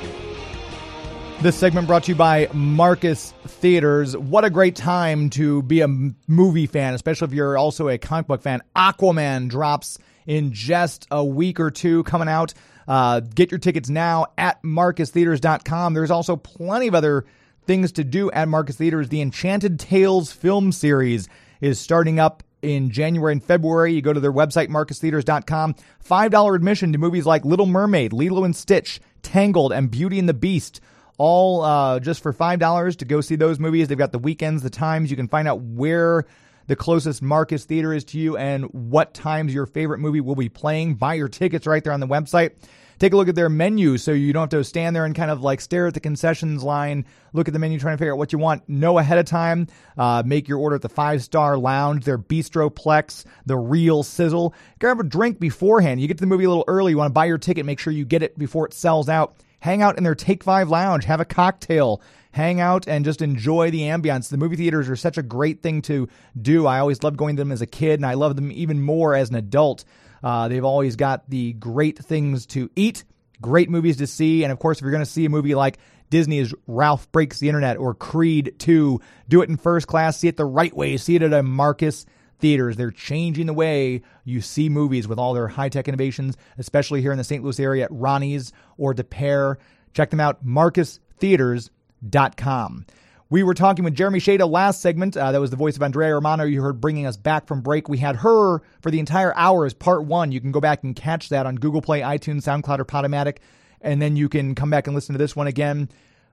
This 1.42 1.56
segment 1.56 1.88
brought 1.88 2.04
to 2.04 2.12
you 2.12 2.16
by 2.16 2.48
Marcus 2.54 3.34
Theaters. 3.48 4.16
What 4.16 4.46
a 4.46 4.52
great 4.52 4.76
time 4.76 5.32
to 5.32 5.64
be 5.64 5.82
a 5.82 5.88
movie 6.28 6.68
fan, 6.68 6.94
especially 6.94 7.30
if 7.30 7.34
you're 7.34 7.58
also 7.58 7.90
a 7.90 7.98
comic 7.98 8.28
book 8.28 8.44
fan. 8.44 8.62
Aquaman 8.76 9.50
drops 9.50 9.98
in 10.28 10.54
just 10.54 11.08
a 11.10 11.26
week 11.26 11.60
or 11.60 11.72
two 11.72 12.04
coming 12.04 12.28
out. 12.28 12.54
Uh, 12.88 13.20
get 13.20 13.52
your 13.52 13.60
tickets 13.60 13.90
now 13.90 14.28
at 14.38 14.62
marcustheaters.com. 14.64 15.94
There's 15.94 16.12
also 16.12 16.36
plenty 16.36 16.88
of 16.88 16.96
other 16.96 17.26
things 17.66 17.92
to 17.94 18.04
do 18.04 18.32
at 18.32 18.48
Marcus 18.48 18.78
Theaters. 18.78 19.10
The 19.10 19.22
Enchanted 19.22 19.80
Tales 19.80 20.32
film 20.32 20.72
series 20.72 21.28
is 21.60 21.80
starting 21.80 22.20
up 22.20 22.44
in 22.62 22.90
January 22.90 23.34
and 23.34 23.44
February. 23.44 23.94
You 23.94 24.02
go 24.02 24.14
to 24.14 24.20
their 24.20 24.32
website, 24.32 24.70
marcustheaters.com. 24.70 25.76
$5 26.08 26.56
admission 26.56 26.94
to 26.94 26.98
movies 26.98 27.26
like 27.26 27.46
Little 27.46 27.66
Mermaid, 27.66 28.14
Lilo 28.14 28.44
and 28.44 28.56
Stitch, 28.56 29.00
Tangled, 29.22 29.74
and 29.74 29.92
Beauty 29.92 30.18
and 30.18 30.30
the 30.30 30.34
Beast. 30.34 30.82
All 31.18 31.62
uh, 31.62 32.00
just 32.00 32.22
for 32.22 32.32
$5 32.32 32.98
to 32.98 33.06
go 33.06 33.22
see 33.22 33.36
those 33.36 33.60
movies. 33.60 33.88
They've 33.88 33.98
got 33.98 34.12
the 34.12 34.20
weekends, 34.20 34.64
the 34.64 34.70
times. 34.70 35.10
You 35.10 35.18
can 35.18 35.28
find 35.28 35.48
out 35.48 35.62
where 35.62 36.26
the 36.68 36.76
closest 36.76 37.22
Marcus 37.22 37.66
Theater 37.66 37.94
is 37.94 38.04
to 38.06 38.20
you 38.20 38.38
and 38.38 38.66
what 38.66 39.14
times 39.14 39.54
your 39.54 39.66
favorite 39.66 40.00
movie 40.00 40.22
will 40.22 40.36
be 40.36 40.50
playing. 40.50 40.96
Buy 40.96 41.16
your 41.16 41.30
tickets 41.30 41.66
right 41.66 41.84
there 41.84 41.94
on 41.94 42.00
the 42.00 42.08
website. 42.08 42.52
Take 43.00 43.14
a 43.14 43.16
look 43.16 43.30
at 43.30 43.36
their 43.36 43.50
menu 43.50 43.98
so 44.00 44.12
you 44.12 44.34
don't 44.34 44.52
have 44.52 44.60
to 44.60 44.64
stand 44.64 44.96
there 44.96 45.06
and 45.06 45.14
kind 45.14 45.30
of 45.30 45.42
like 45.42 45.62
stare 45.62 45.86
at 45.86 45.94
the 45.94 46.00
concessions 46.00 46.64
line, 46.64 47.06
look 47.32 47.48
at 47.48 47.54
the 47.54 47.60
menu, 47.60 47.78
trying 47.78 47.94
to 47.94 48.00
figure 48.00 48.14
out 48.14 48.18
what 48.18 48.34
you 48.34 48.40
want. 48.40 48.68
Know 48.68 48.98
ahead 48.98 49.20
of 49.20 49.26
time. 49.26 49.68
Uh, 49.96 50.24
make 50.26 50.48
your 50.48 50.58
order 50.58 50.78
at 50.78 50.82
the 50.82 50.90
five 50.90 51.24
star 51.24 51.58
lounge, 51.58 52.06
their 52.06 52.18
Bistro 52.18 52.72
Plex, 52.72 53.24
the 53.46 53.56
real 53.56 54.02
sizzle. 54.02 54.56
Grab 54.80 55.00
a 55.00 55.04
drink 55.04 55.40
beforehand. 55.40 56.02
You 56.02 56.08
get 56.08 56.18
to 56.18 56.22
the 56.22 56.28
movie 56.28 56.46
a 56.46 56.50
little 56.50 56.66
early. 56.68 56.92
You 56.92 56.98
want 56.98 57.12
to 57.12 57.14
buy 57.14 57.26
your 57.26 57.38
ticket, 57.38 57.68
make 57.68 57.80
sure 57.80 57.94
you 57.94 58.04
get 58.04 58.24
it 58.24 58.38
before 58.38 58.66
it 58.66 58.74
sells 58.74 59.10
out. 59.10 59.36
Hang 59.60 59.84
out 59.84 59.98
in 59.98 60.04
their 60.04 60.16
Take 60.16 60.44
Five 60.44 60.70
lounge, 60.70 61.06
have 61.06 61.20
a 61.20 61.26
cocktail, 61.26 62.02
hang 62.38 62.62
out 62.62 62.88
and 62.88 63.04
just 63.04 63.24
enjoy 63.24 63.72
the 63.72 63.82
ambiance. 63.82 64.30
The 64.30 64.38
movie 64.38 64.56
theaters 64.56 64.90
are 64.90 64.96
such 64.96 65.18
a 65.18 65.24
great 65.24 65.64
thing 65.64 65.82
to 65.84 66.08
do. 66.40 66.68
I 66.68 66.80
always 66.80 67.02
loved 67.02 67.18
going 67.18 67.36
to 67.36 67.42
them 67.42 67.52
as 67.52 67.64
a 67.64 67.66
kid, 67.66 68.00
and 68.00 68.06
I 68.06 68.14
love 68.14 68.36
them 68.36 68.52
even 68.52 68.80
more 68.80 69.16
as 69.16 69.30
an 69.30 69.36
adult. 69.36 69.84
Uh, 70.24 70.48
they've 70.48 70.64
always 70.64 70.96
got 70.96 71.28
the 71.30 71.54
great 71.54 71.98
things 71.98 72.46
to 72.48 72.70
eat, 72.76 73.04
great 73.42 73.72
movies 73.72 73.98
to 73.98 74.08
see, 74.08 74.44
and 74.44 74.52
of 74.52 74.60
course, 74.60 74.78
if 74.78 74.84
you're 74.84 74.92
going 74.92 75.04
to 75.04 75.10
see 75.10 75.26
a 75.26 75.30
movie 75.30 75.56
like 75.56 75.80
Disney's 76.12 76.54
Ralph 76.68 77.12
Breaks 77.12 77.40
the 77.40 77.50
Internet 77.50 77.78
or 77.78 77.96
Creed 77.96 78.56
2, 78.60 79.02
do 79.28 79.42
it 79.42 79.50
in 79.50 79.58
first 79.58 79.88
class, 79.88 80.18
see 80.18 80.28
it 80.28 80.38
the 80.38 80.46
right 80.46 80.76
way, 80.76 80.96
see 80.98 81.16
it 81.16 81.24
at 81.24 81.34
a 81.34 81.42
Marcus 81.42 82.06
theaters. 82.40 82.78
They're 82.78 82.92
changing 82.92 83.48
the 83.48 83.54
way 83.54 84.04
you 84.24 84.42
see 84.42 84.70
movies 84.70 85.08
with 85.08 85.18
all 85.18 85.34
their 85.34 85.48
high 85.48 85.70
tech 85.70 85.88
innovations, 85.88 86.38
especially 86.60 87.02
here 87.02 87.12
in 87.12 87.18
the 87.18 87.24
St. 87.24 87.44
Louis 87.44 87.60
area 87.60 87.86
at 87.86 87.92
Ronnie's 87.92 88.54
or 88.78 88.94
Des 88.94 89.04
Peres. 89.04 89.58
Check 89.94 90.12
them 90.12 90.20
out, 90.20 90.46
marcustheaters.com. 92.04 92.86
We 93.30 93.44
were 93.44 93.54
talking 93.54 93.84
with 93.84 93.94
Jeremy 93.94 94.20
Shada 94.20 94.50
last 94.50 94.82
segment. 94.82 95.18
Uh, 95.18 95.34
that 95.34 95.42
was 95.42 95.50
the 95.50 95.58
voice 95.58 95.76
of 95.76 95.84
Andrea 95.84 96.14
Romano. 96.14 96.46
You 96.46 96.62
heard 96.62 96.80
bringing 96.80 97.06
us 97.06 97.18
back 97.18 97.46
from 97.46 97.60
break. 97.62 97.90
We 97.90 97.98
had 97.98 98.16
her 98.18 98.62
for 98.82 98.90
the 98.90 99.00
entire 99.00 99.36
hour 99.36 99.66
as 99.66 99.74
part 99.74 100.06
one. 100.06 100.32
You 100.32 100.40
can 100.40 100.54
go 100.54 100.62
back 100.62 100.84
and 100.84 100.96
catch 100.96 101.28
that 101.30 101.46
on 101.46 101.56
Google 101.56 101.82
Play, 101.82 102.00
iTunes, 102.00 102.44
SoundCloud, 102.44 102.80
or 102.80 102.86
Podomatic. 102.86 103.40
And 103.82 104.02
then 104.02 104.16
you 104.16 104.30
can 104.30 104.56
come 104.56 104.70
back 104.70 104.88
and 104.88 104.96
listen 104.96 105.14
to 105.14 105.20
this 105.20 105.36
one 105.36 105.48
again. 105.48 105.90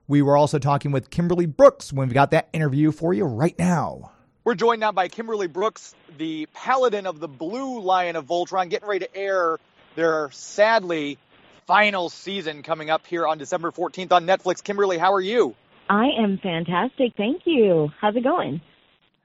We 0.07 0.21
were 0.21 0.37
also 0.37 0.57
talking 0.57 0.91
with 0.91 1.09
Kimberly 1.09 1.47
Brooks 1.47 1.91
when 1.91 2.07
we 2.07 2.13
got 2.13 2.31
that 2.31 2.47
interview 2.53 2.91
for 2.91 3.13
you 3.13 3.25
right 3.25 3.57
now. 3.59 4.11
We're 4.45 4.55
joined 4.55 4.79
now 4.79 4.91
by 4.93 5.09
Kimberly 5.09 5.47
Brooks, 5.47 5.95
the 6.17 6.47
paladin 6.53 7.07
of 7.07 7.19
the 7.19 7.27
Blue 7.27 7.81
Lion 7.81 8.15
of 8.15 8.25
Voltron, 8.25 8.69
getting 8.69 8.87
ready 8.87 9.05
to 9.05 9.15
air 9.17 9.57
their 9.95 10.29
sadly 10.31 11.17
final 11.65 12.09
season 12.09 12.63
coming 12.63 12.89
up 12.89 13.05
here 13.05 13.27
on 13.27 13.37
December 13.37 13.71
14th 13.71 14.11
on 14.11 14.25
Netflix. 14.25 14.63
Kimberly, 14.63 14.97
how 14.97 15.13
are 15.13 15.21
you? 15.21 15.55
I 15.89 16.07
am 16.17 16.37
fantastic. 16.37 17.13
Thank 17.17 17.43
you. 17.45 17.91
How's 17.99 18.15
it 18.15 18.23
going? 18.23 18.61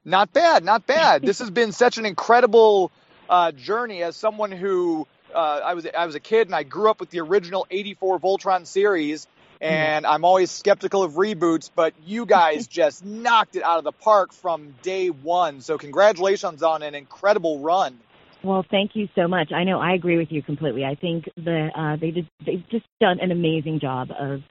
Not 0.03 0.33
bad, 0.33 0.63
not 0.63 0.87
bad. 0.87 1.21
this 1.21 1.39
has 1.39 1.51
been 1.51 1.71
such 1.71 1.97
an 1.97 2.05
incredible 2.05 2.91
uh, 3.29 3.51
journey 3.51 4.01
as 4.03 4.15
someone 4.15 4.51
who 4.51 5.07
uh, 5.33 5.61
I 5.63 5.75
was 5.75 5.85
I 5.85 6.05
was 6.05 6.15
a 6.15 6.19
kid 6.19 6.47
and 6.47 6.55
I 6.55 6.63
grew 6.63 6.89
up 6.89 6.99
with 6.99 7.11
the 7.11 7.19
original 7.19 7.67
84 7.69 8.19
Voltron 8.19 8.65
series 8.65 9.27
and 9.61 10.07
I'm 10.07 10.25
always 10.25 10.49
skeptical 10.49 11.03
of 11.03 11.13
reboots, 11.13 11.69
but 11.73 11.93
you 12.05 12.25
guys 12.37 12.65
just 12.67 13.05
knocked 13.05 13.55
it 13.55 13.63
out 13.63 13.77
of 13.77 13.83
the 13.83 13.91
park 13.91 14.33
from 14.33 14.73
day 14.81 15.09
1. 15.09 15.61
So 15.61 15.77
congratulations 15.77 16.63
on 16.63 16.81
an 16.81 16.95
incredible 16.95 17.59
run. 17.59 17.99
Well, 18.43 18.65
thank 18.69 18.91
you 18.95 19.07
so 19.15 19.27
much. 19.27 19.51
I 19.51 19.63
know 19.63 19.79
I 19.79 19.93
agree 19.93 20.17
with 20.17 20.31
you 20.31 20.41
completely. 20.41 20.83
I 20.83 20.95
think 20.95 21.29
the 21.35 21.69
uh, 21.75 21.95
they 21.97 22.11
did 22.11 22.27
they've 22.45 22.63
just 22.69 22.85
done 22.99 23.19
an 23.19 23.31
amazing 23.31 23.79
job 23.79 24.09
of 24.17 24.41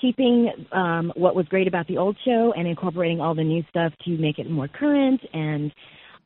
keeping 0.00 0.50
um, 0.72 1.12
what 1.14 1.34
was 1.34 1.46
great 1.46 1.68
about 1.68 1.86
the 1.86 1.98
old 1.98 2.16
show 2.24 2.52
and 2.56 2.66
incorporating 2.66 3.20
all 3.20 3.34
the 3.34 3.44
new 3.44 3.62
stuff 3.68 3.92
to 4.04 4.10
make 4.10 4.38
it 4.38 4.48
more 4.48 4.68
current. 4.68 5.20
And 5.32 5.72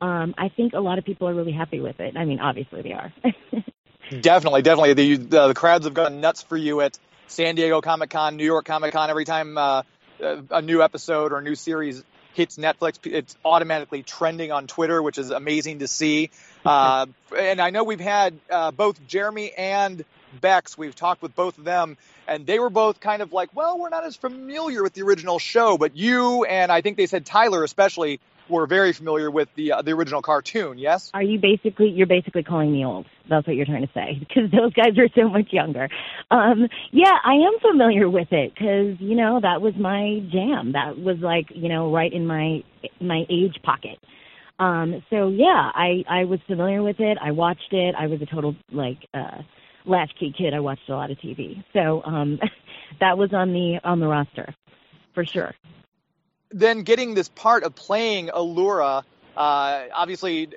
um, 0.00 0.34
I 0.38 0.48
think 0.48 0.74
a 0.74 0.80
lot 0.80 0.98
of 0.98 1.04
people 1.04 1.28
are 1.28 1.34
really 1.34 1.52
happy 1.52 1.80
with 1.80 2.00
it. 2.00 2.16
I 2.16 2.24
mean, 2.24 2.40
obviously 2.40 2.82
they 2.82 2.92
are. 2.92 3.12
Definitely, 4.20 4.60
definitely. 4.60 4.92
The, 4.92 5.16
the 5.16 5.48
the 5.48 5.54
crowds 5.54 5.86
have 5.86 5.94
gone 5.94 6.20
nuts 6.20 6.42
for 6.42 6.58
you 6.58 6.82
at 6.82 6.98
San 7.26 7.54
Diego 7.54 7.80
Comic 7.80 8.10
Con, 8.10 8.36
New 8.36 8.44
York 8.44 8.66
Comic 8.66 8.92
Con. 8.92 9.08
Every 9.08 9.24
time 9.24 9.56
uh, 9.56 9.82
a 10.20 10.60
new 10.60 10.82
episode 10.82 11.32
or 11.32 11.38
a 11.38 11.42
new 11.42 11.54
series 11.54 12.04
hits 12.34 12.58
Netflix, 12.58 12.98
it's 13.06 13.34
automatically 13.44 14.02
trending 14.02 14.52
on 14.52 14.66
Twitter, 14.66 15.02
which 15.02 15.16
is 15.16 15.30
amazing 15.30 15.78
to 15.78 15.88
see. 15.88 16.30
Uh, 16.64 17.06
and 17.38 17.60
I 17.60 17.70
know 17.70 17.84
we've 17.84 18.00
had 18.00 18.38
uh, 18.50 18.70
both 18.70 19.06
Jeremy 19.06 19.52
and 19.52 20.04
Bex. 20.40 20.76
We've 20.76 20.94
talked 20.94 21.22
with 21.22 21.34
both 21.34 21.58
of 21.58 21.64
them, 21.64 21.96
and 22.26 22.46
they 22.46 22.58
were 22.58 22.70
both 22.70 23.00
kind 23.00 23.22
of 23.22 23.32
like, 23.32 23.54
well, 23.54 23.78
we're 23.78 23.90
not 23.90 24.04
as 24.04 24.16
familiar 24.16 24.82
with 24.82 24.94
the 24.94 25.02
original 25.02 25.38
show, 25.38 25.78
but 25.78 25.96
you 25.96 26.44
and 26.44 26.72
I 26.72 26.80
think 26.80 26.96
they 26.96 27.06
said 27.06 27.26
Tyler 27.26 27.64
especially 27.64 28.20
were 28.48 28.66
very 28.66 28.92
familiar 28.92 29.30
with 29.30 29.48
the 29.54 29.72
uh, 29.72 29.82
the 29.82 29.92
original 29.92 30.22
cartoon. 30.22 30.78
Yes. 30.78 31.10
Are 31.14 31.22
you 31.22 31.38
basically 31.38 31.88
you're 31.88 32.06
basically 32.06 32.42
calling 32.42 32.72
me 32.72 32.84
old? 32.84 33.06
That's 33.28 33.46
what 33.46 33.56
you're 33.56 33.66
trying 33.66 33.86
to 33.86 33.92
say 33.92 34.18
because 34.18 34.50
those 34.50 34.72
guys 34.72 34.98
are 34.98 35.08
so 35.14 35.28
much 35.28 35.52
younger. 35.52 35.88
Um, 36.30 36.68
yeah, 36.92 37.16
I 37.24 37.34
am 37.34 37.58
familiar 37.60 38.08
with 38.08 38.32
it 38.32 38.54
because 38.54 39.00
you 39.00 39.16
know 39.16 39.40
that 39.40 39.60
was 39.60 39.74
my 39.76 40.20
jam. 40.30 40.72
That 40.72 40.98
was 40.98 41.18
like 41.18 41.46
you 41.54 41.68
know 41.68 41.92
right 41.92 42.12
in 42.12 42.26
my 42.26 42.62
my 43.00 43.24
age 43.28 43.60
pocket. 43.62 43.98
Um, 44.58 45.02
so 45.10 45.28
yeah, 45.28 45.70
I 45.74 46.04
I 46.08 46.24
was 46.24 46.40
familiar 46.46 46.82
with 46.82 47.00
it. 47.00 47.18
I 47.20 47.32
watched 47.32 47.72
it. 47.72 47.94
I 47.98 48.06
was 48.06 48.22
a 48.22 48.26
total 48.26 48.54
like 48.70 48.98
uh, 49.12 49.42
latchkey 49.84 50.34
kid. 50.36 50.54
I 50.54 50.60
watched 50.60 50.88
a 50.88 50.92
lot 50.94 51.10
of 51.10 51.18
TV. 51.18 51.64
So 51.72 52.02
um, 52.04 52.38
that 53.00 53.18
was 53.18 53.32
on 53.32 53.52
the 53.52 53.80
on 53.82 54.00
the 54.00 54.06
roster 54.06 54.54
for 55.14 55.24
sure 55.24 55.54
then 56.54 56.82
getting 56.82 57.14
this 57.14 57.28
part 57.28 57.64
of 57.64 57.74
playing 57.74 58.28
Allura, 58.28 59.02
uh, 59.36 59.82
obviously 59.92 60.48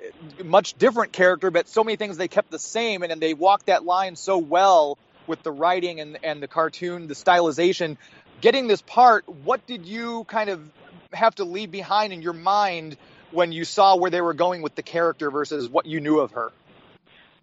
much 0.44 0.78
different 0.78 1.12
character, 1.12 1.50
but 1.50 1.68
so 1.68 1.82
many 1.82 1.96
things 1.96 2.16
they 2.16 2.28
kept 2.28 2.50
the 2.50 2.58
same, 2.58 3.02
and, 3.02 3.10
and 3.10 3.20
they 3.20 3.34
walked 3.34 3.66
that 3.66 3.84
line 3.84 4.14
so 4.14 4.38
well 4.38 4.96
with 5.26 5.42
the 5.42 5.50
writing 5.50 6.00
and 6.00 6.18
and 6.22 6.42
the 6.42 6.48
cartoon, 6.48 7.08
the 7.08 7.14
stylization. 7.14 7.96
Getting 8.40 8.68
this 8.68 8.80
part, 8.80 9.28
what 9.28 9.66
did 9.66 9.84
you 9.84 10.24
kind 10.24 10.48
of 10.48 10.70
have 11.12 11.34
to 11.34 11.44
leave 11.44 11.72
behind 11.72 12.12
in 12.12 12.22
your 12.22 12.32
mind 12.32 12.96
when 13.30 13.52
you 13.52 13.64
saw 13.64 13.96
where 13.96 14.10
they 14.10 14.20
were 14.20 14.34
going 14.34 14.62
with 14.62 14.74
the 14.74 14.82
character 14.82 15.30
versus 15.30 15.68
what 15.68 15.86
you 15.86 16.00
knew 16.00 16.20
of 16.20 16.32
her? 16.32 16.52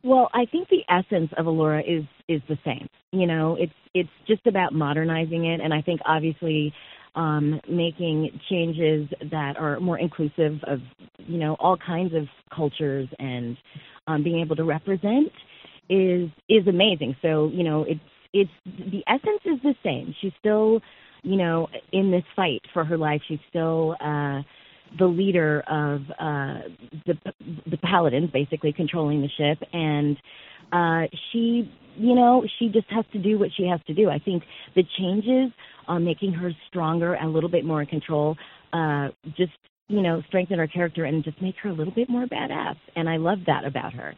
Well, 0.03 0.29
I 0.33 0.45
think 0.45 0.69
the 0.69 0.83
essence 0.87 1.31
of 1.37 1.45
Allura 1.47 1.81
is 1.81 2.05
is 2.27 2.41
the 2.47 2.57
same. 2.63 2.87
You 3.11 3.25
know, 3.25 3.55
it's 3.59 3.73
it's 3.93 4.09
just 4.27 4.45
about 4.45 4.73
modernizing 4.73 5.45
it, 5.45 5.61
and 5.61 5.73
I 5.73 5.81
think 5.81 6.01
obviously 6.05 6.73
um, 7.15 7.59
making 7.67 8.39
changes 8.49 9.07
that 9.31 9.57
are 9.57 9.79
more 9.79 9.97
inclusive 9.97 10.59
of 10.63 10.79
you 11.17 11.37
know 11.37 11.55
all 11.59 11.77
kinds 11.77 12.13
of 12.13 12.27
cultures 12.53 13.07
and 13.17 13.57
um, 14.07 14.23
being 14.23 14.41
able 14.41 14.55
to 14.57 14.63
represent 14.63 15.31
is 15.89 16.29
is 16.49 16.67
amazing. 16.67 17.15
So 17.21 17.49
you 17.53 17.63
know 17.63 17.83
it's 17.83 17.99
it's 18.33 18.51
the 18.65 19.03
essence 19.07 19.41
is 19.45 19.61
the 19.63 19.75
same. 19.83 20.13
She's 20.21 20.33
still 20.39 20.81
you 21.23 21.37
know 21.37 21.67
in 21.91 22.11
this 22.11 22.25
fight 22.35 22.61
for 22.73 22.83
her 22.83 22.97
life. 22.97 23.21
She's 23.27 23.39
still 23.49 23.95
uh, 23.99 24.41
the 24.97 25.05
leader 25.05 25.61
of 25.67 26.01
uh, 26.19 26.67
the 27.05 27.17
the 27.69 27.77
paladins, 27.77 28.31
basically 28.31 28.73
controlling 28.73 29.21
the 29.21 29.29
ship, 29.29 29.67
and 29.73 30.17
uh, 30.71 31.07
she 31.31 31.71
you 31.97 32.15
know 32.15 32.45
she 32.59 32.69
just 32.69 32.89
has 32.89 33.05
to 33.13 33.19
do 33.19 33.37
what 33.37 33.49
she 33.55 33.67
has 33.67 33.79
to 33.87 33.93
do. 33.93 34.09
I 34.09 34.19
think 34.19 34.43
the 34.75 34.83
changes 34.97 35.51
on 35.87 36.03
making 36.03 36.33
her 36.33 36.51
stronger 36.67 37.13
and 37.13 37.27
a 37.27 37.31
little 37.31 37.49
bit 37.49 37.65
more 37.65 37.81
in 37.81 37.87
control. 37.87 38.37
Uh, 38.73 39.09
just 39.37 39.53
you 39.87 40.01
know, 40.01 40.21
strengthen 40.27 40.57
her 40.57 40.67
character 40.67 41.05
and 41.05 41.23
just 41.23 41.41
make 41.41 41.55
her 41.57 41.69
a 41.69 41.73
little 41.73 41.93
bit 41.93 42.09
more 42.09 42.25
badass. 42.25 42.77
And 42.95 43.07
I 43.07 43.17
love 43.17 43.39
that 43.47 43.65
about 43.65 43.93
her. 43.93 44.15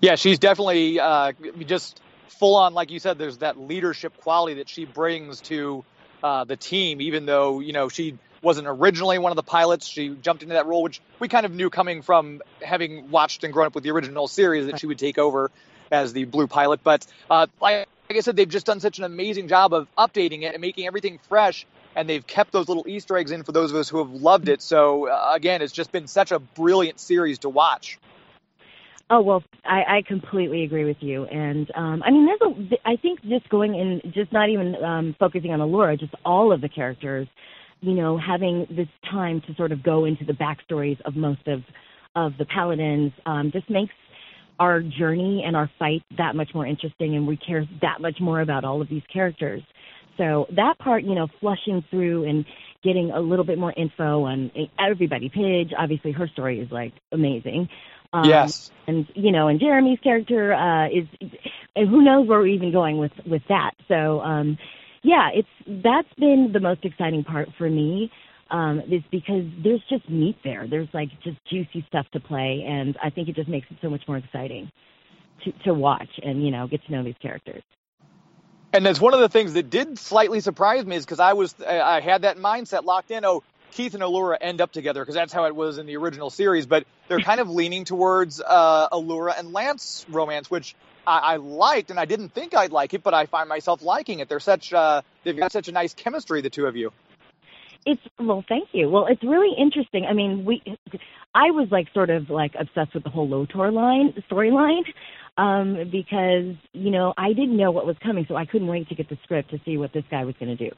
Yeah, 0.00 0.16
she's 0.16 0.38
definitely 0.38 0.98
uh, 0.98 1.32
just 1.66 2.00
full 2.28 2.56
on, 2.56 2.74
like 2.74 2.90
you 2.90 2.98
said. 2.98 3.18
There's 3.18 3.38
that 3.38 3.58
leadership 3.58 4.16
quality 4.16 4.54
that 4.54 4.68
she 4.68 4.84
brings 4.84 5.40
to 5.42 5.84
uh, 6.22 6.44
the 6.44 6.56
team, 6.56 7.00
even 7.00 7.26
though 7.26 7.60
you 7.60 7.72
know 7.72 7.88
she 7.88 8.18
wasn't 8.42 8.66
originally 8.68 9.18
one 9.18 9.32
of 9.32 9.36
the 9.36 9.42
pilots. 9.42 9.86
She 9.86 10.10
jumped 10.10 10.42
into 10.42 10.54
that 10.54 10.66
role, 10.66 10.82
which 10.82 11.00
we 11.18 11.28
kind 11.28 11.46
of 11.46 11.52
knew 11.52 11.70
coming 11.70 12.02
from 12.02 12.42
having 12.60 13.10
watched 13.10 13.44
and 13.44 13.52
grown 13.52 13.66
up 13.66 13.74
with 13.74 13.84
the 13.84 13.90
original 13.90 14.28
series 14.28 14.66
that 14.66 14.80
she 14.80 14.86
would 14.86 14.98
take 14.98 15.18
over 15.18 15.50
as 15.90 16.12
the 16.12 16.24
blue 16.24 16.46
pilot. 16.46 16.80
But 16.82 17.06
uh, 17.30 17.46
like 17.60 17.88
like 18.08 18.18
I 18.18 18.20
said, 18.20 18.36
they've 18.36 18.48
just 18.48 18.66
done 18.66 18.80
such 18.80 18.98
an 18.98 19.04
amazing 19.04 19.48
job 19.48 19.72
of 19.72 19.88
updating 19.96 20.42
it 20.42 20.52
and 20.52 20.60
making 20.60 20.86
everything 20.86 21.18
fresh. 21.28 21.66
And 21.94 22.08
they've 22.08 22.26
kept 22.26 22.52
those 22.52 22.68
little 22.68 22.86
Easter 22.88 23.16
eggs 23.16 23.30
in 23.30 23.42
for 23.42 23.52
those 23.52 23.70
of 23.70 23.76
us 23.76 23.88
who 23.88 23.98
have 23.98 24.10
loved 24.10 24.48
it. 24.48 24.60
So 24.62 25.08
uh, 25.08 25.32
again, 25.34 25.62
it's 25.62 25.72
just 25.72 25.92
been 25.92 26.06
such 26.06 26.32
a 26.32 26.38
brilliant 26.38 27.00
series 27.00 27.40
to 27.40 27.48
watch. 27.48 27.98
Oh 29.10 29.20
well, 29.20 29.42
I, 29.64 29.98
I 29.98 30.02
completely 30.02 30.62
agree 30.64 30.84
with 30.84 30.96
you, 31.00 31.24
and 31.24 31.70
um, 31.74 32.02
I 32.02 32.10
mean, 32.10 32.24
there's 32.24 32.40
a. 32.40 32.88
I 32.88 32.96
think 32.96 33.20
just 33.22 33.46
going 33.50 33.74
in, 33.74 34.00
just 34.10 34.32
not 34.32 34.48
even 34.48 34.74
um, 34.82 35.16
focusing 35.18 35.52
on 35.52 35.60
Allura, 35.60 36.00
just 36.00 36.14
all 36.24 36.50
of 36.50 36.62
the 36.62 36.70
characters, 36.70 37.28
you 37.82 37.92
know, 37.92 38.16
having 38.16 38.66
this 38.70 38.88
time 39.10 39.42
to 39.46 39.54
sort 39.56 39.72
of 39.72 39.82
go 39.82 40.06
into 40.06 40.24
the 40.24 40.32
backstories 40.32 41.00
of 41.02 41.14
most 41.14 41.46
of 41.46 41.60
of 42.14 42.32
the 42.38 42.44
paladins, 42.44 43.12
um, 43.26 43.50
just 43.52 43.68
makes 43.68 43.94
our 44.60 44.80
journey 44.80 45.42
and 45.46 45.56
our 45.56 45.70
fight 45.78 46.02
that 46.18 46.36
much 46.36 46.50
more 46.54 46.66
interesting 46.66 47.16
and 47.16 47.26
we 47.26 47.36
care 47.36 47.66
that 47.80 48.00
much 48.00 48.20
more 48.20 48.40
about 48.40 48.64
all 48.64 48.80
of 48.80 48.88
these 48.88 49.02
characters. 49.12 49.62
So 50.18 50.46
that 50.54 50.78
part, 50.78 51.04
you 51.04 51.14
know, 51.14 51.26
flushing 51.40 51.82
through 51.90 52.28
and 52.28 52.44
getting 52.84 53.10
a 53.10 53.20
little 53.20 53.44
bit 53.44 53.58
more 53.58 53.72
info 53.76 54.24
on 54.24 54.52
everybody. 54.78 55.30
Pidge, 55.30 55.72
obviously, 55.76 56.12
her 56.12 56.28
story 56.28 56.60
is 56.60 56.70
like 56.70 56.92
amazing. 57.12 57.68
Um, 58.12 58.28
yes. 58.28 58.70
And 58.86 59.06
you 59.14 59.32
know, 59.32 59.48
and 59.48 59.58
Jeremy's 59.58 59.98
character 60.00 60.52
uh, 60.52 60.88
is, 60.88 61.06
and 61.74 61.88
who 61.88 62.02
knows 62.02 62.28
where 62.28 62.40
we're 62.40 62.48
even 62.48 62.72
going 62.72 62.98
with 62.98 63.12
with 63.26 63.42
that. 63.48 63.72
So, 63.88 64.20
um, 64.20 64.58
yeah, 65.02 65.30
it's 65.34 65.82
that's 65.84 66.12
been 66.18 66.50
the 66.52 66.60
most 66.60 66.84
exciting 66.84 67.24
part 67.24 67.48
for 67.58 67.68
me 67.68 68.10
um, 68.50 68.80
is 68.80 69.02
because 69.10 69.44
there's 69.62 69.82
just 69.88 70.08
meat 70.08 70.36
there. 70.44 70.66
There's 70.68 70.88
like 70.92 71.08
just 71.22 71.38
juicy 71.50 71.84
stuff 71.88 72.06
to 72.12 72.20
play, 72.20 72.64
and 72.66 72.96
I 73.02 73.10
think 73.10 73.28
it 73.28 73.34
just 73.34 73.48
makes 73.48 73.66
it 73.70 73.78
so 73.82 73.90
much 73.90 74.02
more 74.06 74.18
exciting 74.18 74.70
to 75.44 75.52
to 75.64 75.74
watch 75.74 76.08
and 76.22 76.44
you 76.44 76.50
know 76.50 76.68
get 76.68 76.84
to 76.86 76.92
know 76.92 77.02
these 77.02 77.16
characters. 77.20 77.62
And 78.74 78.86
that's 78.86 79.00
one 79.00 79.12
of 79.12 79.20
the 79.20 79.28
things 79.28 79.52
that 79.54 79.68
did 79.68 79.98
slightly 79.98 80.40
surprise 80.40 80.86
me 80.86 80.96
is 80.96 81.04
because 81.04 81.20
I 81.20 81.32
was 81.32 81.54
I 81.60 82.00
had 82.00 82.22
that 82.22 82.36
mindset 82.36 82.84
locked 82.84 83.10
in. 83.10 83.24
Oh, 83.24 83.42
Keith 83.72 83.94
and 83.94 84.02
Allura 84.02 84.36
end 84.40 84.60
up 84.60 84.70
together 84.70 85.00
because 85.00 85.14
that's 85.14 85.32
how 85.32 85.46
it 85.46 85.56
was 85.56 85.78
in 85.78 85.86
the 85.86 85.96
original 85.96 86.30
series. 86.30 86.66
But 86.66 86.84
they're 87.08 87.20
kind 87.20 87.40
of 87.40 87.50
leaning 87.50 87.84
towards 87.84 88.40
uh, 88.40 88.88
Allura 88.90 89.38
and 89.38 89.52
Lance 89.52 90.06
romance, 90.08 90.50
which 90.50 90.74
I, 91.06 91.18
I, 91.18 91.36
liked, 91.36 91.90
and 91.90 91.98
I 91.98 92.04
didn't 92.04 92.30
think 92.30 92.54
I'd 92.54 92.72
like 92.72 92.94
it, 92.94 93.02
but 93.02 93.14
I 93.14 93.26
find 93.26 93.48
myself 93.48 93.82
liking 93.82 94.20
it. 94.20 94.28
They're 94.28 94.40
such 94.40 94.72
uh, 94.72 95.02
they've 95.24 95.36
got 95.36 95.52
such 95.52 95.68
a 95.68 95.72
nice 95.72 95.94
chemistry, 95.94 96.40
the 96.40 96.50
two 96.50 96.66
of 96.66 96.76
you. 96.76 96.92
It's 97.84 98.02
well, 98.18 98.44
thank 98.48 98.68
you. 98.72 98.88
Well, 98.88 99.06
it's 99.06 99.22
really 99.24 99.56
interesting. 99.58 100.06
I 100.08 100.12
mean, 100.12 100.44
we, 100.44 100.62
I 101.34 101.50
was 101.50 101.68
like 101.70 101.88
sort 101.92 102.10
of 102.10 102.30
like 102.30 102.54
obsessed 102.58 102.94
with 102.94 103.02
the 103.02 103.10
whole 103.10 103.28
Lotor 103.28 103.72
line 103.72 104.14
storyline, 104.30 104.84
um, 105.36 105.90
because 105.90 106.54
you 106.72 106.90
know 106.90 107.12
I 107.16 107.28
didn't 107.28 107.56
know 107.56 107.72
what 107.72 107.86
was 107.86 107.96
coming, 108.02 108.24
so 108.28 108.36
I 108.36 108.46
couldn't 108.46 108.68
wait 108.68 108.88
to 108.90 108.94
get 108.94 109.08
the 109.08 109.18
script 109.24 109.50
to 109.50 109.60
see 109.64 109.78
what 109.78 109.92
this 109.92 110.04
guy 110.10 110.24
was 110.24 110.36
going 110.38 110.56
to 110.56 110.68
do. 110.68 110.74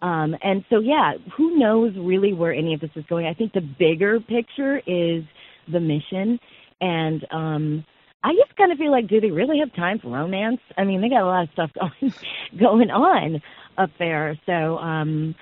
Um, 0.00 0.36
and 0.42 0.64
so 0.70 0.80
yeah, 0.80 1.14
who 1.36 1.58
knows 1.58 1.92
really 1.96 2.32
where 2.32 2.52
any 2.52 2.74
of 2.74 2.80
this 2.80 2.90
is 2.96 3.04
going? 3.08 3.26
I 3.26 3.34
think 3.34 3.52
the 3.52 3.60
bigger 3.60 4.18
picture 4.18 4.78
is 4.78 5.24
the 5.70 5.80
mission, 5.80 6.40
and 6.80 7.24
um, 7.30 7.84
I 8.22 8.34
just 8.34 8.56
kind 8.56 8.72
of 8.72 8.78
feel 8.78 8.90
like, 8.90 9.08
do 9.08 9.20
they 9.20 9.30
really 9.30 9.58
have 9.60 9.74
time 9.74 9.98
for 10.00 10.08
romance? 10.08 10.60
I 10.76 10.84
mean, 10.84 11.00
they 11.00 11.08
got 11.08 11.22
a 11.22 11.26
lot 11.26 11.44
of 11.44 11.50
stuff 11.52 11.70
going 12.00 12.14
going 12.58 12.90
on 12.90 13.42
up 13.78 13.90
there, 13.98 14.38
so. 14.46 14.78
um 14.78 15.34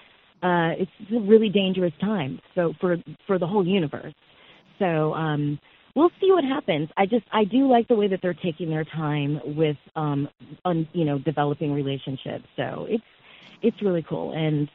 uh, 0.43 0.73
it's 0.79 0.91
a 1.13 1.21
really 1.21 1.49
dangerous 1.49 1.93
time. 2.01 2.41
So 2.55 2.75
for 2.81 2.97
for 3.27 3.39
the 3.39 3.47
whole 3.47 3.67
universe. 3.67 4.15
So 4.79 5.15
um, 5.15 5.59
we'll 5.95 6.11
see 6.21 6.31
what 6.31 6.45
happens. 6.45 6.89
I 6.97 7.07
just 7.07 7.25
I 7.33 7.45
do 7.45 7.69
like 7.71 7.89
the 7.89 7.97
way 7.97 8.09
that 8.09 8.21
they're 8.23 8.35
taking 8.35 8.71
their 8.71 8.85
time 8.85 9.41
with 9.57 9.77
um, 9.97 10.29
on 10.65 10.87
you 10.93 11.05
know 11.05 11.19
developing 11.19 11.73
relationships. 11.73 12.45
So 12.57 12.87
it's 12.89 13.05
it's 13.63 13.83
really 13.83 14.03
cool. 14.09 14.33
And 14.35 14.69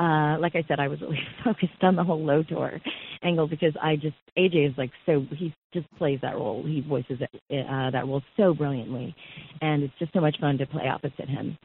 uh, 0.00 0.38
like 0.38 0.56
I 0.56 0.64
said, 0.66 0.80
I 0.80 0.88
was 0.88 1.00
really 1.02 1.20
focused 1.44 1.82
on 1.82 1.96
the 1.96 2.04
whole 2.04 2.24
Lotor 2.24 2.80
angle 3.22 3.46
because 3.46 3.74
I 3.80 3.96
just 3.96 4.16
AJ 4.36 4.70
is 4.70 4.78
like 4.78 4.90
so 5.04 5.26
he 5.36 5.54
just 5.74 5.86
plays 5.96 6.18
that 6.22 6.34
role. 6.36 6.64
He 6.64 6.80
voices 6.80 7.20
it, 7.20 7.66
uh, 7.66 7.90
that 7.90 8.06
role 8.06 8.22
so 8.36 8.54
brilliantly, 8.54 9.14
and 9.60 9.82
it's 9.82 9.94
just 9.98 10.12
so 10.12 10.20
much 10.20 10.36
fun 10.40 10.58
to 10.58 10.66
play 10.66 10.88
opposite 10.88 11.28
him. 11.28 11.58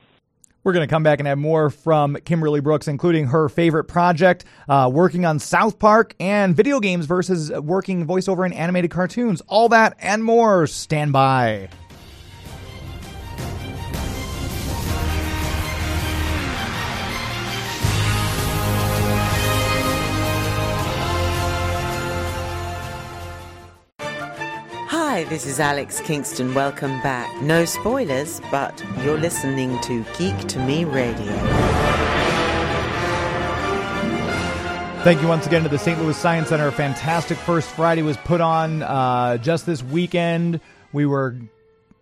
We're 0.63 0.73
going 0.73 0.87
to 0.87 0.91
come 0.91 1.03
back 1.03 1.19
and 1.19 1.27
have 1.27 1.37
more 1.37 1.69
from 1.69 2.15
Kimberly 2.25 2.59
Brooks, 2.59 2.87
including 2.87 3.27
her 3.27 3.49
favorite 3.49 3.83
project, 3.83 4.45
uh, 4.67 4.89
working 4.91 5.23
on 5.23 5.37
South 5.37 5.77
Park 5.77 6.15
and 6.19 6.55
video 6.55 6.79
games 6.79 7.05
versus 7.05 7.51
working 7.51 8.07
voiceover 8.07 8.47
in 8.47 8.51
animated 8.51 8.89
cartoons. 8.89 9.41
All 9.47 9.69
that 9.69 9.95
and 9.99 10.23
more. 10.23 10.65
Stand 10.65 11.13
by. 11.13 11.69
This 25.29 25.45
is 25.47 25.59
Alex 25.59 25.99
Kingston. 26.01 26.53
Welcome 26.53 27.01
back. 27.01 27.41
No 27.41 27.65
spoilers, 27.65 28.41
but 28.51 28.83
you're 29.03 29.17
listening 29.17 29.79
to 29.81 30.03
Geek 30.17 30.37
to 30.49 30.59
Me 30.59 30.85
Radio. 30.85 31.33
Thank 35.03 35.21
you 35.21 35.27
once 35.27 35.47
again 35.47 35.63
to 35.63 35.69
the 35.69 35.79
St. 35.79 35.99
Louis 36.01 36.17
Science 36.17 36.49
Center. 36.49 36.67
A 36.67 36.71
fantastic 36.71 37.37
first 37.39 37.69
Friday 37.69 38.01
was 38.01 38.17
put 38.17 38.41
on 38.41 38.83
uh, 38.83 39.37
just 39.37 39.65
this 39.65 39.83
weekend. 39.83 40.59
We 40.93 41.05
were 41.05 41.35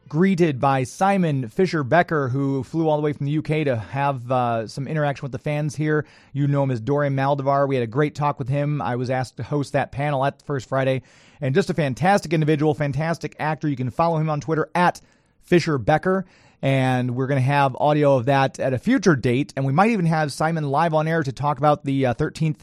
greeted 0.10 0.60
by 0.60 0.84
Simon 0.84 1.50
Fisher 1.50 1.84
Becker, 1.84 2.30
who 2.30 2.64
flew 2.64 2.88
all 2.88 2.98
the 2.98 3.04
way 3.04 3.14
from 3.14 3.26
the 3.26 3.38
UK 3.38 3.66
to 3.66 3.76
have 3.76 4.32
uh, 4.32 4.68
some 4.68 4.88
interaction 4.88 5.24
with 5.24 5.32
the 5.32 5.40
fans 5.40 5.76
here. 5.76 6.06
You 6.34 6.48
know 6.48 6.64
him 6.64 6.72
as 6.72 6.82
Dorium 6.82 7.16
Maldovar. 7.16 7.68
We 7.68 7.76
had 7.76 7.84
a 7.84 7.88
great 7.88 8.16
talk 8.16 8.40
with 8.40 8.50
him. 8.50 8.82
I 8.82 8.96
was 8.96 9.10
asked 9.10 9.38
to 9.38 9.44
host 9.44 9.74
that 9.74 9.92
panel 9.92 10.24
at 10.26 10.40
the 10.40 10.46
first 10.46 10.70
Friday, 10.70 11.02
and 11.42 11.56
just 11.56 11.70
a 11.70 11.74
fantastic 11.74 12.34
individual, 12.34 12.74
fantastic 12.74 13.36
actor. 13.40 13.68
You 13.68 13.76
can 13.76 13.90
follow 13.90 14.18
him 14.18 14.30
on 14.30 14.42
Twitter 14.42 14.70
at 14.76 15.02
Fisher 15.42 15.78
Becker. 15.78 16.26
And 16.62 17.16
we're 17.16 17.28
going 17.28 17.42
to 17.42 17.46
have 17.46 17.76
audio 17.76 18.16
of 18.16 18.26
that 18.26 18.58
at 18.58 18.74
a 18.74 18.78
future 18.78 19.18
date. 19.18 19.52
And 19.58 19.66
we 19.66 19.74
might 19.74 19.90
even 19.90 20.06
have 20.06 20.32
Simon 20.32 20.70
live 20.70 20.94
on 20.94 21.10
air 21.10 21.22
to 21.22 21.32
talk 21.34 21.58
about 21.58 21.84
the 21.84 22.06
uh, 22.06 22.14
13th 22.14 22.60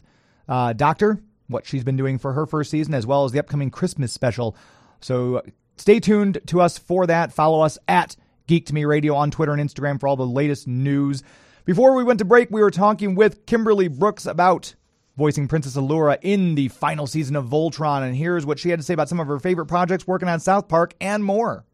uh, 0.49 0.73
Doctor, 0.73 1.21
what 1.49 1.67
she's 1.67 1.85
been 1.85 1.99
doing 1.99 2.19
for 2.19 2.33
her 2.33 2.47
first 2.47 2.71
season, 2.71 2.95
as 2.95 3.07
well 3.07 3.25
as 3.25 3.33
the 3.33 3.39
upcoming 3.39 3.71
Christmas 3.71 4.11
special. 4.11 4.57
So 5.01 5.43
stay 5.81 6.01
tuned 6.01 6.41
to 6.47 6.61
us 6.61 6.79
for 6.79 7.07
that. 7.07 7.33
Follow 7.33 7.63
us 7.63 7.79
at 7.89 8.17
Geek 8.47 8.67
to 8.67 8.75
Me 8.75 8.85
Radio 8.85 9.15
on 9.15 9.31
Twitter 9.31 9.53
and 9.53 9.61
Instagram 9.61 9.99
for 9.99 10.09
all 10.09 10.17
the 10.17 10.27
latest 10.27 10.69
news. 10.69 11.23
Before 11.65 11.95
we 11.95 12.05
went 12.05 12.19
to 12.19 12.25
break, 12.25 12.51
we 12.51 12.61
were 12.61 12.71
talking 12.71 13.15
with 13.15 13.47
Kimberly 13.47 13.89
Brooks 13.89 14.27
about 14.27 14.75
voicing 15.17 15.49
Princess 15.49 15.77
Allura 15.77 16.19
in 16.23 16.55
the 16.55 16.69
final 16.69 17.07
season 17.07 17.37
of 17.37 17.47
Voltron. 17.47 18.03
And 18.03 18.15
here's 18.15 18.47
what 18.47 18.59
she 18.59 18.71
had 18.71 18.79
to 18.79 18.85
say 18.85 18.95
about 18.95 19.09
some 19.09 19.21
of 19.21 19.27
her 19.27 19.39
favorite 19.39 19.67
projects 19.67 20.07
working 20.07 20.29
on 20.29 20.41
South 20.41 20.69
Park 20.69 20.95
and 21.01 21.25
more 21.25 21.65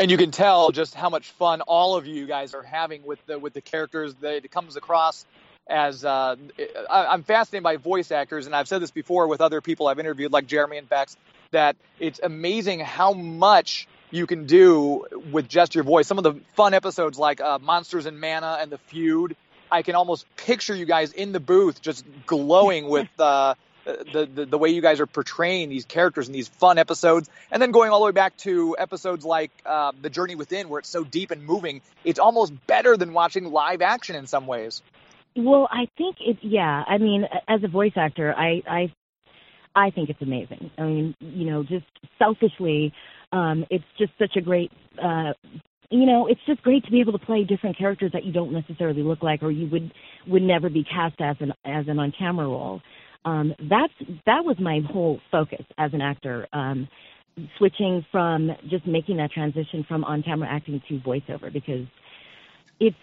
and 0.00 0.10
you 0.10 0.16
can 0.16 0.30
tell 0.30 0.70
just 0.70 0.94
how 0.94 1.10
much 1.10 1.30
fun 1.32 1.60
all 1.62 1.96
of 1.96 2.06
you 2.06 2.26
guys 2.26 2.54
are 2.54 2.62
having 2.62 3.04
with 3.04 3.18
the 3.26 3.38
with 3.38 3.52
the 3.52 3.60
characters 3.60 4.14
that 4.20 4.44
it 4.44 4.50
comes 4.50 4.76
across 4.76 5.26
as 5.68 6.04
uh, 6.04 6.36
I, 6.88 7.12
am 7.12 7.22
fascinated 7.22 7.62
by 7.62 7.76
voice 7.76 8.10
actors, 8.10 8.46
and 8.46 8.56
I've 8.56 8.68
said 8.68 8.80
this 8.80 8.90
before 8.90 9.26
with 9.26 9.40
other 9.40 9.60
people 9.60 9.86
I've 9.86 9.98
interviewed, 9.98 10.32
like 10.32 10.46
Jeremy 10.46 10.78
and 10.78 10.88
Bex, 10.88 11.16
that 11.50 11.76
it's 11.98 12.20
amazing 12.22 12.80
how 12.80 13.12
much 13.12 13.88
you 14.10 14.26
can 14.26 14.46
do 14.46 15.04
with 15.30 15.48
just 15.48 15.74
your 15.74 15.84
voice. 15.84 16.06
Some 16.06 16.18
of 16.18 16.24
the 16.24 16.34
fun 16.54 16.74
episodes, 16.74 17.18
like 17.18 17.40
uh, 17.40 17.58
Monsters 17.58 18.06
and 18.06 18.20
Mana 18.20 18.58
and 18.60 18.70
The 18.70 18.78
Feud, 18.78 19.36
I 19.70 19.82
can 19.82 19.94
almost 19.94 20.24
picture 20.36 20.74
you 20.74 20.86
guys 20.86 21.12
in 21.12 21.32
the 21.32 21.40
booth 21.40 21.82
just 21.82 22.04
glowing 22.26 22.88
with 22.88 23.08
uh, 23.18 23.54
the, 23.84 24.28
the, 24.32 24.46
the 24.46 24.58
way 24.58 24.70
you 24.70 24.82
guys 24.82 25.00
are 25.00 25.06
portraying 25.06 25.68
these 25.68 25.84
characters 25.84 26.26
in 26.26 26.32
these 26.32 26.48
fun 26.48 26.78
episodes, 26.78 27.28
and 27.50 27.60
then 27.60 27.70
going 27.70 27.90
all 27.90 28.00
the 28.00 28.06
way 28.06 28.12
back 28.12 28.36
to 28.38 28.76
episodes 28.78 29.24
like 29.24 29.50
uh, 29.64 29.92
The 30.00 30.10
Journey 30.10 30.34
Within, 30.34 30.68
where 30.68 30.78
it's 30.78 30.88
so 30.88 31.04
deep 31.04 31.30
and 31.30 31.42
moving. 31.44 31.80
It's 32.04 32.18
almost 32.18 32.52
better 32.66 32.96
than 32.96 33.12
watching 33.12 33.50
live 33.50 33.82
action 33.82 34.16
in 34.16 34.26
some 34.26 34.46
ways. 34.46 34.82
Well, 35.36 35.68
I 35.70 35.88
think 35.96 36.16
it. 36.20 36.38
Yeah, 36.42 36.84
I 36.86 36.98
mean, 36.98 37.26
as 37.46 37.62
a 37.62 37.68
voice 37.68 37.92
actor, 37.96 38.34
I 38.36 38.62
I 38.66 38.92
I 39.78 39.90
think 39.90 40.10
it's 40.10 40.22
amazing. 40.22 40.70
I 40.78 40.82
mean, 40.82 41.14
you 41.20 41.46
know, 41.50 41.62
just 41.62 41.86
selfishly, 42.18 42.92
um, 43.32 43.64
it's 43.70 43.84
just 43.98 44.12
such 44.18 44.36
a 44.36 44.40
great. 44.40 44.72
Uh, 45.02 45.32
you 45.90 46.04
know, 46.04 46.26
it's 46.26 46.40
just 46.46 46.62
great 46.62 46.84
to 46.84 46.90
be 46.90 47.00
able 47.00 47.12
to 47.12 47.24
play 47.24 47.44
different 47.44 47.78
characters 47.78 48.12
that 48.12 48.24
you 48.24 48.32
don't 48.32 48.52
necessarily 48.52 49.02
look 49.02 49.22
like, 49.22 49.42
or 49.42 49.50
you 49.50 49.68
would 49.70 49.92
would 50.26 50.42
never 50.42 50.68
be 50.68 50.84
cast 50.84 51.20
as 51.20 51.36
an 51.40 51.52
as 51.64 51.88
an 51.88 51.98
on 51.98 52.12
camera 52.18 52.46
role 52.46 52.82
um, 53.24 53.54
that's 53.68 53.92
that 54.26 54.44
was 54.44 54.56
my 54.58 54.80
whole 54.90 55.20
focus 55.30 55.64
as 55.78 55.92
an 55.92 56.00
actor. 56.00 56.46
Um, 56.52 56.88
switching 57.56 58.04
from 58.10 58.50
just 58.68 58.84
making 58.86 59.16
that 59.18 59.30
transition 59.30 59.84
from 59.86 60.02
on 60.04 60.24
camera 60.24 60.48
acting 60.50 60.82
to 60.88 60.98
voiceover 61.00 61.52
because 61.52 61.86
it's 62.80 62.96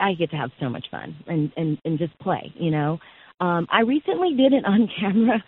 I 0.00 0.14
get 0.14 0.30
to 0.30 0.36
have 0.36 0.50
so 0.60 0.68
much 0.68 0.86
fun 0.90 1.16
and 1.26 1.52
and 1.56 1.78
and 1.84 1.98
just 1.98 2.18
play, 2.18 2.52
you 2.56 2.70
know. 2.70 2.98
Um, 3.40 3.66
I 3.70 3.80
recently 3.80 4.34
did 4.34 4.52
an 4.52 4.64
on 4.64 4.88
camera 5.00 5.44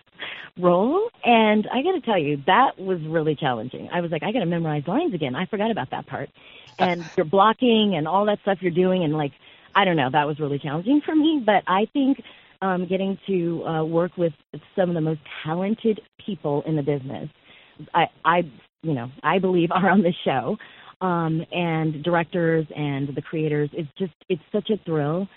role, 0.58 1.08
and 1.24 1.66
I 1.72 1.82
got 1.82 1.92
to 1.92 2.00
tell 2.00 2.18
you 2.18 2.42
that 2.46 2.78
was 2.78 3.00
really 3.02 3.34
challenging. 3.34 3.88
I 3.92 4.00
was 4.00 4.10
like, 4.10 4.22
I 4.22 4.32
got 4.32 4.40
to 4.40 4.46
memorize 4.46 4.84
lines 4.86 5.14
again. 5.14 5.34
I 5.34 5.46
forgot 5.46 5.70
about 5.70 5.90
that 5.90 6.06
part, 6.06 6.30
and 6.78 7.04
you're 7.16 7.26
blocking 7.26 7.94
and 7.96 8.06
all 8.08 8.26
that 8.26 8.40
stuff 8.42 8.58
you're 8.60 8.70
doing, 8.72 9.04
and 9.04 9.14
like 9.16 9.32
I 9.74 9.84
don't 9.84 9.96
know, 9.96 10.10
that 10.10 10.26
was 10.26 10.40
really 10.40 10.58
challenging 10.58 11.02
for 11.04 11.14
me. 11.14 11.42
But 11.44 11.62
I 11.66 11.86
think 11.92 12.22
um, 12.62 12.86
getting 12.86 13.18
to 13.26 13.64
uh, 13.64 13.84
work 13.84 14.16
with 14.16 14.32
some 14.74 14.88
of 14.88 14.94
the 14.94 15.00
most 15.00 15.20
talented 15.44 16.00
people 16.24 16.62
in 16.66 16.76
the 16.76 16.82
business. 16.82 17.28
I, 17.94 18.06
I, 18.24 18.50
you 18.82 18.94
know, 18.94 19.10
I 19.22 19.38
believe 19.38 19.70
are 19.70 19.90
on 19.90 20.02
this 20.02 20.14
show, 20.24 20.56
um, 21.00 21.44
and 21.52 22.02
directors 22.02 22.66
and 22.74 23.14
the 23.14 23.22
creators. 23.22 23.70
It's 23.72 23.88
just, 23.98 24.14
it's 24.28 24.42
such 24.52 24.70
a 24.70 24.78
thrill, 24.84 25.28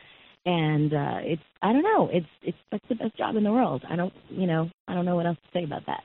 and 0.46 0.94
uh, 0.94 1.20
it's, 1.22 1.44
I 1.62 1.74
don't 1.74 1.84
know, 1.84 2.10
it's, 2.12 2.28
it's 2.42 2.58
that's 2.72 2.88
the 2.90 2.96
best 2.96 3.18
job 3.18 3.36
in 3.36 3.44
the 3.44 3.52
world. 3.52 3.84
I 3.90 3.96
don't, 3.96 4.14
you 4.30 4.48
know, 4.48 4.70
I 4.88 4.94
don't 4.94 5.06
know 5.06 5.16
what 5.16 5.26
else 5.26 5.38
to 5.38 5.60
say 5.60 5.64
about 5.64 5.86
that. 5.86 6.04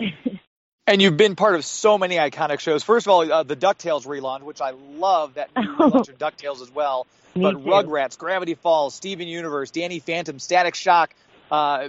And 0.86 1.00
you've 1.00 1.16
been 1.16 1.34
part 1.34 1.54
of 1.54 1.64
so 1.64 1.96
many 1.96 2.16
iconic 2.16 2.60
shows. 2.60 2.82
First 2.82 3.06
of 3.06 3.10
all, 3.10 3.32
uh, 3.32 3.42
the 3.42 3.56
DuckTales 3.56 4.06
relaunch, 4.06 4.42
which 4.42 4.60
I 4.60 4.72
love 4.72 5.34
that 5.34 5.48
new 5.56 5.74
relaunch 5.76 6.10
of 6.10 6.18
DuckTales 6.18 6.60
as 6.60 6.70
well. 6.70 7.06
But 7.34 7.52
too. 7.52 7.58
Rugrats, 7.58 8.18
Gravity 8.18 8.54
Falls, 8.54 8.94
Steven 8.94 9.26
Universe, 9.26 9.70
Danny 9.70 9.98
Phantom, 9.98 10.38
Static 10.38 10.74
Shock. 10.74 11.14
Uh, 11.50 11.88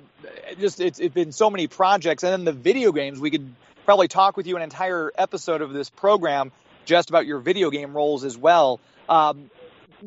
just 0.59 0.79
it's, 0.79 0.99
it's 0.99 1.13
been 1.13 1.33
so 1.33 1.49
many 1.49 1.67
projects. 1.67 2.23
And 2.23 2.31
then 2.31 2.45
the 2.45 2.53
video 2.53 2.93
games, 2.93 3.19
we 3.19 3.31
could 3.31 3.53
probably 3.85 4.07
talk 4.07 4.37
with 4.37 4.47
you 4.47 4.55
an 4.55 4.61
entire 4.61 5.11
episode 5.17 5.61
of 5.61 5.73
this 5.73 5.89
program 5.89 6.53
just 6.85 7.09
about 7.09 7.25
your 7.25 7.39
video 7.39 7.71
game 7.71 7.93
roles 7.93 8.23
as 8.23 8.37
well. 8.37 8.79
Um, 9.09 9.49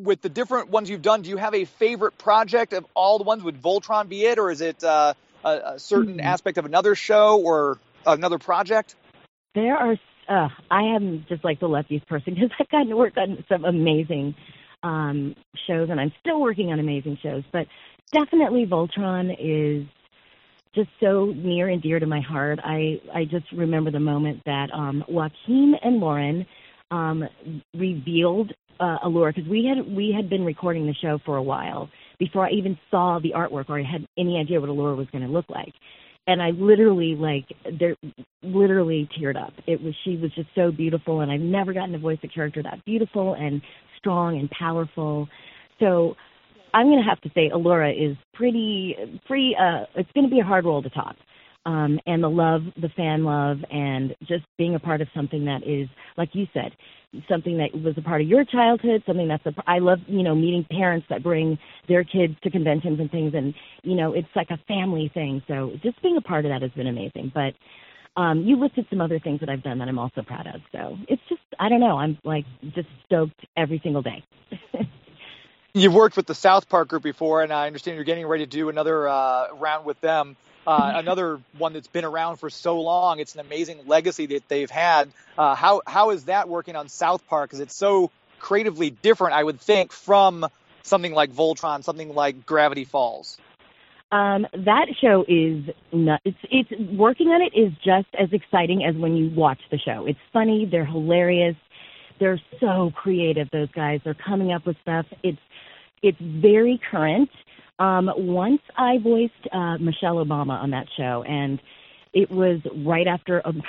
with 0.04 0.20
the 0.22 0.28
different 0.28 0.70
ones 0.70 0.90
you've 0.90 1.02
done, 1.02 1.22
do 1.22 1.30
you 1.30 1.36
have 1.36 1.54
a 1.54 1.64
favorite 1.64 2.18
project 2.18 2.72
of 2.72 2.86
all 2.94 3.18
the 3.18 3.24
ones? 3.24 3.42
Would 3.42 3.60
Voltron 3.60 4.08
be 4.08 4.24
it, 4.24 4.38
or 4.38 4.50
is 4.50 4.60
it 4.60 4.82
uh, 4.84 5.14
a, 5.44 5.50
a 5.50 5.78
certain 5.78 6.20
Hmm. 6.20 6.20
aspect 6.20 6.58
of 6.58 6.64
another 6.64 6.94
show 6.94 7.40
or 7.40 7.78
another 8.06 8.38
project? 8.38 8.94
There 9.54 9.76
are. 9.76 9.96
Uh, 10.28 10.48
I 10.70 10.94
am 10.94 11.24
just 11.28 11.42
like 11.42 11.58
the 11.58 11.68
luckiest 11.68 12.06
person 12.06 12.34
because 12.36 12.50
I've 12.60 12.68
gotten 12.68 12.88
to 12.88 12.96
work 12.96 13.16
on 13.16 13.44
some 13.48 13.64
amazing 13.64 14.34
um, 14.82 15.34
shows, 15.66 15.88
and 15.90 16.00
I'm 16.00 16.12
still 16.20 16.40
working 16.40 16.70
on 16.70 16.80
amazing 16.80 17.18
shows. 17.22 17.44
But 17.52 17.66
definitely, 18.12 18.66
Voltron 18.66 19.34
is 19.38 19.86
just 20.74 20.90
so 21.00 21.26
near 21.34 21.68
and 21.68 21.82
dear 21.82 21.98
to 21.98 22.06
my 22.06 22.20
heart. 22.20 22.60
I 22.62 23.00
I 23.14 23.24
just 23.24 23.50
remember 23.52 23.90
the 23.90 24.00
moment 24.00 24.42
that 24.46 24.68
um, 24.72 25.04
Joaquim 25.08 25.74
and 25.82 25.98
Lauren 25.98 26.46
um, 26.90 27.24
revealed 27.74 28.52
uh, 28.80 28.98
Allura 29.04 29.34
because 29.34 29.48
we 29.48 29.64
had 29.64 29.86
we 29.94 30.12
had 30.14 30.30
been 30.30 30.44
recording 30.44 30.86
the 30.86 30.94
show 30.94 31.18
for 31.24 31.36
a 31.36 31.42
while 31.42 31.88
before 32.18 32.46
I 32.46 32.50
even 32.50 32.78
saw 32.90 33.18
the 33.22 33.32
artwork 33.36 33.68
or 33.68 33.78
I 33.78 33.82
had 33.82 34.06
any 34.18 34.38
idea 34.38 34.60
what 34.60 34.70
Allura 34.70 34.96
was 34.96 35.08
going 35.12 35.24
to 35.24 35.30
look 35.30 35.46
like. 35.48 35.72
And 36.26 36.42
I 36.42 36.50
literally 36.50 37.14
like 37.14 37.46
there 37.78 37.96
literally 38.42 39.08
teared 39.18 39.36
up. 39.36 39.52
It 39.66 39.80
was 39.82 39.94
she 40.04 40.16
was 40.16 40.30
just 40.34 40.48
so 40.54 40.70
beautiful 40.70 41.20
and 41.20 41.30
I've 41.30 41.40
never 41.40 41.72
gotten 41.72 41.92
to 41.92 41.98
voice 41.98 42.18
a 42.22 42.28
character 42.28 42.62
that 42.62 42.84
beautiful 42.84 43.34
and 43.34 43.62
strong 43.98 44.38
and 44.38 44.50
powerful. 44.50 45.28
So 45.80 46.14
I'm 46.74 46.86
going 46.86 47.02
to 47.02 47.08
have 47.08 47.20
to 47.22 47.30
say 47.34 47.50
Allura 47.54 47.90
is 47.90 48.16
pretty 48.34 48.94
pretty 49.26 49.54
uh 49.58 49.84
it's 49.96 50.10
going 50.12 50.28
to 50.28 50.34
be 50.34 50.40
a 50.40 50.44
hard 50.44 50.64
role 50.64 50.82
to 50.82 50.90
top. 50.90 51.16
Um 51.66 52.00
and 52.06 52.22
the 52.22 52.30
love, 52.30 52.62
the 52.80 52.88
fan 52.90 53.24
love 53.24 53.58
and 53.70 54.14
just 54.22 54.44
being 54.56 54.74
a 54.74 54.78
part 54.78 55.00
of 55.00 55.08
something 55.14 55.44
that 55.46 55.66
is 55.66 55.88
like 56.16 56.30
you 56.34 56.46
said, 56.52 56.72
something 57.28 57.58
that 57.58 57.74
was 57.82 57.94
a 57.96 58.02
part 58.02 58.20
of 58.20 58.28
your 58.28 58.44
childhood, 58.44 59.02
something 59.06 59.28
that's 59.28 59.44
a 59.46 59.54
I 59.66 59.78
love, 59.78 59.98
you 60.06 60.22
know, 60.22 60.34
meeting 60.34 60.66
parents 60.70 61.06
that 61.10 61.22
bring 61.22 61.58
their 61.88 62.04
kids 62.04 62.34
to 62.42 62.50
conventions 62.50 63.00
and 63.00 63.10
things 63.10 63.34
and 63.34 63.54
you 63.82 63.94
know, 63.94 64.12
it's 64.14 64.28
like 64.34 64.50
a 64.50 64.58
family 64.68 65.10
thing. 65.12 65.42
So 65.48 65.72
just 65.82 66.00
being 66.02 66.16
a 66.16 66.22
part 66.22 66.44
of 66.44 66.50
that 66.50 66.62
has 66.62 66.70
been 66.72 66.86
amazing. 66.86 67.32
But 67.34 67.54
um 68.20 68.42
you 68.42 68.58
listed 68.58 68.86
some 68.90 69.00
other 69.00 69.18
things 69.18 69.40
that 69.40 69.48
I've 69.48 69.62
done 69.62 69.78
that 69.78 69.88
I'm 69.88 69.98
also 69.98 70.22
proud 70.22 70.46
of. 70.46 70.60
So 70.72 70.96
it's 71.08 71.22
just 71.28 71.42
I 71.58 71.68
don't 71.68 71.80
know, 71.80 71.98
I'm 71.98 72.18
like 72.24 72.44
just 72.74 72.88
stoked 73.06 73.44
every 73.56 73.80
single 73.82 74.02
day. 74.02 74.22
You've 75.74 75.94
worked 75.94 76.16
with 76.16 76.26
the 76.26 76.34
South 76.34 76.68
Park 76.68 76.88
group 76.88 77.02
before, 77.02 77.42
and 77.42 77.52
I 77.52 77.66
understand 77.66 77.94
you're 77.96 78.04
getting 78.04 78.26
ready 78.26 78.44
to 78.44 78.50
do 78.50 78.68
another 78.68 79.06
uh, 79.06 79.54
round 79.54 79.84
with 79.84 80.00
them. 80.00 80.36
Uh, 80.68 80.92
another 80.96 81.40
one 81.56 81.72
that's 81.72 81.86
been 81.86 82.04
around 82.04 82.36
for 82.36 82.50
so 82.50 82.78
long. 82.82 83.20
It's 83.20 83.34
an 83.34 83.40
amazing 83.40 83.86
legacy 83.86 84.26
that 84.26 84.46
they've 84.48 84.70
had. 84.70 85.08
Uh, 85.38 85.54
how 85.54 85.80
how 85.86 86.10
is 86.10 86.24
that 86.24 86.46
working 86.46 86.76
on 86.76 86.90
South 86.90 87.26
Park? 87.26 87.48
Because 87.48 87.60
it's 87.60 87.74
so 87.74 88.10
creatively 88.38 88.90
different, 88.90 89.34
I 89.34 89.42
would 89.42 89.62
think, 89.62 89.92
from 89.92 90.46
something 90.82 91.14
like 91.14 91.32
Voltron, 91.32 91.82
something 91.82 92.14
like 92.14 92.44
Gravity 92.44 92.84
Falls. 92.84 93.38
Um, 94.12 94.46
that 94.52 94.88
show 95.00 95.24
is 95.26 95.64
not, 95.90 96.20
it's 96.26 96.36
it's 96.50 96.70
working 96.92 97.28
on 97.28 97.40
it 97.40 97.58
is 97.58 97.72
just 97.82 98.08
as 98.18 98.28
exciting 98.32 98.84
as 98.84 98.94
when 98.94 99.16
you 99.16 99.30
watch 99.34 99.60
the 99.70 99.78
show. 99.78 100.04
It's 100.06 100.20
funny, 100.34 100.68
they're 100.70 100.84
hilarious, 100.84 101.56
they're 102.20 102.40
so 102.60 102.92
creative. 102.94 103.48
Those 103.50 103.70
guys, 103.70 104.00
they're 104.04 104.12
coming 104.12 104.52
up 104.52 104.66
with 104.66 104.76
stuff. 104.82 105.06
It's 105.22 105.40
it's 106.02 106.18
very 106.20 106.78
current. 106.90 107.30
Um, 107.78 108.10
once 108.16 108.60
I 108.76 108.98
voiced 108.98 109.32
uh, 109.52 109.78
Michelle 109.78 110.16
Obama 110.16 110.60
on 110.60 110.70
that 110.70 110.86
show, 110.96 111.24
and 111.26 111.60
it 112.12 112.30
was 112.30 112.60
right 112.84 113.06
after 113.06 113.46
um, 113.46 113.62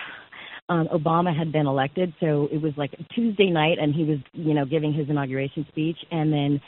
um, 0.69 0.87
Obama 0.93 1.35
had 1.35 1.51
been 1.51 1.67
elected, 1.67 2.13
so 2.19 2.47
it 2.51 2.61
was 2.61 2.73
like 2.77 2.91
Tuesday 3.13 3.49
night, 3.49 3.77
and 3.79 3.93
he 3.93 4.03
was 4.03 4.19
you 4.33 4.53
know 4.53 4.65
giving 4.65 4.93
his 4.93 5.09
inauguration 5.09 5.65
speech, 5.69 5.97
and 6.11 6.31
then 6.33 6.61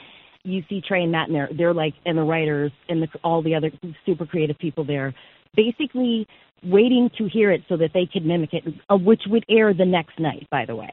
you 0.43 0.63
see 0.69 0.81
Trey 0.81 1.03
and 1.03 1.11
Matt 1.11 1.27
and 1.27 1.35
they're, 1.35 1.49
they're 1.55 1.73
like, 1.73 1.93
and 2.05 2.17
the 2.17 2.23
writers 2.23 2.71
and 2.89 3.03
the, 3.03 3.07
all 3.23 3.43
the 3.43 3.55
other 3.55 3.71
super 4.05 4.25
creative 4.25 4.57
people 4.57 4.83
there, 4.83 5.13
basically 5.55 6.27
waiting 6.63 7.09
to 7.17 7.27
hear 7.27 7.51
it 7.51 7.61
so 7.69 7.77
that 7.77 7.91
they 7.93 8.07
could 8.11 8.25
mimic 8.25 8.53
it, 8.53 8.63
uh, 8.89 8.95
which 8.95 9.21
would 9.27 9.45
air 9.49 9.73
the 9.73 9.85
next 9.85 10.19
night, 10.19 10.47
by 10.49 10.65
the 10.65 10.75
way. 10.75 10.91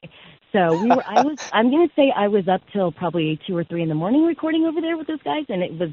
So 0.52 0.76
we 0.82 0.88
were. 0.88 1.04
I 1.06 1.20
was. 1.20 1.38
I'm 1.52 1.70
going 1.70 1.86
to 1.86 1.94
say 1.94 2.12
I 2.14 2.28
was 2.28 2.48
up 2.48 2.62
till 2.72 2.90
probably 2.90 3.38
two 3.46 3.56
or 3.56 3.64
three 3.64 3.82
in 3.82 3.88
the 3.88 3.94
morning 3.94 4.24
recording 4.24 4.64
over 4.64 4.80
there 4.80 4.96
with 4.96 5.06
those 5.06 5.22
guys, 5.22 5.44
and 5.48 5.62
it 5.62 5.72
was 5.78 5.90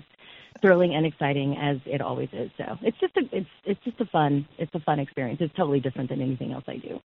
thrilling 0.66 0.96
and 0.96 1.06
exciting 1.06 1.56
as 1.58 1.78
it 1.86 2.02
always 2.02 2.30
is. 2.34 2.50
So 2.58 2.78
it's 2.82 2.98
just 3.00 3.16
a. 3.18 3.22
It's 3.32 3.50
it's 3.66 3.80
just 3.84 4.02
a 4.02 4.06
fun. 4.06 4.48
It's 4.58 4.74
a 4.74 4.80
fun 4.80 5.00
experience. 5.00 5.40
It's 5.40 5.54
totally 5.54 5.80
different 5.80 6.10
than 6.10 6.22
anything 6.22 6.54
else 6.54 6.64
I 6.68 6.78
do. 6.78 7.00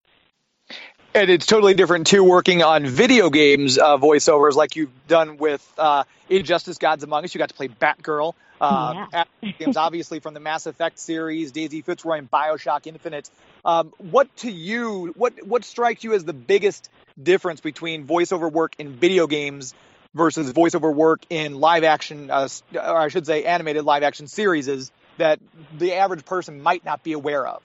And 1.14 1.30
it's 1.30 1.46
totally 1.46 1.74
different 1.74 2.08
too, 2.08 2.24
working 2.24 2.64
on 2.64 2.86
video 2.86 3.30
games 3.30 3.78
uh, 3.78 3.98
voiceovers 3.98 4.54
like 4.54 4.78
you've 4.78 4.92
done 5.10 5.36
with 5.36 5.68
uh, 5.78 6.06
Injustice: 6.30 6.78
Gods 6.78 7.04
Among 7.04 7.26
Us. 7.26 7.36
You 7.36 7.40
got 7.40 7.50
to 7.50 7.56
play 7.56 7.68
Batgirl. 7.68 8.34
Uh, 8.62 9.06
Yeah. 9.12 9.24
games, 9.60 9.76
obviously 9.78 10.22
from 10.22 10.34
the 10.34 10.40
Mass 10.40 10.66
Effect 10.66 10.98
series, 10.98 11.52
Daisy 11.52 11.82
Fitzroy, 11.82 12.20
and 12.20 12.32
Bioshock 12.32 12.88
Infinite. 12.88 13.30
Um, 13.66 13.92
what 13.98 14.34
to 14.38 14.50
you? 14.50 15.14
What 15.18 15.34
what 15.46 15.66
strikes 15.66 16.06
you 16.06 16.14
as 16.14 16.24
the 16.24 16.34
biggest 16.34 16.90
difference 17.22 17.60
between 17.60 18.08
voiceover 18.08 18.50
work 18.50 18.76
in 18.80 18.94
video 18.94 19.28
games 19.28 19.74
versus 20.14 20.52
voiceover 20.54 20.94
work 20.94 21.22
in 21.30 21.60
live 21.60 21.84
action, 21.84 22.30
uh, 22.32 22.48
or 22.74 22.98
I 22.98 23.08
should 23.10 23.26
say, 23.26 23.44
animated 23.44 23.86
live 23.86 24.04
action 24.04 24.28
series? 24.28 24.68
Is 24.68 24.92
that 25.18 25.40
the 25.78 25.94
average 25.94 26.26
person 26.26 26.62
might 26.62 26.84
not 26.86 27.04
be 27.04 27.14
aware 27.14 27.46
of? 27.46 27.62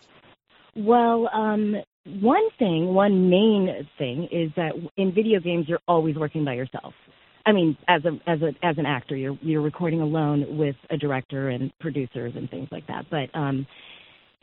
Well, 0.77 1.29
um, 1.33 1.77
one 2.05 2.49
thing, 2.59 2.93
one 2.93 3.31
main 3.31 3.89
thing 3.97 4.29
is 4.31 4.51
that 4.57 4.73
in 4.97 5.13
video 5.13 5.41
games 5.41 5.67
you're 5.69 5.81
always 5.87 6.17
working 6.17 6.45
by 6.45 6.55
yourself. 6.55 6.95
I 7.47 7.53
mean, 7.53 7.77
as 7.89 8.03
a 8.05 8.19
as 8.27 8.41
a 8.41 8.53
as 8.65 8.79
an 8.79 8.87
actor, 8.87 9.17
you're 9.17 9.39
you're 9.43 9.61
recording 9.61 10.01
alone 10.01 10.57
with 10.57 10.77
a 10.91 10.97
director 10.97 11.51
and 11.51 11.71
producers 11.79 12.33
and 12.37 12.51
things 12.51 12.69
like 12.73 12.87
that. 12.87 13.05
But 13.11 13.39
um, 13.39 13.67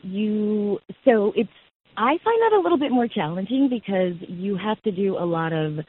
you 0.02 0.78
so 1.04 1.32
it's 1.34 1.50
I 1.96 2.16
find 2.24 2.42
that 2.42 2.52
a 2.56 2.60
little 2.60 2.78
bit 2.78 2.92
more 2.92 3.08
challenging 3.08 3.68
because 3.68 4.14
you 4.28 4.56
have 4.56 4.80
to 4.82 4.92
do 4.92 5.18
a 5.18 5.26
lot 5.26 5.52
of 5.52 5.80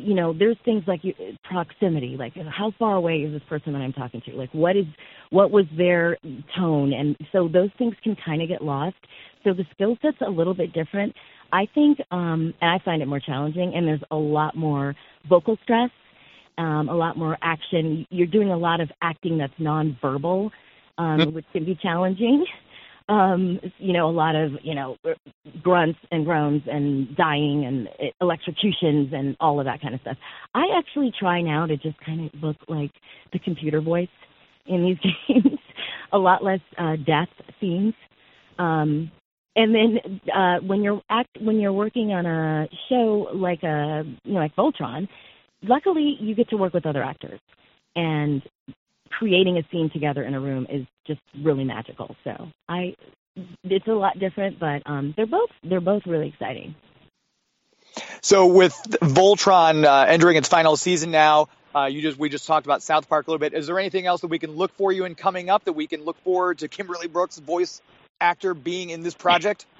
you 0.00 0.14
know 0.14 0.32
there's 0.32 0.56
things 0.64 0.82
like 0.86 1.00
you, 1.02 1.14
proximity 1.44 2.16
like 2.18 2.32
how 2.34 2.72
far 2.78 2.94
away 2.94 3.18
is 3.18 3.32
this 3.32 3.42
person 3.48 3.72
that 3.72 3.80
i'm 3.80 3.92
talking 3.92 4.20
to? 4.26 4.32
Like 4.32 4.52
what 4.52 4.76
is 4.76 4.86
what 5.30 5.50
was 5.50 5.66
their 5.76 6.16
tone? 6.56 6.92
And 6.92 7.16
so 7.32 7.48
those 7.48 7.70
things 7.78 7.94
can 8.02 8.16
kind 8.24 8.42
of 8.42 8.48
get 8.48 8.62
lost. 8.62 8.96
So 9.44 9.52
the 9.52 9.64
skill 9.74 9.96
set's 10.02 10.16
a 10.26 10.30
little 10.30 10.54
bit 10.54 10.72
different. 10.72 11.14
I 11.52 11.66
think 11.74 11.98
um 12.10 12.54
and 12.60 12.70
i 12.70 12.78
find 12.84 13.02
it 13.02 13.06
more 13.06 13.20
challenging 13.20 13.72
and 13.74 13.86
there's 13.86 14.02
a 14.10 14.16
lot 14.16 14.56
more 14.56 14.94
vocal 15.28 15.56
stress 15.62 15.90
um 16.58 16.88
a 16.88 16.94
lot 16.94 17.16
more 17.16 17.36
action. 17.42 18.06
You're 18.10 18.26
doing 18.26 18.50
a 18.50 18.58
lot 18.58 18.80
of 18.80 18.90
acting 19.02 19.38
that's 19.38 19.54
nonverbal 19.60 20.50
um 20.98 21.34
which 21.34 21.46
can 21.52 21.64
be 21.64 21.78
challenging 21.80 22.44
um 23.10 23.58
you 23.78 23.92
know 23.92 24.08
a 24.08 24.12
lot 24.12 24.36
of 24.36 24.52
you 24.62 24.74
know 24.74 24.96
grunts 25.62 25.98
and 26.12 26.24
groans 26.24 26.62
and 26.66 27.14
dying 27.16 27.64
and 27.66 28.12
electrocutions 28.20 29.12
and 29.12 29.36
all 29.40 29.58
of 29.58 29.66
that 29.66 29.82
kind 29.82 29.94
of 29.94 30.00
stuff. 30.00 30.16
I 30.54 30.66
actually 30.78 31.12
try 31.18 31.42
now 31.42 31.66
to 31.66 31.76
just 31.76 31.98
kind 32.06 32.30
of 32.32 32.42
look 32.42 32.56
like 32.68 32.92
the 33.32 33.40
computer 33.40 33.80
voice 33.80 34.08
in 34.66 34.84
these 34.84 35.12
games. 35.28 35.58
A 36.12 36.18
lot 36.18 36.44
less 36.44 36.60
uh 36.78 36.96
death 37.04 37.28
scenes. 37.60 37.94
Um 38.58 39.10
and 39.56 39.74
then 39.74 40.20
uh 40.32 40.58
when 40.60 40.82
you're 40.82 41.02
act 41.10 41.36
when 41.40 41.58
you're 41.58 41.72
working 41.72 42.12
on 42.12 42.26
a 42.26 42.68
show 42.88 43.28
like 43.34 43.62
a 43.64 44.04
you 44.24 44.34
know 44.34 44.40
like 44.40 44.54
Voltron 44.54 45.08
luckily 45.64 46.16
you 46.20 46.34
get 46.34 46.48
to 46.50 46.56
work 46.56 46.72
with 46.74 46.86
other 46.86 47.02
actors. 47.02 47.40
And 47.96 48.40
creating 49.10 49.58
a 49.58 49.62
scene 49.70 49.90
together 49.92 50.22
in 50.22 50.34
a 50.34 50.40
room 50.40 50.66
is 50.70 50.86
just 51.10 51.44
really 51.44 51.64
magical. 51.64 52.14
So 52.24 52.48
I, 52.68 52.94
it's 53.64 53.86
a 53.88 53.92
lot 53.92 54.18
different, 54.18 54.58
but 54.60 54.82
um, 54.86 55.12
they're 55.16 55.26
both 55.26 55.50
they're 55.64 55.80
both 55.80 56.02
really 56.06 56.28
exciting. 56.28 56.74
So 58.20 58.46
with 58.46 58.74
Voltron 59.02 59.84
uh, 59.84 60.06
entering 60.08 60.36
its 60.36 60.48
final 60.48 60.76
season 60.76 61.10
now, 61.10 61.48
uh, 61.74 61.86
you 61.86 62.00
just 62.02 62.18
we 62.18 62.28
just 62.28 62.46
talked 62.46 62.66
about 62.66 62.82
South 62.82 63.08
Park 63.08 63.26
a 63.26 63.30
little 63.30 63.40
bit. 63.40 63.54
Is 63.54 63.66
there 63.66 63.78
anything 63.78 64.06
else 64.06 64.20
that 64.20 64.28
we 64.28 64.38
can 64.38 64.52
look 64.52 64.72
for 64.76 64.92
you 64.92 65.04
in 65.04 65.14
coming 65.14 65.50
up 65.50 65.64
that 65.64 65.72
we 65.72 65.86
can 65.86 66.04
look 66.04 66.18
forward 66.22 66.58
to 66.58 66.68
Kimberly 66.68 67.08
Brooks, 67.08 67.38
voice 67.38 67.82
actor, 68.20 68.54
being 68.54 68.90
in 68.90 69.02
this 69.02 69.14
project? 69.14 69.66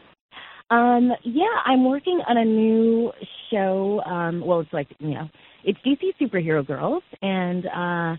Um, 0.73 1.11
yeah, 1.25 1.49
I'm 1.65 1.85
working 1.85 2.21
on 2.29 2.37
a 2.37 2.45
new 2.45 3.11
show. 3.51 4.01
Um, 4.07 4.41
well, 4.41 4.61
it's 4.61 4.73
like 4.73 4.87
you 5.01 5.15
know, 5.15 5.29
it's 5.65 5.81
DC 5.81 6.15
Superhero 6.21 6.65
Girls, 6.65 7.03
and 7.21 7.67
uh, 7.67 8.15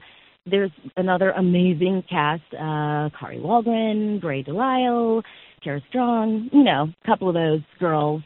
there's 0.45 0.71
another 0.97 1.31
amazing 1.31 2.03
cast: 2.09 2.43
uh, 2.53 3.09
Kari 3.17 3.39
Wahlgren, 3.39 4.19
Grey 4.19 4.43
DeLisle, 4.43 5.23
Tara 5.63 5.81
Strong. 5.89 6.49
You 6.51 6.63
know, 6.63 6.87
a 7.03 7.07
couple 7.07 7.27
of 7.27 7.35
those 7.35 7.61
girls, 7.79 8.21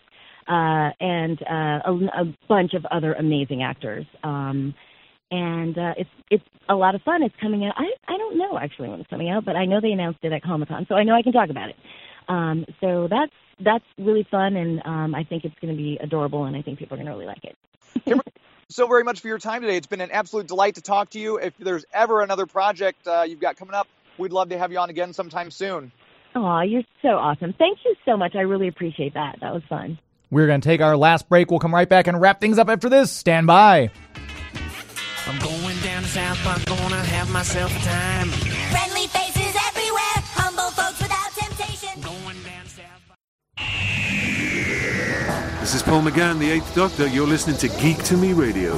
uh, 0.48 0.90
and 1.00 1.42
uh, 1.44 1.80
a, 1.86 2.22
a 2.22 2.38
bunch 2.48 2.74
of 2.74 2.86
other 2.86 3.14
amazing 3.14 3.64
actors. 3.64 4.06
Um, 4.24 4.74
and 5.32 5.78
uh, 5.78 5.94
it's 5.98 6.10
it's 6.30 6.44
a 6.70 6.76
lot 6.76 6.96
of 6.96 7.02
fun. 7.02 7.24
It's 7.24 7.36
coming 7.42 7.66
out. 7.66 7.74
I 7.78 7.88
I 8.08 8.18
don't 8.18 8.38
know 8.38 8.58
actually 8.58 8.90
when 8.90 9.00
it's 9.00 9.10
coming 9.10 9.30
out, 9.30 9.46
but 9.46 9.56
I 9.56 9.66
know 9.66 9.82
they 9.82 9.92
announced 9.92 10.20
it 10.24 10.32
at 10.32 10.44
Comic 10.44 10.70
Con, 10.70 10.86
so 10.88 10.96
I 10.96 11.04
know 11.04 11.16
I 11.16 11.22
can 11.22 11.34
talk 11.34 11.50
about 11.50 11.70
it. 11.70 11.76
Um, 12.28 12.66
so 12.80 13.08
that's 13.10 13.32
that's 13.64 13.86
really 13.98 14.28
fun, 14.30 14.56
and 14.56 14.82
um, 14.86 15.16
I 15.16 15.24
think 15.24 15.46
it's 15.46 15.56
going 15.62 15.76
to 15.76 15.78
be 15.78 15.98
adorable, 16.02 16.46
and 16.46 16.56
I 16.56 16.62
think 16.62 16.80
people 16.80 16.96
are 16.96 16.98
going 16.98 17.08
to 17.08 17.12
really 17.14 17.26
like 17.26 17.44
it. 17.44 17.56
So 18.70 18.88
very 18.88 19.04
much 19.04 19.20
for 19.20 19.28
your 19.28 19.40
time 19.40 19.62
today. 19.62 19.78
It's 19.78 19.88
been 19.88 20.02
an 20.02 20.12
absolute 20.12 20.48
delight 20.48 20.76
to 20.76 20.82
talk 20.82 21.12
to 21.12 21.20
you. 21.20 21.38
If 21.38 21.58
there's 21.58 21.86
ever 21.94 22.22
another 22.22 22.46
project 22.46 23.08
uh, 23.08 23.26
you've 23.28 23.40
got 23.40 23.58
coming 23.58 23.76
up, 23.76 23.88
we'd 24.18 24.34
love 24.34 24.50
to 24.50 24.58
have 24.58 24.72
you 24.72 24.80
on 24.80 24.90
again 24.90 25.14
sometime 25.14 25.52
soon. 25.52 25.92
Aw, 26.36 26.62
you're 26.62 26.84
so 27.02 27.10
awesome. 27.10 27.54
Thank 27.54 27.80
you 27.86 27.96
so 28.04 28.18
much. 28.18 28.36
I 28.36 28.42
really 28.42 28.68
appreciate 28.68 29.14
that. 29.14 29.38
That 29.42 29.54
was 29.54 29.64
fun. 29.70 29.98
We're 30.32 30.48
going 30.48 30.60
to 30.62 30.68
take 30.68 30.82
our 30.82 30.98
last 30.98 31.30
break. 31.30 31.50
We'll 31.50 31.60
come 31.60 31.74
right 31.74 31.88
back 31.88 32.08
and 32.08 32.20
wrap 32.20 32.42
things 32.42 32.58
up 32.60 32.68
after 32.68 32.90
this. 32.90 33.12
Stand 33.12 33.48
by. 33.48 33.90
I'm 35.28 35.40
going 35.40 35.78
down 35.80 36.04
to 36.04 36.10
South 36.10 36.38
Park, 36.40 36.66
gonna 36.66 36.98
have 36.98 37.32
myself 37.32 37.76
a 37.76 37.80
time. 37.84 38.28
Friendly 38.30 39.08
faces 39.08 39.25
Paul 45.96 46.12
McGann, 46.12 46.40
the 46.40 46.52
Eighth 46.52 46.76
Doctor. 46.76 47.08
You're 47.08 47.26
listening 47.26 47.56
to 47.56 47.70
Geek 47.80 48.04
to 48.04 48.18
Me 48.18 48.34
Radio. 48.34 48.76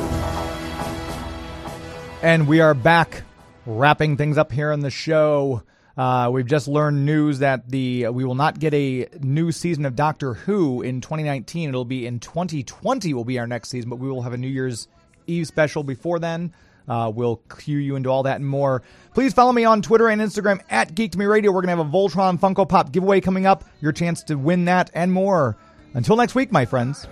And 2.22 2.48
we 2.48 2.60
are 2.60 2.76
back 2.76 3.24
wrapping 3.66 4.18
things 4.18 4.38
up 4.38 4.52
here 4.52 4.72
on 4.72 4.82
the 4.82 4.92
show. 4.92 5.64
Uh, 5.98 6.30
we've 6.32 6.46
just 6.46 6.68
learned 6.68 7.08
news 7.08 7.40
that 7.40 7.68
the 7.72 8.10
we 8.10 8.24
will 8.24 8.36
not 8.36 8.60
get 8.60 8.72
a 8.76 9.08
new 9.20 9.52
season 9.52 9.88
of 9.88 9.96
Doctor 9.96 10.36
Who 10.36 10.84
in 10.84 11.02
2019. 11.02 11.70
It'll 11.70 11.86
be 11.86 12.06
in 12.06 12.20
2020 12.20 13.16
will 13.16 13.26
be 13.26 13.40
our 13.40 13.48
next 13.48 13.70
season, 13.70 13.90
but 13.90 13.96
we 13.96 14.08
will 14.08 14.22
have 14.22 14.34
a 14.34 14.38
New 14.38 14.48
Year's 14.48 14.88
Eve 15.26 15.48
special 15.48 15.82
before 15.82 16.20
then. 16.20 16.54
Uh, 16.88 17.12
we'll 17.14 17.38
cue 17.58 17.80
you 17.80 17.96
into 17.96 18.10
all 18.10 18.22
that 18.24 18.36
and 18.36 18.48
more. 18.48 18.84
Please 19.16 19.34
follow 19.34 19.52
me 19.52 19.66
on 19.66 19.82
Twitter 19.82 20.08
and 20.08 20.22
Instagram 20.22 20.62
at 20.70 20.94
Geek 20.94 21.14
to 21.14 21.18
Me 21.18 21.26
Radio. 21.26 21.52
We're 21.52 21.64
going 21.64 21.76
to 21.76 21.84
have 21.84 21.88
a 21.88 21.98
Voltron 21.98 22.40
Funko 22.40 22.70
Pop 22.70 22.92
giveaway 22.92 23.22
coming 23.22 23.48
up. 23.48 23.64
Your 23.82 23.92
chance 23.92 24.22
to 24.26 24.36
win 24.36 24.66
that 24.66 24.92
and 24.94 25.12
more. 25.12 25.58
Until 25.94 26.16
next 26.16 26.36
week, 26.36 26.52
my 26.52 26.66
friends. 26.66 27.08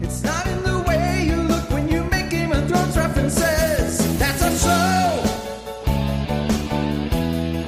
It's 0.00 0.22
not 0.22 0.46
in 0.46 0.62
the 0.62 0.84
way 0.86 1.24
you 1.26 1.36
look 1.36 1.70
when 1.70 1.88
you 1.88 2.04
make 2.04 2.28
Game 2.30 2.52
of 2.52 2.68
Thrones 2.68 2.96
references. 2.96 4.18
That's 4.18 4.42
our 4.42 4.50
show. 4.50 5.22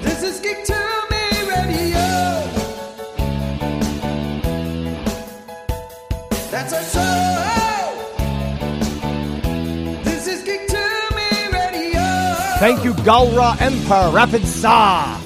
This 0.03 0.22
is 0.22 0.40
Geek 0.40 0.64
to 0.66 0.74
Me 1.11 1.51
Radio. 1.51 2.07
That's 6.51 6.72
our 6.72 6.82
show. 6.82 7.95
This 10.03 10.26
is 10.26 10.42
Geek 10.42 10.66
to 10.68 11.14
Me 11.16 11.49
Radio. 11.53 12.03
Thank 12.59 12.84
you, 12.84 12.92
Galra 13.05 13.59
Empire 13.61 14.11
Rapid 14.11 14.45
Sa. 14.45 15.24